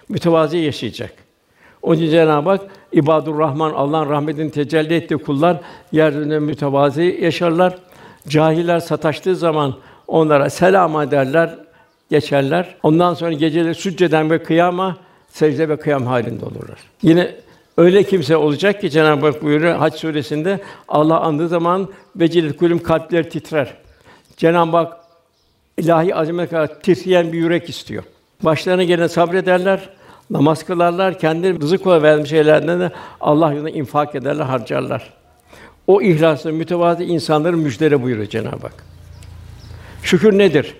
Mütevazi 0.08 0.56
yaşayacak. 0.58 1.12
Onun 1.82 1.96
için 1.96 2.10
Cenab-ı 2.10 2.50
Hak 2.50 2.60
İbadur 2.92 3.38
Rahman 3.38 3.72
Allah'ın 3.72 4.10
rahmetinin 4.10 4.50
tecelli 4.50 4.94
ettiği 4.94 5.18
kullar 5.18 5.60
yeryüzünde 5.92 6.38
mütevazi 6.38 7.18
yaşarlar. 7.22 7.78
Cahiller 8.28 8.80
sataştığı 8.80 9.36
zaman 9.36 9.74
onlara 10.06 10.50
selam 10.50 11.00
ederler, 11.00 11.58
geçerler. 12.10 12.74
Ondan 12.82 13.14
sonra 13.14 13.32
geceleri 13.32 13.74
sücceden 13.74 14.30
ve 14.30 14.42
kıyama, 14.42 14.96
secde 15.28 15.68
ve 15.68 15.76
kıyam 15.76 16.06
halinde 16.06 16.44
olurlar. 16.44 16.78
Yine 17.02 17.34
öyle 17.78 18.02
kimse 18.02 18.36
olacak 18.36 18.80
ki 18.80 18.90
Cenab-ı 18.90 19.26
Hak 19.26 19.42
buyuruyor 19.42 19.76
Hac 19.76 19.94
suresinde 19.94 20.60
Allah 20.88 21.20
andığı 21.20 21.48
zaman 21.48 21.88
vecilet 22.16 22.56
kulüm 22.56 22.82
kalpler 22.82 23.30
titrer. 23.30 23.74
Cenab-ı 24.36 24.76
Hak 24.76 24.96
ilahi 25.78 26.14
azamet 26.14 26.50
kadar 26.50 26.80
titreyen 26.80 27.32
bir 27.32 27.38
yürek 27.38 27.68
istiyor. 27.68 28.04
Başlarına 28.42 28.84
gelen 28.84 29.06
sabrederler, 29.06 29.90
namaz 30.30 30.64
kılarlar, 30.64 31.18
kendi 31.18 31.60
rızık 31.60 31.86
olarak 31.86 32.02
vermiş 32.02 32.30
şeylerden 32.30 32.80
de 32.80 32.90
Allah 33.20 33.52
yolunda 33.52 33.70
infak 33.70 34.14
ederler, 34.14 34.44
harcarlar. 34.44 35.14
O 35.86 36.02
ihlaslı, 36.02 36.52
mütevazi 36.52 37.04
insanların 37.04 37.58
müjdele 37.58 38.02
buyuruyor 38.02 38.28
Cenab-ı 38.28 38.62
Hak. 38.62 38.84
Şükür 40.02 40.38
nedir? 40.38 40.74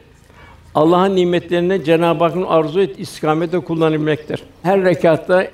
Allah'ın 0.75 1.17
nimetlerini 1.17 1.85
Cenab-ı 1.85 2.25
Hakk'ın 2.25 2.43
arzu 2.43 2.81
et 2.81 3.01
istikamette 3.01 3.59
kullanabilmektir. 3.59 4.43
Her 4.63 4.85
rekatta 4.85 5.47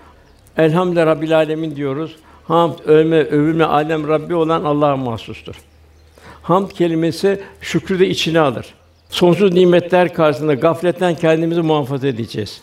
Elhamdülillah 0.59 1.07
Rabbil 1.07 1.37
Alemin 1.37 1.77
diyoruz. 1.77 2.17
Hamd, 2.45 2.79
övme, 2.87 3.17
övülme, 3.17 3.65
alem 3.65 4.09
Rabbi 4.09 4.35
olan 4.35 4.65
Allah'a 4.65 4.97
mahsustur. 4.97 5.55
Hamd 6.43 6.71
kelimesi 6.71 7.41
şükrü 7.61 7.99
de 7.99 8.09
içine 8.09 8.41
alır. 8.41 8.75
Sonsuz 9.11 9.53
nimetler 9.53 10.15
karşısında 10.15 10.55
gafletten 10.55 11.15
kendimizi 11.15 11.61
muhafaza 11.63 12.09
edeceğiz. 12.09 12.63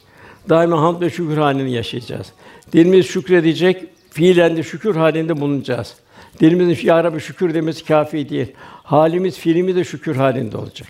Daima 0.49 0.81
hamd 0.81 1.01
ve 1.01 1.09
şükür 1.09 1.37
halinde 1.37 1.69
yaşayacağız. 1.69 2.27
Dilimiz 2.73 3.05
şükredecek, 3.05 3.83
fiilen 4.09 4.57
de 4.57 4.63
şükür 4.63 4.95
halinde 4.95 5.41
bulunacağız. 5.41 5.95
Dilimizin 6.39 6.87
ya 6.87 7.03
Rabbi 7.03 7.19
şükür 7.19 7.53
demesi 7.53 7.85
kafi 7.85 8.29
değil. 8.29 8.51
Halimiz, 8.83 9.37
fiilimiz 9.37 9.75
de 9.75 9.83
şükür 9.83 10.15
halinde 10.15 10.57
olacak. 10.57 10.87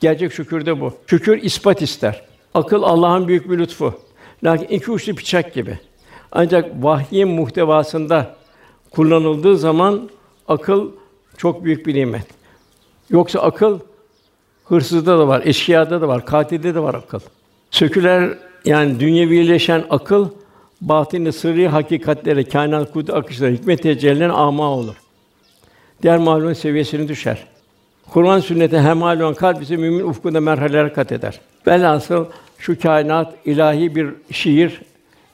Gerçek 0.00 0.32
şükür 0.32 0.66
de 0.66 0.80
bu. 0.80 0.92
Şükür 1.06 1.42
ispat 1.42 1.82
ister. 1.82 2.22
Akıl 2.54 2.82
Allah'ın 2.82 3.28
büyük 3.28 3.50
bir 3.50 3.58
lütfu. 3.58 4.00
Lakin 4.44 4.66
iki 4.66 4.90
uçlu 4.90 5.16
bıçak 5.16 5.54
gibi. 5.54 5.78
Ancak 6.34 6.70
vahyin 6.82 7.28
muhtevasında 7.28 8.34
kullanıldığı 8.90 9.56
zaman 9.56 10.10
akıl 10.48 10.90
çok 11.36 11.64
büyük 11.64 11.86
bir 11.86 11.94
nimet. 11.94 12.26
Yoksa 13.10 13.40
akıl 13.40 13.78
hırsızda 14.64 15.18
da 15.18 15.28
var, 15.28 15.42
eşkıyada 15.44 16.00
da 16.00 16.08
var, 16.08 16.26
katilde 16.26 16.74
de 16.74 16.82
var 16.82 16.94
akıl. 16.94 17.20
Söküler 17.70 18.38
yani 18.64 19.00
dünyevileşen 19.00 19.84
akıl 19.90 20.28
batini 20.80 21.32
sırrı 21.32 21.68
hakikatlere, 21.68 22.44
kainat 22.44 22.92
kudret 22.92 23.16
akışları, 23.16 23.52
hikmet 23.52 23.82
tecellilerine 23.82 24.32
ama 24.32 24.70
olur. 24.70 24.94
Diğer 26.02 26.18
mahlukun 26.18 26.52
seviyesini 26.52 27.08
düşer. 27.08 27.46
Kur'an 28.10 28.40
sünnete 28.40 28.80
hemal 28.80 29.20
olan 29.20 29.34
kalp 29.34 29.62
ise 29.62 29.76
mümin 29.76 30.04
ufkunda 30.04 30.40
merhaleler 30.40 30.94
kat 30.94 31.12
eder. 31.12 31.40
Velhasıl 31.66 32.26
şu 32.58 32.80
kainat 32.80 33.34
ilahi 33.44 33.94
bir 33.94 34.10
şiir, 34.30 34.80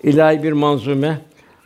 ilahi 0.03 0.42
bir 0.42 0.53
manzume. 0.53 1.18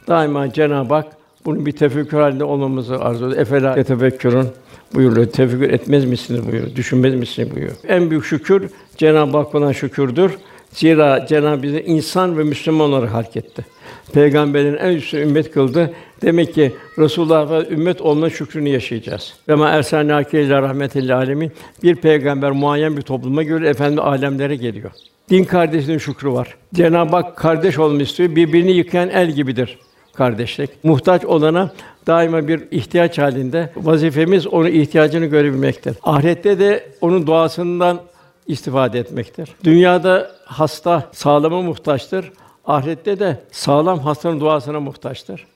Daima 0.08 0.52
Cenab-ı 0.52 0.94
Hak 0.94 1.06
bunun 1.44 1.66
bir 1.66 1.72
tefekkür 1.72 2.18
halinde 2.18 2.44
olmamızı 2.44 2.98
arzu 2.98 3.26
ediyor. 3.26 3.40
Efela 3.40 3.82
tefekkürün 3.82 4.46
buyuruyor. 4.94 5.26
Tefekkür 5.26 5.70
etmez 5.70 6.04
misiniz 6.04 6.46
buyuruyor. 6.46 6.76
Düşünmez 6.76 7.14
misiniz 7.14 7.50
buyuruyor. 7.50 7.76
En 7.88 8.10
büyük 8.10 8.24
şükür 8.24 8.70
Cenab-ı 8.96 9.36
Hak 9.36 9.54
olan 9.54 9.72
şükürdür. 9.72 10.32
Zira 10.72 11.26
Cenab-ı 11.26 11.62
bizi 11.62 11.80
insan 11.80 12.38
ve 12.38 12.42
Müslüman 12.44 12.92
olarak 12.92 13.12
halk 13.12 13.36
etti. 13.36 13.66
Peygamberin 14.12 14.76
en 14.76 14.96
üstün 14.96 15.18
ümmet 15.18 15.50
kıldı. 15.50 15.94
Demek 16.22 16.54
ki 16.54 16.72
Resulullah 16.98 17.50
ve 17.50 17.68
ümmet 17.68 18.00
olma 18.00 18.30
şükrünü 18.30 18.68
yaşayacağız. 18.68 19.34
Ve 19.48 19.54
ma 19.54 19.70
ersalnâke 19.70 20.42
illa 20.42 20.62
rahmetel 20.62 21.16
alemin. 21.16 21.52
Bir 21.82 21.96
peygamber 21.96 22.50
muayyen 22.50 22.96
bir 22.96 23.02
topluma 23.02 23.42
göre 23.42 23.68
efendi 23.68 24.00
alemlere 24.00 24.56
geliyor. 24.56 24.90
Din 25.34 25.44
kardeşliğinin 25.44 25.98
şükrü 25.98 26.32
var. 26.32 26.54
Cenab-ı 26.74 27.16
Hak 27.16 27.36
kardeş 27.36 27.78
olmak 27.78 28.02
istiyor. 28.02 28.36
Birbirini 28.36 28.72
yıkayan 28.72 29.08
el 29.08 29.30
gibidir 29.30 29.78
kardeşlik. 30.12 30.84
Muhtaç 30.84 31.24
olana 31.24 31.72
daima 32.06 32.48
bir 32.48 32.62
ihtiyaç 32.70 33.18
halinde. 33.18 33.72
Vazifemiz 33.76 34.46
onun 34.46 34.70
ihtiyacını 34.70 35.26
görebilmektir. 35.26 35.96
Ahirette 36.02 36.58
de 36.58 36.86
onun 37.00 37.26
duasından 37.26 38.00
istifade 38.46 38.98
etmektir. 38.98 39.48
Dünyada 39.64 40.30
hasta 40.44 41.10
sağlama 41.12 41.62
muhtaçtır. 41.62 42.32
Ahirette 42.66 43.18
de 43.18 43.40
sağlam 43.52 43.98
hastanın 43.98 44.40
duasına 44.40 44.80
muhtaçtır. 44.80 45.46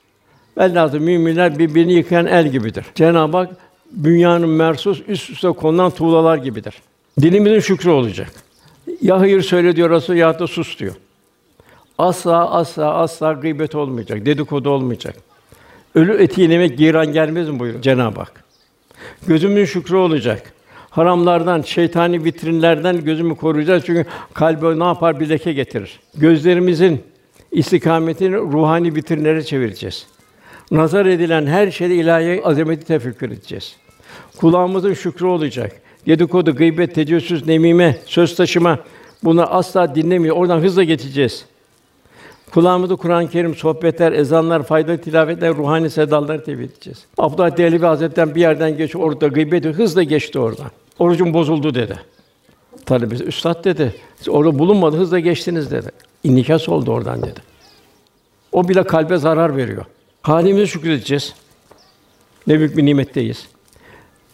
Velhâsıl 0.58 0.98
müminler 0.98 1.58
birbirini 1.58 1.92
yıkayan 1.92 2.26
el 2.26 2.48
gibidir. 2.48 2.84
Cenab-ı 2.94 3.36
Hak 3.36 3.50
dünyanın 4.04 4.48
mersus 4.48 5.02
üst 5.08 5.30
üste 5.30 5.48
konulan 5.48 5.90
tuğlalar 5.90 6.36
gibidir. 6.36 6.74
Dilimizin 7.20 7.60
şükrü 7.60 7.90
olacak. 7.90 8.47
Ya 9.02 9.20
hayır 9.20 9.42
söyle 9.42 9.76
diyor 9.76 9.90
Resul 9.90 10.14
ya 10.14 10.38
da 10.38 10.46
sus 10.46 10.78
diyor. 10.78 10.94
Asla 11.98 12.50
asla 12.50 12.94
asla 12.94 13.32
gıybet 13.32 13.74
olmayacak, 13.74 14.26
dedikodu 14.26 14.70
olmayacak. 14.70 15.14
Ölü 15.94 16.22
eti 16.22 16.40
yemek 16.40 16.78
giran 16.78 17.12
gelmez 17.12 17.48
mi 17.48 17.58
buyuruyor 17.58 17.82
Cenab-ı 17.82 18.20
Hak. 18.20 18.44
Gözümün 19.26 19.64
şükrü 19.64 19.96
olacak. 19.96 20.52
Haramlardan, 20.90 21.62
şeytani 21.62 22.24
vitrinlerden 22.24 23.04
gözümü 23.04 23.36
koruyacağız 23.36 23.82
çünkü 23.86 24.04
kalbe 24.34 24.78
ne 24.78 24.84
yapar 24.84 25.20
bir 25.20 25.28
leke 25.28 25.52
getirir. 25.52 26.00
Gözlerimizin 26.14 27.02
istikametini 27.52 28.36
ruhani 28.36 28.94
vitrinlere 28.94 29.42
çevireceğiz. 29.42 30.06
Nazar 30.70 31.06
edilen 31.06 31.46
her 31.46 31.70
şeyde 31.70 31.94
ilahi 31.94 32.42
azameti 32.44 32.86
tefekkür 32.86 33.30
edeceğiz. 33.30 33.76
Kulağımızın 34.36 34.94
şükrü 34.94 35.26
olacak. 35.26 35.72
Dedikodu, 36.08 36.56
gıybet, 36.56 36.94
tecessüs, 36.94 37.46
nemime, 37.46 37.98
söz 38.06 38.36
taşıma 38.36 38.78
bunları 39.24 39.46
asla 39.46 39.94
dinlemiyor. 39.94 40.36
Oradan 40.36 40.60
hızla 40.60 40.84
geçeceğiz. 40.84 41.44
Kulağımızda 42.50 42.96
Kur'an-ı 42.96 43.30
Kerim, 43.30 43.54
sohbetler, 43.54 44.12
ezanlar, 44.12 44.62
faydalı 44.62 44.98
tilavetler, 44.98 45.54
ruhani 45.54 45.90
sedaları 45.90 46.44
tevhid 46.44 46.70
edeceğiz. 46.70 47.04
Abdullah 47.18 47.56
Dehlevi 47.56 47.86
Hazretleri'nden 47.86 48.34
bir 48.34 48.40
yerden 48.40 48.76
geç 48.76 48.96
orada 48.96 49.26
gıybet 49.26 49.64
hızla 49.64 50.02
geçti 50.02 50.38
oradan. 50.38 50.70
Orucum 50.98 51.34
bozuldu 51.34 51.74
dedi. 51.74 51.98
Talebesi, 52.86 53.24
üstad 53.24 53.64
dedi. 53.64 53.94
Siz 54.16 54.28
orada 54.28 54.58
bulunmadı, 54.58 54.96
hızla 54.96 55.18
geçtiniz 55.18 55.70
dedi. 55.70 55.90
İnikas 56.24 56.68
oldu 56.68 56.92
oradan 56.92 57.22
dedi. 57.22 57.40
O 58.52 58.68
bile 58.68 58.82
kalbe 58.82 59.16
zarar 59.16 59.56
veriyor. 59.56 59.84
Halimize 60.22 60.66
şükredeceğiz. 60.66 61.34
Ne 62.46 62.58
büyük 62.58 62.76
bir 62.76 62.86
nimetteyiz. 62.86 63.48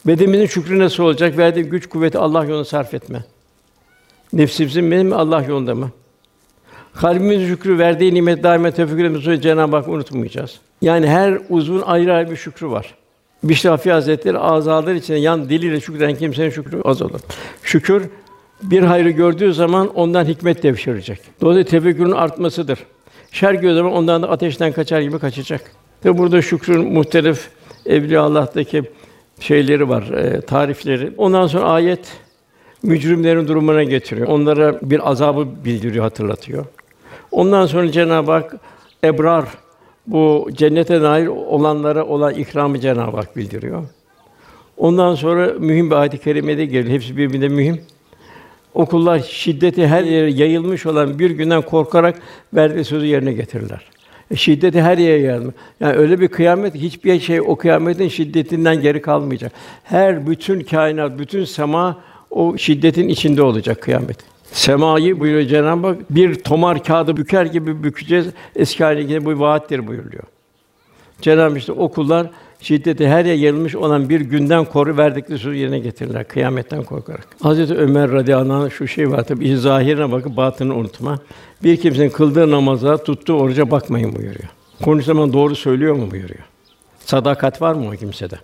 Bedenimizin 0.07 0.47
şükrü 0.47 0.79
nasıl 0.79 1.03
olacak? 1.03 1.39
Verdiği 1.39 1.65
güç, 1.65 1.89
kuvveti 1.89 2.19
Allah 2.19 2.45
yolunda 2.45 2.65
sarf 2.65 2.95
etme. 2.95 3.25
Nefsimizin 4.33 4.91
benim 4.91 5.07
mi, 5.07 5.15
Allah 5.15 5.43
yolunda 5.43 5.75
mı? 5.75 5.91
Kalbimizin 6.95 7.49
şükrü 7.49 7.79
verdiği 7.79 8.15
nimet 8.15 8.43
daima 8.43 8.71
tefekkür 8.71 9.41
Cenab-ı 9.41 9.77
Hak 9.77 9.89
unutmayacağız. 9.89 10.61
Yani 10.83 11.07
her 11.07 11.39
uzvun 11.49 11.81
ayrı 11.81 12.15
ayrı 12.15 12.31
bir 12.31 12.37
şükrü 12.37 12.69
var. 12.69 12.95
Bişrafi 13.45 13.93
Hazretleri 13.93 14.39
azalar 14.39 14.95
içinde 14.95 15.19
yan 15.19 15.49
diliyle 15.49 15.81
şükreden 15.81 16.15
kimsenin 16.15 16.51
şükrü 16.51 16.83
az 16.85 17.03
olur. 17.03 17.21
Şükür 17.63 18.09
bir 18.63 18.83
hayrı 18.83 19.11
gördüğü 19.11 19.55
zaman 19.55 19.95
ondan 19.95 20.25
hikmet 20.25 20.63
devşirecek. 20.63 21.21
Dolayısıyla 21.41 21.81
tefekkürün 21.81 22.11
artmasıdır. 22.11 22.79
Şer 23.33 23.55
gördüğü 23.55 23.75
zaman 23.75 23.93
ondan 23.93 24.23
da 24.23 24.31
ateşten 24.31 24.73
kaçar 24.73 25.01
gibi 25.01 25.19
kaçacak. 25.19 25.71
Ve 26.05 26.19
burada 26.19 26.43
şükrün 26.43 26.93
muhtelif 26.93 27.49
Evliya 27.87 28.23
Allah'taki 28.23 28.83
şeyleri 29.41 29.89
var, 29.89 30.03
e, 30.03 30.41
tarifleri. 30.41 31.13
Ondan 31.19 31.47
sonra 31.47 31.65
ayet 31.65 32.13
mücrimlerin 32.83 33.49
durumuna 33.49 33.83
getiriyor. 33.83 34.29
Onlara 34.29 34.81
bir 34.83 35.11
azabı 35.11 35.65
bildiriyor, 35.65 36.05
hatırlatıyor. 36.05 36.65
Ondan 37.31 37.67
sonra 37.67 37.93
Cenab-ı 37.93 38.33
Hak 38.33 38.57
ebrar 39.05 39.45
bu 40.07 40.49
cennete 40.53 41.03
nail 41.03 41.27
olanlara 41.27 42.05
olan 42.05 42.35
ikramı 42.35 42.81
Cenab-ı 42.81 43.17
Hak 43.17 43.37
bildiriyor. 43.37 43.85
Ondan 44.77 45.15
sonra 45.15 45.53
mühim 45.59 45.91
bir 45.91 45.97
ayet-i 45.97 46.19
kerimede 46.19 46.67
geliyor. 46.67 46.95
Hepsi 46.95 47.17
birbirine 47.17 47.49
mühim. 47.49 47.81
Okullar 48.75 49.19
şiddeti 49.19 49.87
her 49.87 50.03
yere 50.03 50.31
yayılmış 50.31 50.87
olan 50.87 51.19
bir 51.19 51.31
günden 51.31 51.63
korkarak 51.63 52.23
verdiği 52.55 52.85
sözü 52.85 53.07
yerine 53.07 53.33
getirirler. 53.33 53.94
E, 54.31 54.37
şiddeti 54.37 54.83
her 54.83 54.99
yere 54.99 55.21
yayılmış. 55.21 55.55
Yani 55.81 55.97
öyle 55.97 56.21
bir 56.21 56.29
kıyamet 56.29 56.75
hiçbir 56.75 57.21
şey 57.21 57.41
o 57.41 57.57
kıyametin 57.57 58.09
şiddetinden 58.09 58.81
geri 58.81 59.03
kalmayacak. 59.03 59.53
Her 59.85 60.27
bütün 60.27 60.61
kainat, 60.61 61.19
bütün 61.19 61.45
sema 61.45 62.01
o 62.31 62.59
şiddetin 62.59 63.09
içinde 63.09 63.43
olacak 63.43 63.83
kıyamet. 63.83 64.17
Semayı 64.53 65.21
buyuruyor 65.21 65.49
Cenab-ı 65.49 65.87
Hak 65.87 66.11
bir 66.11 66.35
tomar 66.35 66.85
kağıdı 66.85 67.17
büker 67.17 67.47
gibi 67.47 67.83
bükeceğiz. 67.83 68.27
Eski 68.57 68.85
haline 68.85 69.25
bu 69.25 69.41
vaattir 69.41 69.87
buyuruyor. 69.87 70.23
Cenab-ı 71.21 71.59
işte 71.59 71.73
o 71.73 71.93
şiddeti 72.61 73.09
her 73.09 73.25
yer 73.25 73.35
yayılmış 73.35 73.77
olan 73.77 74.09
bir 74.09 74.21
günden 74.21 74.65
koru 74.65 74.97
verdikleri 74.97 75.39
sözü 75.39 75.57
yerine 75.57 75.79
getirirler 75.79 76.29
kıyametten 76.29 76.83
korkarak. 76.83 77.27
Hazreti 77.43 77.75
Ömer 77.75 78.13
radıyallahu 78.13 78.63
anh 78.63 78.71
şu 78.71 78.89
şey 78.89 79.11
var 79.11 79.25
tabi 79.25 79.45
işin 79.45 79.57
zahirine 79.57 80.13
bakıp 80.13 80.37
batını 80.37 80.75
unutma. 80.75 81.19
Bir 81.65 81.77
kimsenin 81.77 82.11
kıldığı 82.11 82.51
namaza, 82.51 82.97
tuttuğu 82.97 83.35
oruca 83.35 83.71
bakmayın 83.71 84.17
buyuruyor. 84.17 84.49
Konuştuğu 84.83 85.07
zaman 85.07 85.33
doğru 85.33 85.57
söylüyor 85.57 85.95
mu 85.95 86.11
buyuruyor. 86.11 86.45
Sadakat 86.99 87.63
var 87.63 87.75
mı 87.75 87.89
o 87.89 87.91
kimsede? 87.91 88.35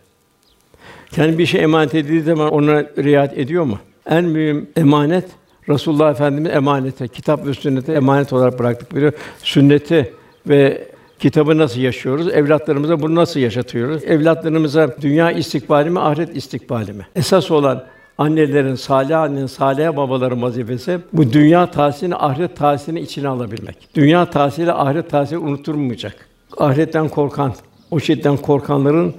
Kendi 1.12 1.38
bir 1.38 1.46
şey 1.46 1.62
emanet 1.62 1.94
edildiği 1.94 2.22
zaman 2.22 2.52
ona 2.52 2.82
riayet 2.82 3.38
ediyor 3.38 3.64
mu? 3.64 3.78
En 4.06 4.24
mühim 4.24 4.68
emanet 4.76 5.24
Resulullah 5.68 6.10
Efendimiz 6.10 6.52
emanete, 6.52 7.08
kitap 7.08 7.46
ve 7.46 7.54
sünnete 7.54 7.92
emanet 7.92 8.32
olarak 8.32 8.58
bıraktık 8.58 8.92
buyuruyor. 8.92 9.12
Sünneti 9.42 10.12
ve 10.48 10.88
kitabı 11.18 11.58
nasıl 11.58 11.80
yaşıyoruz? 11.80 12.28
Evlatlarımıza 12.28 13.02
bunu 13.02 13.14
nasıl 13.14 13.40
yaşatıyoruz? 13.40 14.04
Evlatlarımıza 14.04 14.96
dünya 15.00 15.30
istikbali 15.32 15.90
mi, 15.90 16.00
ahiret 16.00 16.36
istikbali 16.36 16.92
mi? 16.92 17.06
Esas 17.16 17.50
olan 17.50 17.84
annelerin, 18.20 18.74
salih 18.74 19.18
annenin, 19.18 19.46
salih 19.46 19.96
babaların 19.96 20.42
vazifesi 20.42 20.98
bu 21.12 21.32
dünya 21.32 21.70
tahsilini, 21.70 22.16
ahiret 22.16 22.56
tahsilini 22.56 23.00
içine 23.00 23.28
alabilmek. 23.28 23.76
Dünya 23.94 24.30
tahsili, 24.30 24.72
ahiret 24.72 25.10
tahsili 25.10 25.38
unutturmayacak. 25.38 26.28
Ahiretten 26.56 27.08
korkan, 27.08 27.54
o 27.90 28.00
şeyden 28.00 28.36
korkanların 28.36 29.14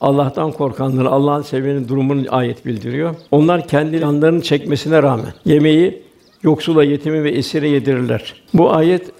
Allah'tan 0.00 0.52
korkanların, 0.52 1.06
Allah'ın 1.06 1.42
sevenin 1.42 1.88
durumunu 1.88 2.26
ayet 2.30 2.66
bildiriyor. 2.66 3.14
Onlar 3.30 3.68
kendi 3.68 4.00
canlarını 4.00 4.42
çekmesine 4.42 5.02
rağmen 5.02 5.34
yemeği 5.44 6.02
yoksula, 6.42 6.84
yetimi 6.84 7.24
ve 7.24 7.30
esire 7.30 7.68
yedirirler. 7.68 8.34
Bu 8.54 8.74
ayet 8.74 9.10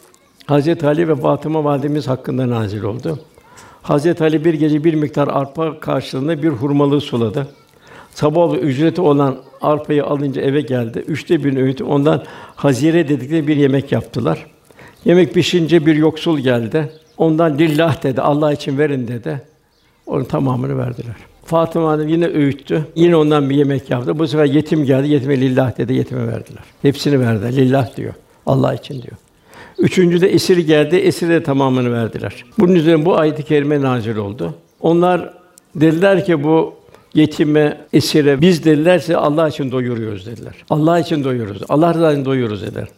Hazreti 0.47 0.87
Ali 0.87 1.09
ve 1.09 1.17
Fatıma 1.17 1.65
validemiz 1.65 2.09
hakkında 2.09 2.51
nazil 2.51 2.83
oldu. 2.83 3.19
Hazreti 3.83 4.25
Ali 4.25 4.45
bir 4.45 4.55
gece 4.55 4.85
bir 4.85 4.95
miktar 4.95 5.29
arpa 5.29 5.81
karşılığında 5.81 6.43
bir 6.43 6.49
hurmalığı 6.49 7.01
suladı. 7.01 7.47
Sabah 8.15 8.55
ücreti 8.59 9.01
olan 9.01 9.37
arpayı 9.61 10.05
alınca 10.05 10.43
eve 10.43 10.61
geldi. 10.61 10.99
Üçte 10.99 11.45
bir 11.45 11.57
öğütü 11.57 11.85
ondan 11.85 12.23
hazire 12.57 13.09
dedikleri 13.09 13.49
bir 13.49 13.57
yemek 13.57 13.93
yaptılar. 13.93 14.47
Yemek 15.05 15.35
pişince 15.35 15.87
bir 15.87 15.97
yoksul 15.97 16.39
geldi. 16.39 16.93
Ondan 17.19 17.59
lillah 17.59 18.03
dedi, 18.03 18.21
Allah 18.21 18.53
için 18.53 18.79
verin 18.79 19.09
dedi. 19.09 19.43
Onun 20.07 20.25
tamamını 20.25 20.79
verdiler. 20.79 21.15
Fatıma 21.45 21.91
Hanım 21.91 22.09
yine 22.09 22.27
öğüttü. 22.27 22.87
Yine 22.95 23.17
ondan 23.17 23.51
bir 23.51 23.57
yemek 23.57 23.91
yaptı. 23.91 24.19
Bu 24.19 24.29
sefer 24.29 24.45
yetim 24.45 24.85
geldi. 24.85 25.09
Yetime 25.09 25.41
lillah 25.41 25.79
dedi. 25.79 25.95
Yetime 25.95 26.27
verdiler. 26.27 26.63
Hepsini 26.83 27.21
verdiler. 27.21 27.57
Lillah 27.57 27.97
diyor. 27.97 28.15
Allah 28.47 28.75
için 28.75 28.95
diyor. 28.95 29.17
Üçüncü 29.79 30.21
de 30.21 30.29
esir 30.29 30.57
geldi. 30.57 30.97
Esir 30.97 31.29
de 31.29 31.43
tamamını 31.43 31.93
verdiler. 31.93 32.45
Bunun 32.59 32.75
üzerine 32.75 33.05
bu 33.05 33.19
ayet-i 33.19 33.43
kerime 33.43 33.81
nazil 33.81 34.17
oldu. 34.17 34.55
Onlar 34.81 35.35
dediler 35.75 36.25
ki 36.25 36.45
bu 36.45 36.75
yetime, 37.15 37.81
esire 37.93 38.41
biz 38.41 38.65
dedilerse 38.65 39.17
Allah 39.17 39.49
için 39.49 39.73
doyuruyoruz 39.73 40.27
dediler. 40.27 40.55
Allah 40.71 40.99
için 40.99 41.25
doyuruyoruz. 41.25 41.63
Allah 41.69 41.95
rızası 41.95 42.13
için 42.13 42.25
doyuruyoruz 42.25 42.63
dediler. 42.63 42.89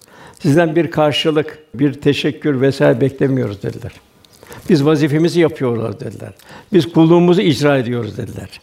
Sizden 0.41 0.77
bir 0.77 0.91
karşılık, 0.91 1.59
bir 1.75 1.93
teşekkür 1.93 2.61
vesaire 2.61 3.01
beklemiyoruz 3.01 3.63
dediler. 3.63 3.93
Biz 4.69 4.87
vazifemizi 4.87 5.41
yapıyorlar 5.41 6.01
dediler. 6.01 6.33
Biz 6.73 6.93
kulluğumuzu 6.93 7.41
icra 7.41 7.79
ediyoruz 7.79 8.17
dediler. 8.17 8.61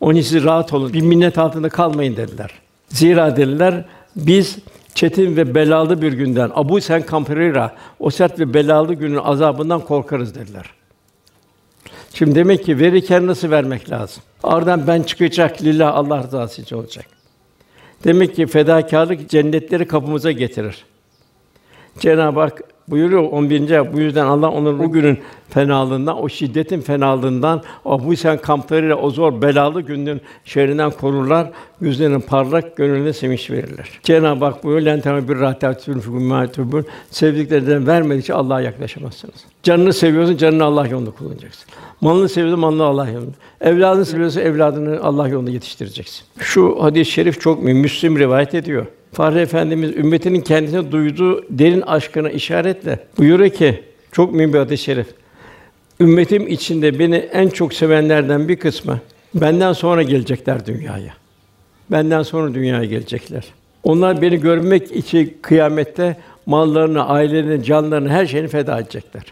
Onun 0.00 0.14
için 0.14 0.28
siz 0.30 0.44
rahat 0.44 0.72
olun, 0.72 0.92
bir 0.92 1.00
minnet 1.00 1.38
altında 1.38 1.68
kalmayın 1.68 2.16
dediler. 2.16 2.50
Zira 2.88 3.36
dediler, 3.36 3.84
biz 4.16 4.58
çetin 4.94 5.36
ve 5.36 5.54
belalı 5.54 6.02
bir 6.02 6.12
günden, 6.12 6.50
Abu 6.54 6.80
Sen 6.80 7.02
Kamperira, 7.02 7.74
o 8.00 8.10
sert 8.10 8.40
ve 8.40 8.54
belalı 8.54 8.94
günün 8.94 9.16
azabından 9.16 9.80
korkarız 9.80 10.34
dediler. 10.34 10.70
Şimdi 12.14 12.34
demek 12.34 12.64
ki 12.64 12.78
verirken 12.78 13.26
nasıl 13.26 13.50
vermek 13.50 13.90
lazım? 13.90 14.22
Ardından 14.42 14.86
ben 14.86 15.02
çıkacak, 15.02 15.62
lillah 15.62 15.96
Allah 15.96 16.22
rızası 16.22 16.62
için 16.62 16.76
olacak. 16.76 17.06
Demek 18.04 18.36
ki 18.36 18.46
fedakarlık 18.46 19.30
cennetleri 19.30 19.86
kapımıza 19.88 20.32
getirir. 20.32 20.84
Cenab-ı 21.98 22.40
Hak 22.40 22.62
buyuruyor 22.88 23.22
11. 23.22 23.70
ayet. 23.70 23.92
Bu 23.92 24.00
yüzden 24.00 24.26
Allah 24.26 24.50
onların 24.50 24.80
o 24.80 24.92
günün 24.92 25.18
fenalığından, 25.48 26.22
o 26.22 26.28
şiddetin 26.28 26.80
fenalığından, 26.80 27.62
o 27.84 28.04
bu 28.04 28.16
sen 28.16 28.38
kamplarıyla 28.38 28.96
o 28.96 29.10
zor 29.10 29.42
belalı 29.42 29.80
günün 29.80 30.20
şerrinden 30.44 30.90
korurlar. 30.90 31.50
Yüzlerinin 31.80 32.20
parlak, 32.20 32.76
gönlüne 32.76 33.12
sevinç 33.12 33.50
verirler. 33.50 33.88
Cenab-ı 34.02 34.44
Hak 34.44 34.64
buyuruyor: 34.64 34.86
"Len 34.86 35.00
teme 35.00 35.28
bir 35.28 35.40
rahtatun 35.40 35.98
fi 35.98 36.84
Sevdiklerinden 37.10 37.86
vermedikçe 37.86 38.34
Allah'a 38.34 38.60
yaklaşamazsınız. 38.60 39.34
Canını 39.62 39.92
seviyorsun, 39.92 40.36
canını 40.36 40.64
Allah 40.64 40.86
yolunda 40.86 41.10
kullanacaksın. 41.10 41.64
Malını 42.00 42.28
seviyorsun, 42.28 42.60
malını 42.60 42.84
Allah 42.84 43.08
yolunda. 43.10 43.32
Evladını 43.60 44.04
seviyorsun, 44.04 44.40
evladını 44.40 45.00
Allah 45.02 45.28
yolunda 45.28 45.50
yetiştireceksin. 45.50 46.24
Şu 46.38 46.82
hadis-i 46.82 47.10
şerif 47.10 47.40
çok 47.40 47.62
mühim. 47.62 47.78
Müslim 47.78 48.18
rivayet 48.18 48.54
ediyor. 48.54 48.86
Fahri 49.14 49.38
Efendimiz 49.38 49.96
ümmetinin 49.96 50.40
kendisine 50.40 50.92
duyduğu 50.92 51.44
derin 51.50 51.80
aşkına 51.80 52.30
işaretle 52.30 52.98
buyuruyor 53.18 53.50
ki 53.50 53.82
çok 54.12 54.34
mühim 54.34 54.52
bir 54.52 54.58
hadis-i 54.58 54.84
şerif. 54.84 55.06
Ümmetim 56.00 56.48
içinde 56.48 56.98
beni 56.98 57.16
en 57.16 57.48
çok 57.48 57.74
sevenlerden 57.74 58.48
bir 58.48 58.56
kısmı 58.56 59.00
benden 59.34 59.72
sonra 59.72 60.02
gelecekler 60.02 60.66
dünyaya. 60.66 61.14
Benden 61.90 62.22
sonra 62.22 62.54
dünyaya 62.54 62.84
gelecekler. 62.84 63.44
Onlar 63.82 64.22
beni 64.22 64.40
görmek 64.40 64.92
için 64.92 65.38
kıyamette 65.42 66.16
mallarını, 66.46 67.08
ailelerini, 67.08 67.64
canlarını, 67.64 68.08
her 68.08 68.26
şeyini 68.26 68.48
feda 68.48 68.80
edecekler. 68.80 69.22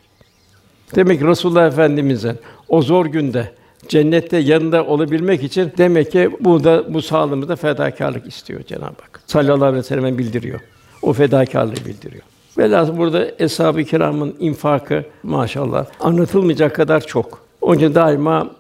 Demek 0.97 1.21
ki 1.21 1.27
Resulullah 1.27 1.67
Efendimiz'in 1.67 2.39
o 2.69 2.83
zor 2.83 3.07
günde 3.07 3.51
cennette 3.89 4.37
yanında 4.37 4.87
olabilmek 4.87 5.43
için 5.43 5.73
demek 5.79 6.13
ki 6.13 6.31
bu 6.41 6.65
da 6.65 6.95
bu 6.95 7.03
sağlığımızda 7.03 7.57
fedakarlık 7.57 8.27
istiyor 8.27 8.63
Cenab-ı 8.63 9.03
Hak. 9.03 9.23
Sallallahu 9.27 9.65
aleyhi 9.65 9.79
ve 9.79 9.83
sellem 9.83 10.19
bildiriyor. 10.19 10.61
O 11.03 11.13
fedakarlığı 11.13 11.73
bildiriyor. 11.87 12.23
Velhâsıl 12.59 12.99
burada 12.99 13.27
eshab-ı 13.39 13.85
kiramın 13.85 14.35
infakı 14.39 15.05
maşallah 15.23 15.87
anlatılmayacak 16.01 16.77
kadar 16.77 17.01
çok. 17.01 17.43
Onun 17.61 17.77
için 17.77 17.95
daima 17.95 18.51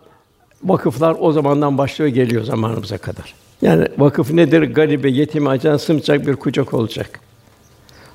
vakıflar 0.64 1.16
o 1.20 1.32
zamandan 1.32 1.78
başlıyor 1.78 2.10
geliyor 2.10 2.44
zamanımıza 2.44 2.98
kadar. 2.98 3.34
Yani 3.62 3.88
vakıf 3.98 4.30
nedir? 4.30 4.62
Garibe, 4.62 5.10
yetime 5.10 5.50
acıyan 5.50 5.76
sımacak 5.76 6.26
bir 6.26 6.36
kucak 6.36 6.74
olacak. 6.74 7.20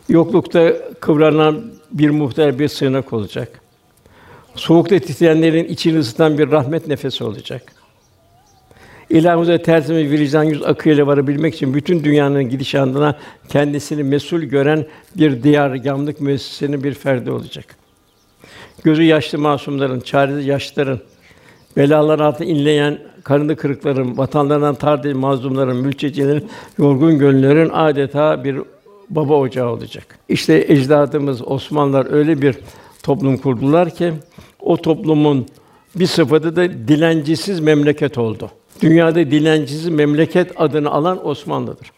Yoklukta 0.10 0.74
kıvranan 1.00 1.64
bir 1.92 2.10
muhtar 2.10 2.60
bir 2.60 2.68
sığınak 2.68 3.14
olacak. 3.14 3.62
Soğukta 4.58 5.00
titreyenlerin 5.00 5.66
içini 5.66 6.00
ısıtan 6.00 6.38
bir 6.38 6.52
rahmet 6.52 6.88
nefesi 6.88 7.24
olacak. 7.24 7.62
İlahımıza 9.10 9.58
tersine 9.58 10.10
vicdan 10.10 10.44
yüz 10.44 10.64
akıyla 10.64 11.08
varabilmek 11.08 11.56
için 11.56 11.74
bütün 11.74 12.04
dünyanın 12.04 12.50
gidişatına 12.50 13.18
kendisini 13.50 14.04
mesul 14.04 14.42
gören 14.42 14.86
bir 15.16 15.44
diyar 15.44 15.76
gamlık 15.76 16.22
müessesenin 16.22 16.84
bir 16.84 16.94
ferdi 16.94 17.32
olacak. 17.32 17.76
Gözü 18.84 19.04
yaşlı 19.04 19.38
masumların, 19.38 20.00
çaresiz 20.00 20.46
yaşlıların, 20.46 21.00
belalar 21.78 22.20
altında 22.20 22.50
inleyen 22.50 23.00
karını 23.24 23.56
kırıkların, 23.56 24.18
vatanlarından 24.18 24.76
tar 24.76 25.14
mazlumların, 25.14 25.78
mültecilerin, 25.78 26.50
yorgun 26.78 27.20
gönüllerin 27.20 27.70
adeta 27.70 28.44
bir 28.44 28.58
baba 29.10 29.36
ocağı 29.36 29.72
olacak. 29.72 30.20
İşte 30.30 30.66
ecdadımız 30.68 31.48
Osmanlılar 31.48 32.12
öyle 32.12 32.42
bir 32.42 32.56
toplum 33.04 33.38
kurdular 33.38 33.96
ki 33.96 34.14
o 34.68 34.78
toplumun 34.78 35.46
bir 35.96 36.08
sıfatı 36.08 36.56
da 36.56 36.72
dilencisiz 36.88 37.60
memleket 37.60 38.18
oldu. 38.18 38.52
Dünyada 38.82 39.16
dilencisiz 39.16 39.90
memleket 39.90 40.62
adını 40.62 40.92
alan 40.92 41.28
Osmanlı'dır. 41.28 41.92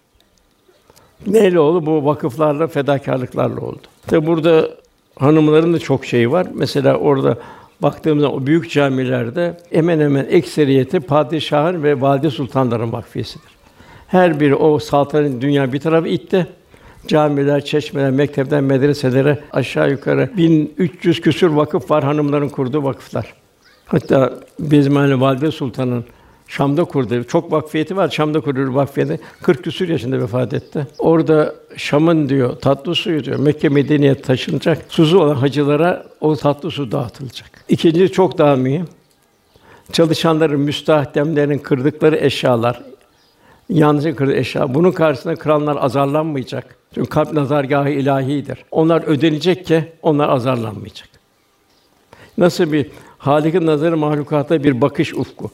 Neyle 1.27 1.59
oldu? 1.59 1.85
Bu 1.85 2.05
vakıflarla, 2.05 2.67
fedakarlıklarla 2.67 3.61
oldu. 3.61 3.81
Tabi 4.07 4.27
burada 4.27 4.69
hanımların 5.15 5.73
da 5.73 5.79
çok 5.79 6.05
şeyi 6.05 6.31
var. 6.31 6.47
Mesela 6.53 6.95
orada 6.95 7.37
baktığımızda 7.81 8.31
o 8.31 8.45
büyük 8.45 8.71
camilerde 8.71 9.57
hemen 9.69 9.99
hemen 9.99 10.25
ekseriyeti 10.29 10.99
padişahın 10.99 11.83
ve 11.83 12.01
valide 12.01 12.29
sultanların 12.29 12.91
vakfiyesidir. 12.91 13.49
Her 14.07 14.39
biri 14.39 14.55
o 14.55 14.79
saltanatın 14.79 15.41
dünya 15.41 15.73
bir 15.73 15.79
tarafı 15.79 16.07
itti. 16.07 16.47
Camiler, 17.07 17.65
çeşmeler, 17.65 18.11
mektepler, 18.11 18.61
medreselere 18.61 19.39
aşağı 19.51 19.91
yukarı 19.91 20.29
1300 20.37 21.21
küsür 21.21 21.47
vakıf 21.47 21.91
var 21.91 22.03
hanımların 22.03 22.49
kurduğu 22.49 22.83
vakıflar. 22.83 23.33
Hatta 23.85 24.33
Bezmani 24.59 25.21
Valide 25.21 25.51
Sultan'ın 25.51 26.05
Şam'da 26.47 26.83
kurduğu 26.83 27.23
çok 27.23 27.51
vakfiyeti 27.51 27.97
var. 27.97 28.09
Şam'da 28.09 28.41
kurduğu 28.41 28.75
vakfiyeti 28.75 29.19
40 29.41 29.63
küsur 29.63 29.89
yaşında 29.89 30.19
vefat 30.19 30.53
etti. 30.53 30.87
Orada 30.99 31.55
Şam'ın 31.77 32.29
diyor 32.29 32.55
tatlı 32.55 32.95
suyu 32.95 33.23
diyor 33.23 33.39
Mekke 33.39 33.69
Medine'ye 33.69 34.15
taşınacak. 34.15 34.85
Suzu 34.89 35.19
olan 35.19 35.35
hacılara 35.35 36.05
o 36.21 36.35
tatlı 36.35 36.71
su 36.71 36.91
dağıtılacak. 36.91 37.49
İkinci 37.69 38.11
çok 38.11 38.37
daha 38.37 38.55
mühim. 38.55 38.85
Çalışanların, 39.91 40.59
müstahdemlerin 40.59 41.57
kırdıkları 41.57 42.17
eşyalar, 42.17 42.81
yalnızca 43.69 44.15
kırdığı 44.15 44.35
eşya. 44.35 44.73
Bunun 44.73 44.91
karşısında 44.91 45.35
krallar 45.35 45.77
azarlanmayacak. 45.79 46.75
Çünkü 46.93 47.09
kalp 47.09 47.33
nazargâhı 47.33 47.89
ilahidir. 47.89 48.65
Onlar 48.71 49.01
ödenecek 49.01 49.65
ki 49.65 49.83
onlar 50.01 50.29
azarlanmayacak. 50.29 51.09
Nasıl 52.37 52.71
bir 52.71 52.85
Halik'in 53.17 53.65
nazarı 53.65 53.97
mahlukata 53.97 54.63
bir 54.63 54.81
bakış 54.81 55.13
ufku. 55.13 55.51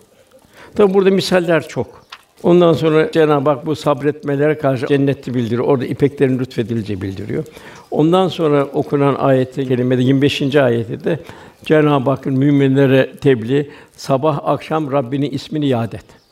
Tabi 0.76 0.94
burada 0.94 1.10
misaller 1.10 1.68
çok. 1.68 2.06
Ondan 2.44 2.74
sonra 2.74 3.12
Cenab-ı 3.12 3.50
Hak 3.50 3.66
bu 3.66 3.76
sabretmelere 3.76 4.58
karşı 4.58 4.88
cenneti 4.88 5.34
bildiriyor. 5.34 5.64
Orada 5.64 5.86
ipeklerin 5.86 6.40
lütfedileceği 6.40 7.02
bildiriyor. 7.02 7.44
Ondan 7.92 8.28
sonra 8.28 8.66
okunan 8.66 9.16
ayeti 9.16 9.68
kerimede 9.68 10.02
25. 10.02 10.56
ayeti 10.56 11.04
de 11.04 11.20
Cenab-ı 11.66 12.10
Hakk'ın 12.10 12.34
müminlere 12.34 13.12
tebliğ 13.22 13.70
sabah 13.92 14.40
akşam 14.44 14.92
Rabbinin 14.92 15.32
ismini 15.32 15.68
yad 15.68 15.94
et. 15.94 16.25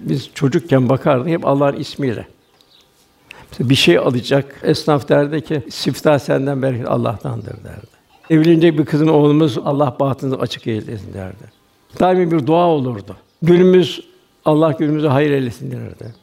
Biz 0.00 0.30
çocukken 0.34 0.88
bakardık 0.88 1.28
hep 1.28 1.46
Allah'ın 1.46 1.76
ismiyle. 1.76 2.26
Mesela 3.50 3.70
bir 3.70 3.74
şey 3.74 3.98
alacak, 3.98 4.60
esnaf 4.62 5.08
derdi 5.08 5.44
ki, 5.44 5.62
siftah 5.70 6.18
senden 6.18 6.62
belki 6.62 6.86
Allah'tandır 6.86 7.64
derdi. 7.64 8.00
Evlenecek 8.30 8.78
bir 8.78 8.84
kızın 8.84 9.08
oğlumuz 9.08 9.58
Allah 9.58 9.96
bahtını 10.00 10.36
açık 10.38 10.66
eylesin 10.66 11.14
derdi. 11.14 11.60
Daimi 12.00 12.30
bir 12.30 12.46
dua 12.46 12.66
olurdu. 12.66 13.16
Günümüz 13.42 14.00
Allah 14.44 14.72
günümüzü 14.72 15.06
hayır 15.06 15.30
eylesin 15.30 15.70
denirdi. 15.70 16.14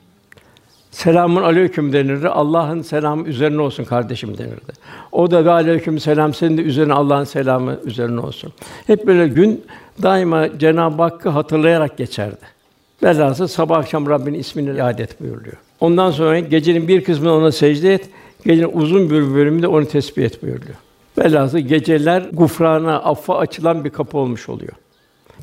Selamun 0.91 1.43
aleyküm 1.43 1.93
denirdi. 1.93 2.27
Allah'ın 2.27 2.81
selamı 2.81 3.27
üzerine 3.27 3.61
olsun 3.61 3.83
kardeşim 3.83 4.37
denirdi. 4.37 4.73
O 5.11 5.31
da 5.31 5.45
ve 5.45 5.51
aleyküm 5.51 5.99
selam 5.99 6.33
senin 6.33 6.57
de 6.57 6.61
üzerine 6.61 6.93
Allah'ın 6.93 7.23
selamı 7.23 7.79
üzerine 7.85 8.19
olsun. 8.19 8.53
Hep 8.87 9.07
böyle 9.07 9.27
gün 9.27 9.65
daima 10.03 10.59
Cenab-ı 10.59 11.01
Hakk'ı 11.01 11.29
hatırlayarak 11.29 11.97
geçerdi. 11.97 12.56
Velhâsıl 13.03 13.47
sabah 13.47 13.77
akşam 13.77 14.09
Rabbinin 14.09 14.39
ismini 14.39 14.77
yad 14.77 14.99
et 14.99 15.21
buyuruyor. 15.21 15.57
Ondan 15.79 16.11
sonra 16.11 16.39
gecenin 16.39 16.87
bir 16.87 17.03
kısmını 17.03 17.33
ona 17.33 17.51
secde 17.51 17.93
et, 17.93 18.09
gecenin 18.45 18.71
uzun 18.73 19.09
bir 19.09 19.33
bölümünde 19.35 19.67
onu 19.67 19.85
tesbih 19.85 20.23
et 20.23 20.43
buyuruyor. 20.43 20.75
Velhâsıl 21.17 21.59
geceler 21.59 22.29
gufrana, 22.33 22.99
affa 22.99 23.37
açılan 23.37 23.85
bir 23.85 23.89
kapı 23.89 24.17
olmuş 24.17 24.49
oluyor. 24.49 24.73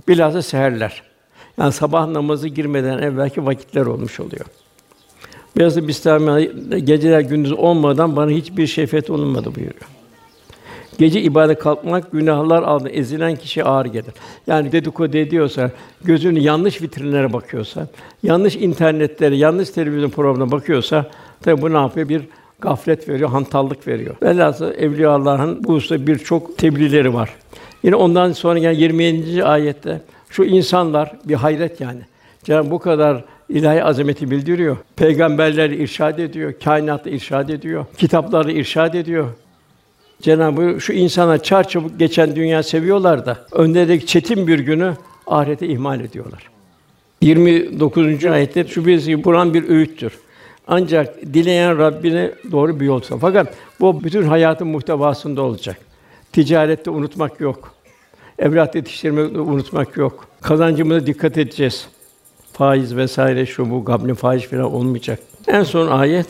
Bilhassa 0.09 0.43
seherler. 0.43 1.03
Yani 1.59 1.73
sabah 1.73 2.07
namazı 2.07 2.49
girmeden 2.49 2.99
evvelki 2.99 3.47
vakitler 3.47 3.87
olmuş 3.87 4.21
oluyor. 4.21 4.45
Biraz 5.57 5.77
da 5.77 5.89
Bistami 5.89 6.51
geceler 6.85 7.21
gündüz 7.21 7.53
olmadan 7.53 8.17
bana 8.17 8.31
hiçbir 8.31 8.67
şefet 8.67 9.11
olunmadı 9.11 9.55
buyuruyor. 9.55 9.93
Gece 10.99 11.22
ibadet 11.22 11.59
kalkmak 11.59 12.12
günahlar 12.12 12.62
altında 12.62 12.90
ezilen 12.90 13.36
kişi 13.36 13.64
ağır 13.64 13.86
gelir. 13.86 14.14
Yani 14.47 14.72
dedikodu 14.72 15.16
ediyorsa, 15.16 15.70
gözünü 16.05 16.38
yanlış 16.38 16.82
vitrinlere 16.82 17.32
bakıyorsa, 17.32 17.86
yanlış 18.22 18.57
internetlere, 18.57 19.36
yanlış 19.36 19.70
televizyon 19.70 20.11
programına 20.11 20.51
bakıyorsa 20.51 21.11
tabi 21.42 21.62
bu 21.62 21.72
ne 21.72 21.76
yapıyor? 21.76 22.09
Bir 22.09 22.22
gaflet 22.61 23.09
veriyor, 23.09 23.30
hantallık 23.30 23.88
veriyor. 23.88 24.14
Velhâsıl 24.22 24.74
evliya 24.74 25.11
Allah'ın 25.11 25.64
bu 25.64 25.74
hususta 25.74 26.07
birçok 26.07 26.59
tebliğleri 26.59 27.14
var. 27.14 27.34
Yine 27.82 27.97
ondan 27.97 28.32
sonra 28.32 28.59
yani 28.59 28.80
27. 28.80 29.45
ayette 29.45 30.01
şu 30.30 30.45
insanlar 30.45 31.12
bir 31.24 31.34
hayret 31.34 31.80
yani. 31.80 32.01
Cenab-ı 32.45 32.70
bu 32.70 32.78
kadar 32.78 33.24
ilahi 33.49 33.84
azameti 33.84 34.30
bildiriyor. 34.30 34.76
Peygamberler 34.97 35.70
irşad 35.70 36.18
ediyor, 36.18 36.53
kainatta 36.64 37.11
irşad 37.11 37.49
ediyor, 37.49 37.84
kitapları 37.97 38.53
irşad 38.53 38.95
ediyor. 38.95 39.28
Cenab-ı 40.25 40.81
şu 40.81 40.93
insana 40.93 41.39
çar 41.39 41.68
çabuk 41.68 41.99
geçen 41.99 42.37
dünya 42.37 42.62
seviyorlar 42.62 43.27
da 43.27 43.39
önlerindeki 43.53 44.07
çetin 44.07 44.47
bir 44.47 44.59
günü 44.59 44.95
ahirete 45.27 45.66
ihmal 45.66 46.01
ediyorlar. 46.01 46.51
29. 47.20 48.25
ayette 48.25 48.64
şu 48.64 48.87
bir 48.87 49.22
Kur'an 49.22 49.55
bir 49.55 49.68
öğüttür. 49.68 50.12
Ancak 50.66 51.22
dileyen 51.22 51.79
Rabbine 51.79 52.31
doğru 52.53 52.81
bir 52.81 52.87
yol. 52.87 53.01
Fakat 53.20 53.55
bu 53.81 54.05
bütün 54.05 54.22
hayatın 54.22 54.68
muhtevasında 54.68 55.43
olacak. 55.43 55.77
Ticarette 56.33 56.91
unutmak 56.91 57.41
yok. 57.41 57.75
Evlat 58.39 58.75
yetiştirmeyi 58.75 59.27
unutmak 59.27 59.97
yok. 59.97 60.27
Kazancımıza 60.41 61.07
dikkat 61.07 61.39
edeceğiz. 61.39 61.87
Faiz 62.53 62.97
vesaire 62.97 63.47
şu 63.47 63.70
bu 63.70 63.85
gabni 63.85 64.14
faiz 64.14 64.43
falan 64.43 64.75
olmayacak. 64.75 65.18
En 65.47 65.62
son 65.62 65.89
ayet 65.89 66.27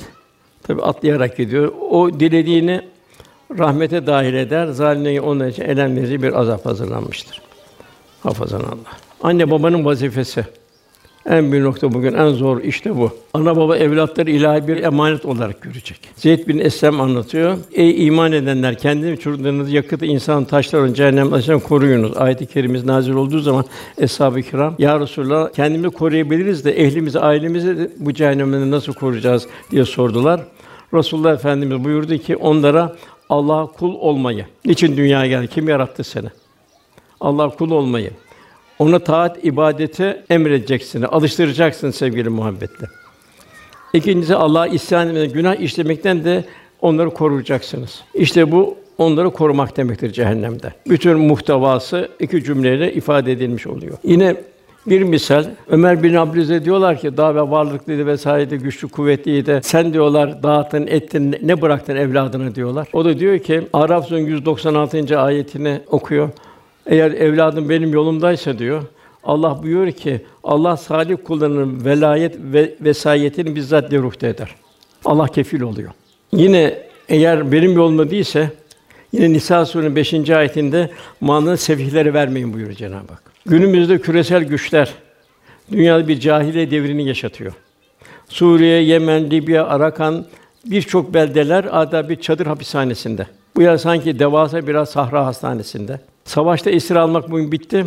tabi 0.63 0.83
atlayarak 0.83 1.37
gidiyor. 1.37 1.73
O 1.91 2.21
dilediğini 2.21 2.94
rahmete 3.59 4.07
dahil 4.07 4.35
eder. 4.35 4.67
Zalimleri 4.67 5.21
onun 5.21 5.49
için 5.49 5.63
elem 5.63 5.97
verici 5.97 6.23
bir 6.23 6.41
azap 6.41 6.67
hazırlanmıştır. 6.67 7.43
Hafazan 8.23 8.61
Allah. 8.61 8.95
Anne 9.23 9.51
babanın 9.51 9.85
vazifesi. 9.85 10.45
En 11.27 11.53
büyük 11.53 11.65
nokta 11.65 11.93
bugün 11.93 12.15
en 12.15 12.29
zor 12.29 12.61
işte 12.63 12.97
bu. 12.97 13.11
Ana 13.35 13.57
baba 13.57 13.77
evlatları 13.77 14.31
ilahi 14.31 14.69
bir 14.69 14.83
emanet 14.83 15.25
olarak 15.25 15.63
görecek. 15.63 16.01
Zeyd 16.17 16.49
bin 16.49 16.59
Eslem 16.59 17.01
anlatıyor. 17.01 17.59
Ey 17.73 18.07
iman 18.07 18.33
edenler 18.33 18.79
kendini 18.79 19.19
çocuklarınızı 19.19 19.71
yakıtı 19.71 20.07
insan 20.07 20.45
taşların 20.45 20.93
cehennem 20.93 21.33
ateşinden 21.33 21.61
koruyunuz. 21.61 22.17
Ayet-i 22.17 22.47
kerimiz 22.47 22.85
nazil 22.85 23.13
olduğu 23.13 23.39
zaman 23.39 23.65
eshab-ı 23.99 24.43
kiram 24.43 24.75
ya 24.79 25.01
Resulallah 25.01 25.53
kendimizi 25.53 25.91
koruyabiliriz 25.91 26.65
de 26.65 26.73
ehlimizi, 26.73 27.21
ailemizi 27.21 27.79
de 27.79 27.91
bu 27.99 28.15
cehennemden 28.15 28.71
nasıl 28.71 28.93
koruyacağız 28.93 29.47
diye 29.71 29.85
sordular. 29.85 30.41
Resulullah 30.95 31.33
Efendimiz 31.35 31.85
buyurdu 31.85 32.19
ki 32.19 32.37
onlara 32.37 32.97
Allah 33.29 33.67
kul 33.67 33.95
olmayı. 33.95 34.47
Niçin 34.65 34.97
dünyaya 34.97 35.27
geldi? 35.27 35.49
Kim 35.49 35.69
yarattı 35.69 36.05
seni? 36.05 36.29
Allah 37.21 37.49
kul 37.51 37.71
olmayı. 37.71 38.11
Ona 38.79 38.99
taat, 38.99 39.45
ibadeti 39.45 40.23
emredeceksin, 40.31 41.03
alıştıracaksın 41.03 41.91
sevgili 41.91 42.29
muhabbetle. 42.29 42.87
İkincisi 43.93 44.35
Allah'a 44.35 44.67
isyan 44.67 45.09
etmeden, 45.09 45.33
günah 45.33 45.57
işlemekten 45.57 46.25
de 46.25 46.45
onları 46.81 47.11
koruyacaksınız. 47.11 48.03
İşte 48.15 48.53
bu 48.53 48.77
onları 48.99 49.31
korumak 49.31 49.77
demektir 49.77 50.13
cehennemde. 50.13 50.73
Bütün 50.89 51.19
muhtevası 51.19 52.09
iki 52.21 52.45
cümleyle 52.45 52.93
ifade 52.93 53.33
edilmiş 53.33 53.67
oluyor. 53.67 53.99
Yine 54.05 54.37
bir 54.87 55.03
misal 55.03 55.45
Ömer 55.69 56.03
bin 56.03 56.15
Abdülaziz 56.15 56.65
diyorlar 56.65 57.01
ki 57.01 57.17
daha 57.17 57.35
ve 57.35 57.41
varlıklıydı 57.41 58.07
vesaireydi, 58.07 58.59
güçlü 58.59 58.89
kuvvetliydi. 58.89 59.61
Sen 59.63 59.93
diyorlar 59.93 60.43
dağıttın, 60.43 60.87
ettin, 60.87 61.37
ne 61.43 61.63
bıraktın 61.63 61.97
evladına 61.97 62.55
diyorlar. 62.55 62.89
O 62.93 63.05
da 63.05 63.19
diyor 63.19 63.39
ki 63.39 63.63
Araf 63.73 64.09
Suresi 64.09 64.31
196. 64.31 65.21
ayetini 65.21 65.81
okuyor. 65.87 66.29
Eğer 66.87 67.11
evladım 67.11 67.69
benim 67.69 67.93
yolumdaysa 67.93 68.59
diyor, 68.59 68.83
Allah 69.25 69.63
buyuruyor 69.63 69.93
ki 69.93 70.21
Allah 70.45 70.77
salih 70.77 71.17
kullarının 71.25 71.85
velayet 71.85 72.37
ve 72.39 72.75
vesayetini 72.81 73.55
bizzat 73.55 73.93
ruhta 73.93 74.27
eder. 74.27 74.55
Allah 75.05 75.27
kefil 75.27 75.61
oluyor. 75.61 75.91
Yine 76.33 76.79
eğer 77.09 77.53
benim 77.53 77.73
yolumda 77.73 78.11
değilse 78.11 78.51
yine 79.13 79.33
Nisa 79.33 79.67
Suresi'nin 79.67 79.97
5. 79.97 80.31
ayetinde 80.31 80.91
malını 81.21 81.57
sefihleri 81.57 82.15
vermeyin 82.15 82.53
buyuruyor 82.53 82.77
Cenab-ı 82.77 83.13
Hak. 83.13 83.34
Günümüzde 83.47 83.99
küresel 83.99 84.45
güçler 84.45 84.95
dünyada 85.73 86.09
bir 86.09 86.21
cahiliye 86.21 86.71
devrini 86.71 87.09
yaşatıyor. 87.09 87.53
Suriye, 88.29 88.83
Yemen, 88.83 89.31
Libya, 89.31 89.67
Arakan 89.67 90.27
birçok 90.67 91.15
beldeler 91.15 91.67
adeta 91.71 92.09
bir 92.09 92.21
çadır 92.21 92.47
hapishanesinde. 92.47 93.27
Bu 93.57 93.63
yer 93.63 93.77
sanki 93.77 94.19
devasa 94.19 94.67
biraz 94.67 94.91
sahra 94.91 95.27
hastanesinde. 95.27 96.01
Savaşta 96.25 96.71
esir 96.71 96.97
almak 96.97 97.31
bugün 97.31 97.53
bitti. 97.53 97.87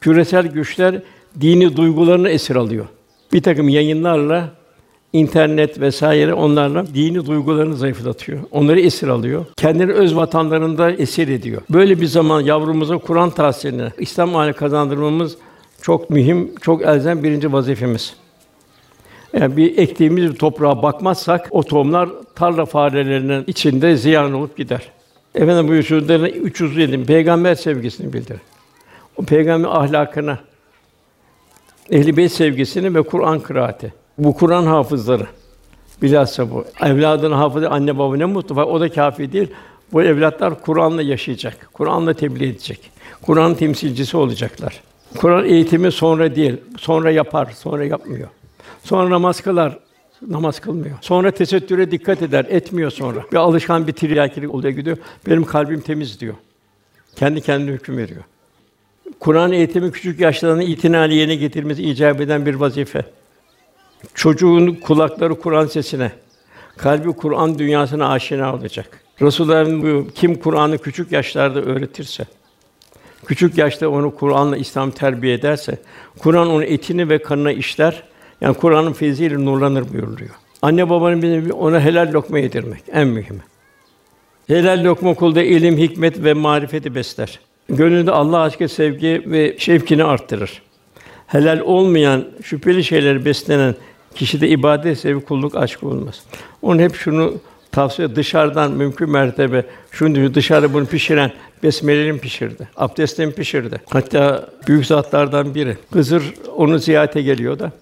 Küresel 0.00 0.46
güçler 0.46 1.02
dini 1.40 1.76
duygularını 1.76 2.28
esir 2.28 2.56
alıyor. 2.56 2.86
Bir 3.32 3.42
takım 3.42 3.68
yayınlarla 3.68 4.48
internet 5.16 5.80
vesaire 5.80 6.34
onlarla 6.34 6.86
dini 6.86 7.26
duygularını 7.26 7.76
zayıflatıyor. 7.76 8.38
Onları 8.50 8.80
esir 8.80 9.08
alıyor. 9.08 9.44
Kendini 9.56 9.92
öz 9.92 10.16
vatanlarında 10.16 10.90
esir 10.90 11.28
ediyor. 11.28 11.62
Böyle 11.70 12.00
bir 12.00 12.06
zaman 12.06 12.40
yavrumuza 12.40 12.98
Kur'an 12.98 13.30
tahsilini, 13.30 13.88
İslam 13.98 14.36
aile 14.36 14.52
kazandırmamız 14.52 15.36
çok 15.82 16.10
mühim, 16.10 16.54
çok 16.60 16.82
elzem 16.82 17.22
birinci 17.22 17.52
vazifemiz. 17.52 18.16
Yani 19.32 19.56
bir 19.56 19.78
ektiğimiz 19.78 20.32
bir 20.32 20.38
toprağa 20.38 20.82
bakmazsak 20.82 21.48
o 21.50 21.62
tohumlar 21.62 22.08
tarla 22.34 22.64
farelerinin 22.64 23.44
içinde 23.46 23.96
ziyan 23.96 24.32
olup 24.32 24.56
gider. 24.56 24.82
Efendim 25.34 25.78
bu 25.78 25.82
sözlerin 25.82 26.24
307 26.24 27.04
peygamber 27.04 27.54
sevgisini 27.54 28.12
bildirir. 28.12 28.40
O 29.16 29.22
peygamber 29.22 29.68
ahlakını, 29.68 30.38
beyt 31.90 32.32
sevgisini 32.32 32.94
ve 32.94 33.02
Kur'an 33.02 33.40
kıraati. 33.40 33.92
Bu 34.18 34.34
Kur'an 34.34 34.66
hafızları. 34.66 35.26
Bilhassa 36.02 36.50
bu. 36.50 36.64
Evladını 36.82 37.34
hafızı 37.34 37.70
anne 37.70 37.98
baba 37.98 38.16
ne 38.16 38.24
mutlu. 38.24 38.62
O 38.62 38.80
da 38.80 38.88
kâfi 38.92 39.32
değil. 39.32 39.48
Bu 39.92 40.02
evlatlar 40.02 40.60
Kur'an'la 40.60 41.02
yaşayacak. 41.02 41.68
Kur'an'la 41.72 42.14
tebliğ 42.14 42.48
edecek. 42.48 42.90
Kur'an 43.22 43.54
temsilcisi 43.54 44.16
olacaklar. 44.16 44.82
Kur'an 45.16 45.44
eğitimi 45.44 45.92
sonra 45.92 46.36
değil, 46.36 46.56
sonra 46.78 47.10
yapar, 47.10 47.50
sonra 47.56 47.84
yapmıyor. 47.84 48.28
Sonra 48.84 49.10
namaz 49.10 49.40
kılar, 49.40 49.78
namaz 50.28 50.60
kılmıyor. 50.60 50.98
Sonra 51.00 51.30
tesettüre 51.30 51.90
dikkat 51.90 52.22
eder, 52.22 52.46
etmiyor 52.48 52.90
sonra. 52.90 53.24
Bir 53.32 53.36
alışkan 53.36 53.86
bir 53.86 53.92
tiryakilik 53.92 54.54
oluyor 54.54 54.74
gidiyor. 54.74 54.96
Benim 55.26 55.44
kalbim 55.44 55.80
temiz 55.80 56.20
diyor. 56.20 56.34
Kendi 57.16 57.40
kendine 57.40 57.70
hüküm 57.70 57.96
veriyor. 57.96 58.22
Kur'an 59.20 59.52
eğitimi 59.52 59.92
küçük 59.92 60.20
yaşlarını 60.20 60.62
itinali 60.62 61.14
yerine 61.14 61.34
getirmesi 61.34 61.82
icap 61.82 62.20
eden 62.20 62.46
bir 62.46 62.54
vazife. 62.54 63.04
Çocuğun 64.14 64.74
kulakları 64.74 65.38
Kur'an 65.38 65.66
sesine, 65.66 66.12
kalbi 66.76 67.12
Kur'an 67.12 67.58
dünyasına 67.58 68.08
aşina 68.08 68.54
olacak. 68.54 69.00
Resulullah'ın 69.22 69.82
bu 69.82 70.10
kim 70.14 70.34
Kur'an'ı 70.34 70.78
küçük 70.78 71.12
yaşlarda 71.12 71.62
öğretirse, 71.62 72.24
küçük 73.26 73.58
yaşta 73.58 73.88
onu 73.88 74.14
Kur'an'la 74.14 74.56
İslam 74.56 74.90
terbiye 74.90 75.34
ederse, 75.34 75.78
Kur'an 76.18 76.48
onun 76.48 76.62
etini 76.62 77.08
ve 77.08 77.22
kanına 77.22 77.52
işler 77.52 78.02
Yani 78.40 78.54
Kur'an'ın 78.54 78.92
feyziyle 78.92 79.44
nurlanır 79.44 79.92
buyuruluyor. 79.92 80.30
Anne 80.62 80.90
babanın 80.90 81.22
bir 81.22 81.50
ona 81.50 81.80
helal 81.80 82.12
lokma 82.12 82.38
yedirmek 82.38 82.82
en 82.92 83.08
mühimi. 83.08 83.40
Helal 84.46 84.84
lokma 84.84 85.14
kulda 85.14 85.42
ilim, 85.42 85.78
hikmet 85.78 86.24
ve 86.24 86.34
marifeti 86.34 86.94
besler. 86.94 87.40
Gönlünde 87.68 88.12
Allah 88.12 88.40
aşkı, 88.40 88.68
sevgi 88.68 89.22
ve 89.26 89.58
şevkini 89.58 90.04
arttırır. 90.04 90.62
Helal 91.26 91.60
olmayan, 91.60 92.24
şüpheli 92.42 92.84
şeyleri 92.84 93.24
beslenen 93.24 93.74
kişide 94.14 94.48
ibadet 94.48 94.98
sevgi, 94.98 95.24
kulluk 95.24 95.56
aşkı 95.56 95.88
olmaz. 95.88 96.20
Onun 96.62 96.78
hep 96.78 96.94
şunu 96.94 97.34
tavsiye 97.72 98.16
dışarıdan 98.16 98.72
mümkün 98.72 99.10
mertebe 99.10 99.64
şunu 99.90 100.34
dışarı 100.34 100.74
bunu 100.74 100.86
pişiren 100.86 101.32
besmeleli 101.62 102.18
pişirdi. 102.18 102.68
Abdestle 102.76 103.30
pişirdi. 103.30 103.80
Hatta 103.90 104.48
büyük 104.68 104.86
zatlardan 104.86 105.54
biri 105.54 105.76
Hızır 105.92 106.34
onu 106.56 106.78
ziyarete 106.78 107.22
geliyor 107.22 107.58
da 107.58 107.72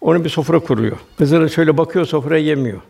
onu 0.00 0.24
bir 0.24 0.28
sofra 0.28 0.58
kuruyor. 0.58 0.96
Hızır 1.18 1.48
şöyle 1.48 1.78
bakıyor 1.78 2.04
sofraya 2.04 2.44
yemiyor. 2.44 2.80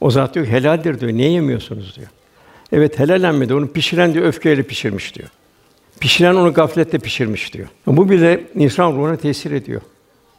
O 0.00 0.10
zat 0.10 0.34
diyor 0.34 0.46
helaldir 0.46 1.00
diyor. 1.00 1.12
Niye 1.12 1.30
yemiyorsunuz 1.30 1.96
diyor. 1.96 2.08
Evet 2.72 2.98
helal 2.98 3.50
Onu 3.50 3.68
pişiren 3.68 4.14
diyor 4.14 4.26
öfkeyle 4.26 4.62
pişirmiş 4.62 5.14
diyor. 5.14 5.28
Pişiren 6.02 6.34
onu 6.34 6.52
gafletle 6.52 6.98
pişirmiş 6.98 7.54
diyor. 7.54 7.68
Bu 7.86 8.10
bile 8.10 8.40
insan 8.54 8.92
ruhuna 8.92 9.16
tesir 9.16 9.52
ediyor. 9.52 9.80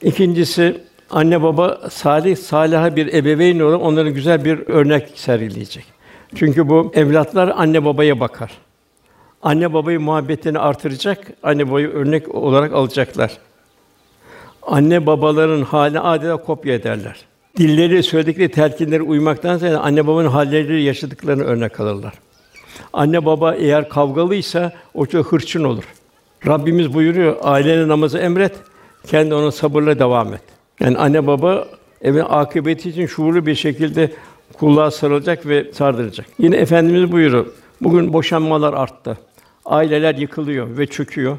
İkincisi 0.01 0.81
anne 1.09 1.43
baba 1.43 1.81
salih 1.91 2.37
salaha 2.37 2.95
bir 2.95 3.13
ebeveyn 3.13 3.59
olarak 3.59 3.81
onların 3.81 4.13
güzel 4.13 4.45
bir 4.45 4.67
örnek 4.67 5.09
sergileyecek. 5.15 5.85
Çünkü 6.35 6.69
bu 6.69 6.91
evlatlar 6.95 7.53
anne 7.55 7.85
babaya 7.85 8.19
bakar. 8.19 8.51
Anne 9.41 9.73
babayı 9.73 9.99
muhabbetini 9.99 10.59
artıracak, 10.59 11.27
anne 11.43 11.69
babayı 11.69 11.89
örnek 11.89 12.35
olarak 12.35 12.73
alacaklar. 12.73 13.37
Anne 14.61 15.05
babaların 15.05 15.61
hali 15.61 15.99
adeta 15.99 16.37
kopya 16.37 16.73
ederler. 16.73 17.25
Dilleri 17.57 18.03
söyledikleri 18.03 18.51
telkinlere 18.51 19.01
uymaktan 19.01 19.57
ziyade 19.57 19.77
anne 19.77 20.07
babanın 20.07 20.29
halleri 20.29 20.83
yaşadıklarını 20.83 21.43
örnek 21.43 21.79
alırlar. 21.79 22.13
Anne 22.93 23.25
baba 23.25 23.55
eğer 23.55 23.89
kavgalıysa 23.89 24.73
o 24.93 25.05
çok 25.05 25.31
hırçın 25.31 25.63
olur. 25.63 25.83
Rabbimiz 26.47 26.93
buyuruyor, 26.93 27.35
ailenin 27.41 27.89
namazı 27.89 28.17
emret, 28.17 28.55
kendi 29.07 29.33
ona 29.33 29.51
sabırla 29.51 29.99
devam 29.99 30.33
et. 30.33 30.41
Yani 30.79 30.97
anne 30.97 31.27
baba 31.27 31.67
evin 32.01 32.23
akıbeti 32.29 32.89
için 32.89 33.05
şuurlu 33.05 33.45
bir 33.45 33.55
şekilde 33.55 34.11
kulluğa 34.53 34.91
sarılacak 34.91 35.45
ve 35.45 35.73
sardıracak. 35.73 36.25
Yine 36.39 36.55
efendimiz 36.55 37.11
buyuruyor. 37.11 37.45
Bugün 37.81 38.13
boşanmalar 38.13 38.73
arttı. 38.73 39.17
Aileler 39.65 40.15
yıkılıyor 40.15 40.77
ve 40.77 40.85
çöküyor. 40.85 41.37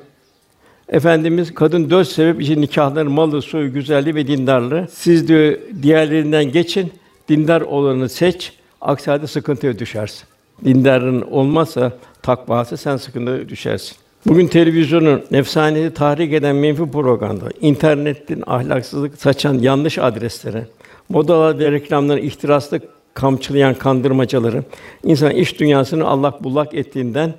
Efendimiz 0.88 1.54
kadın 1.54 1.90
dört 1.90 2.08
sebep 2.08 2.40
için 2.40 2.62
nikahların 2.62 3.12
malı, 3.12 3.42
soyu, 3.42 3.72
güzelliği 3.72 4.14
ve 4.14 4.26
dindarlığı. 4.26 4.88
Siz 4.92 5.28
diyor 5.28 5.58
diğerlerinden 5.82 6.44
geçin, 6.44 6.92
dindar 7.28 7.60
olanı 7.60 8.08
seç. 8.08 8.52
Aksi 8.80 9.10
halde 9.10 9.26
sıkıntıya 9.26 9.78
düşersin. 9.78 10.33
Dindarın 10.64 11.22
olmazsa 11.22 11.92
takvası 12.22 12.76
sen 12.76 12.96
sıkıntıya 12.96 13.48
düşersin. 13.48 13.96
Bugün 14.26 14.46
televizyonun 14.46 15.24
nefsaneti 15.30 15.94
tahrik 15.94 16.32
eden 16.32 16.56
menfi 16.56 16.90
propaganda, 16.90 17.44
internetin 17.60 18.44
ahlaksızlık 18.46 19.22
saçan 19.22 19.54
yanlış 19.54 19.98
adreslere, 19.98 20.66
modalar 21.08 21.58
ve 21.58 21.72
reklamların 21.72 22.22
ihtiraslı 22.22 22.80
kamçılayan 23.14 23.74
kandırmacaları, 23.74 24.64
insan 25.04 25.30
iş 25.30 25.60
dünyasını 25.60 26.06
allak 26.06 26.44
bullak 26.44 26.74
ettiğinden 26.74 27.34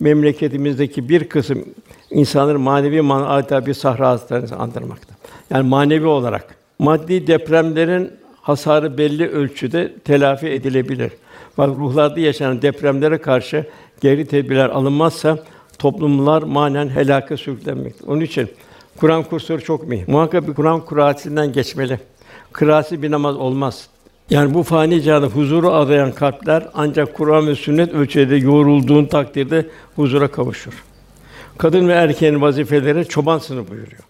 memleketimizdeki 0.00 1.08
bir 1.08 1.28
kısım 1.28 1.64
insanların 2.10 2.60
manevi 2.60 3.00
man 3.00 3.22
adeta 3.22 3.66
bir 3.66 3.74
sahra 3.74 4.08
hastanesini 4.08 4.58
andırmakta. 4.58 5.14
Yani 5.50 5.68
manevi 5.68 6.06
olarak 6.06 6.56
maddi 6.78 7.26
depremlerin 7.26 8.10
hasarı 8.40 8.98
belli 8.98 9.28
ölçüde 9.28 9.92
telafi 10.04 10.46
edilebilir. 10.48 11.12
Bak 11.58 11.68
ruhlarda 11.78 12.20
yaşanan 12.20 12.62
depremlere 12.62 13.18
karşı 13.18 13.66
geri 14.00 14.26
tedbirler 14.26 14.68
alınmazsa 14.68 15.38
toplumlar 15.78 16.42
manen 16.42 16.88
helaka 16.88 17.36
sürüklenmektedir. 17.36 18.08
Onun 18.08 18.20
için 18.20 18.48
Kur'an 18.96 19.22
kursları 19.22 19.64
çok 19.64 19.88
mühim. 19.88 20.04
Muhakkak 20.08 20.48
bir 20.48 20.54
Kur'an 20.54 20.84
kıraatinden 20.84 21.52
geçmeli. 21.52 22.00
Kıraatsi 22.52 23.02
bir 23.02 23.10
namaz 23.10 23.36
olmaz. 23.36 23.88
Yani 24.30 24.54
bu 24.54 24.62
fani 24.62 25.02
cihanda 25.02 25.26
huzuru 25.26 25.70
arayan 25.70 26.12
kalpler 26.12 26.68
ancak 26.74 27.14
Kur'an 27.14 27.46
ve 27.46 27.54
sünnet 27.54 27.92
ölçüde 27.92 28.36
yoğrulduğun 28.36 29.04
takdirde 29.04 29.66
huzura 29.96 30.28
kavuşur. 30.28 30.84
Kadın 31.58 31.88
ve 31.88 31.92
erkeğin 31.92 32.40
vazifeleri 32.40 33.08
çoban 33.08 33.38
sınıfı 33.38 33.70
buyuruyor. 33.70 34.02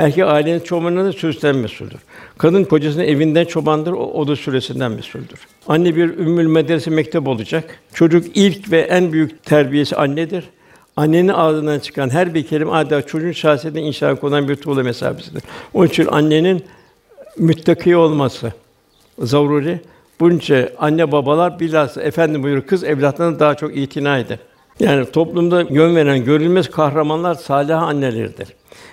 Erkek 0.00 0.24
ailenin 0.24 0.60
çobanına 0.60 1.12
sözden 1.12 1.56
mesuldür. 1.56 2.00
Kadın 2.38 2.64
kocasının 2.64 3.04
evinden 3.04 3.44
çobandır, 3.44 3.92
o, 3.92 3.96
o 3.96 4.28
da 4.28 4.36
süresinden 4.36 4.92
mesuldür. 4.92 5.40
Anne 5.68 5.96
bir 5.96 6.18
ümmül 6.18 6.46
medrese 6.46 6.90
mektep 6.90 7.28
olacak. 7.28 7.80
Çocuk 7.94 8.36
ilk 8.36 8.70
ve 8.70 8.80
en 8.80 9.12
büyük 9.12 9.44
terbiyesi 9.44 9.96
annedir. 9.96 10.44
Annenin 10.96 11.28
ağzından 11.28 11.78
çıkan 11.78 12.10
her 12.10 12.34
bir 12.34 12.46
kelime 12.46 12.70
adeta 12.70 13.06
çocuğun 13.06 13.32
şahsiyetine 13.32 13.82
inşa 13.82 14.14
konan 14.14 14.48
bir 14.48 14.56
tuğla 14.56 14.82
mesabesidir. 14.82 15.42
Onun 15.74 15.86
için 15.86 16.06
annenin 16.06 16.64
müttaki 17.38 17.96
olması 17.96 18.52
zaruri. 19.18 19.80
Bunca 20.20 20.72
anne 20.78 21.12
babalar 21.12 21.60
bilhassa 21.60 22.02
efendim 22.02 22.42
buyuruyor 22.42 22.66
kız 22.66 22.84
evlatlarına 22.84 23.40
daha 23.40 23.54
çok 23.54 23.76
itina 23.76 24.18
eder. 24.18 24.38
Yani 24.80 25.10
toplumda 25.10 25.66
yön 25.70 25.96
veren 25.96 26.24
görülmez 26.24 26.70
kahramanlar 26.70 27.34
salih 27.34 27.82
anneleridir. 27.82 28.48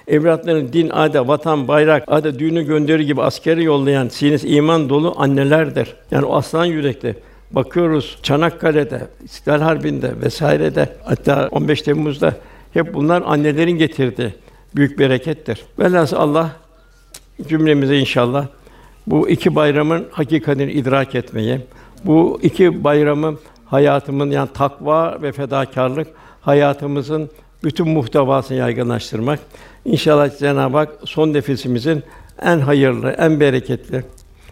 Evlatlarını 0.07 0.73
din, 0.73 0.89
adet, 0.89 1.27
vatan, 1.27 1.67
bayrak, 1.67 2.03
adet 2.07 2.39
düğünü 2.39 2.63
gönderir 2.63 2.99
gibi 2.99 3.21
askeri 3.21 3.63
yollayan 3.63 4.07
sinesi 4.07 4.47
iman 4.47 4.89
dolu 4.89 5.13
annelerdir. 5.17 5.95
Yani 6.11 6.25
o 6.25 6.35
aslan 6.35 6.65
yürekli. 6.65 7.15
Bakıyoruz 7.51 8.17
Çanakkale'de, 8.23 9.07
İstiklal 9.23 9.61
Harbi'nde 9.61 10.21
vesairede 10.21 10.89
hatta 11.03 11.47
15 11.51 11.81
Temmuz'da 11.81 12.33
hep 12.73 12.93
bunlar 12.93 13.23
annelerin 13.25 13.77
getirdiği 13.77 14.33
büyük 14.75 14.99
berekettir. 14.99 15.63
Velhâsıl 15.79 16.17
Allah 16.17 16.51
cümlemize 17.47 17.97
inşallah 17.97 18.47
bu 19.07 19.29
iki 19.29 19.55
bayramın 19.55 20.07
hakikatini 20.11 20.71
idrak 20.71 21.15
etmeyi, 21.15 21.59
bu 22.05 22.39
iki 22.43 22.83
bayramın 22.83 23.39
hayatımın 23.65 24.31
yani 24.31 24.49
takva 24.53 25.21
ve 25.21 25.31
fedakarlık 25.31 26.07
hayatımızın 26.41 27.29
bütün 27.63 27.87
muhtevasını 27.87 28.57
yaygınlaştırmak. 28.57 29.39
İnşallah 29.87 30.39
Cenab-ı 30.39 30.77
Hak 30.77 30.89
son 31.05 31.33
nefesimizin 31.33 32.03
en 32.41 32.59
hayırlı, 32.59 33.09
en 33.09 33.39
bereketli, 33.39 34.03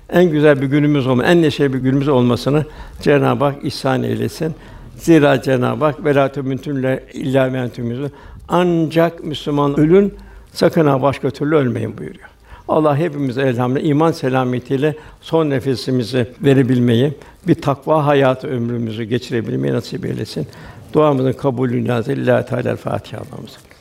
en 0.09 0.31
güzel 0.31 0.61
bir 0.61 0.67
günümüz 0.67 1.07
olma, 1.07 1.23
en 1.23 1.41
neşeli 1.41 1.73
bir 1.73 1.79
günümüz 1.79 2.07
olmasını 2.07 2.65
Cenab-ı 3.01 3.43
Hak 3.43 3.63
ihsan 3.63 4.03
eylesin. 4.03 4.55
Zira 4.97 5.41
Cenab-ı 5.41 5.85
Hak 5.85 6.05
velâ 6.05 6.31
tümüntünle 6.31 7.03
illâ 7.13 7.69
ancak 8.47 9.23
Müslüman 9.23 9.79
ölün 9.79 10.13
sakın 10.53 10.85
ha 10.85 11.01
başka 11.01 11.29
türlü 11.29 11.55
ölmeyin 11.55 11.97
buyuruyor. 11.97 12.29
Allah 12.67 12.97
hepimize 12.97 13.41
elhamdülillah 13.41 13.89
iman 13.89 14.11
selametiyle 14.11 14.95
son 15.21 15.49
nefesimizi 15.49 16.27
verebilmeyi, 16.41 17.13
bir 17.47 17.55
takva 17.55 18.05
hayatı 18.05 18.47
ömrümüzü 18.47 19.03
geçirebilmeyi 19.03 19.73
nasip 19.73 20.05
eylesin. 20.05 20.47
Duamızın 20.93 21.33
kabulü 21.33 21.87
nazil. 21.87 22.25
Teala 22.25 22.75
Fatiha 22.75 23.21
Allah'ımıza. 23.21 23.74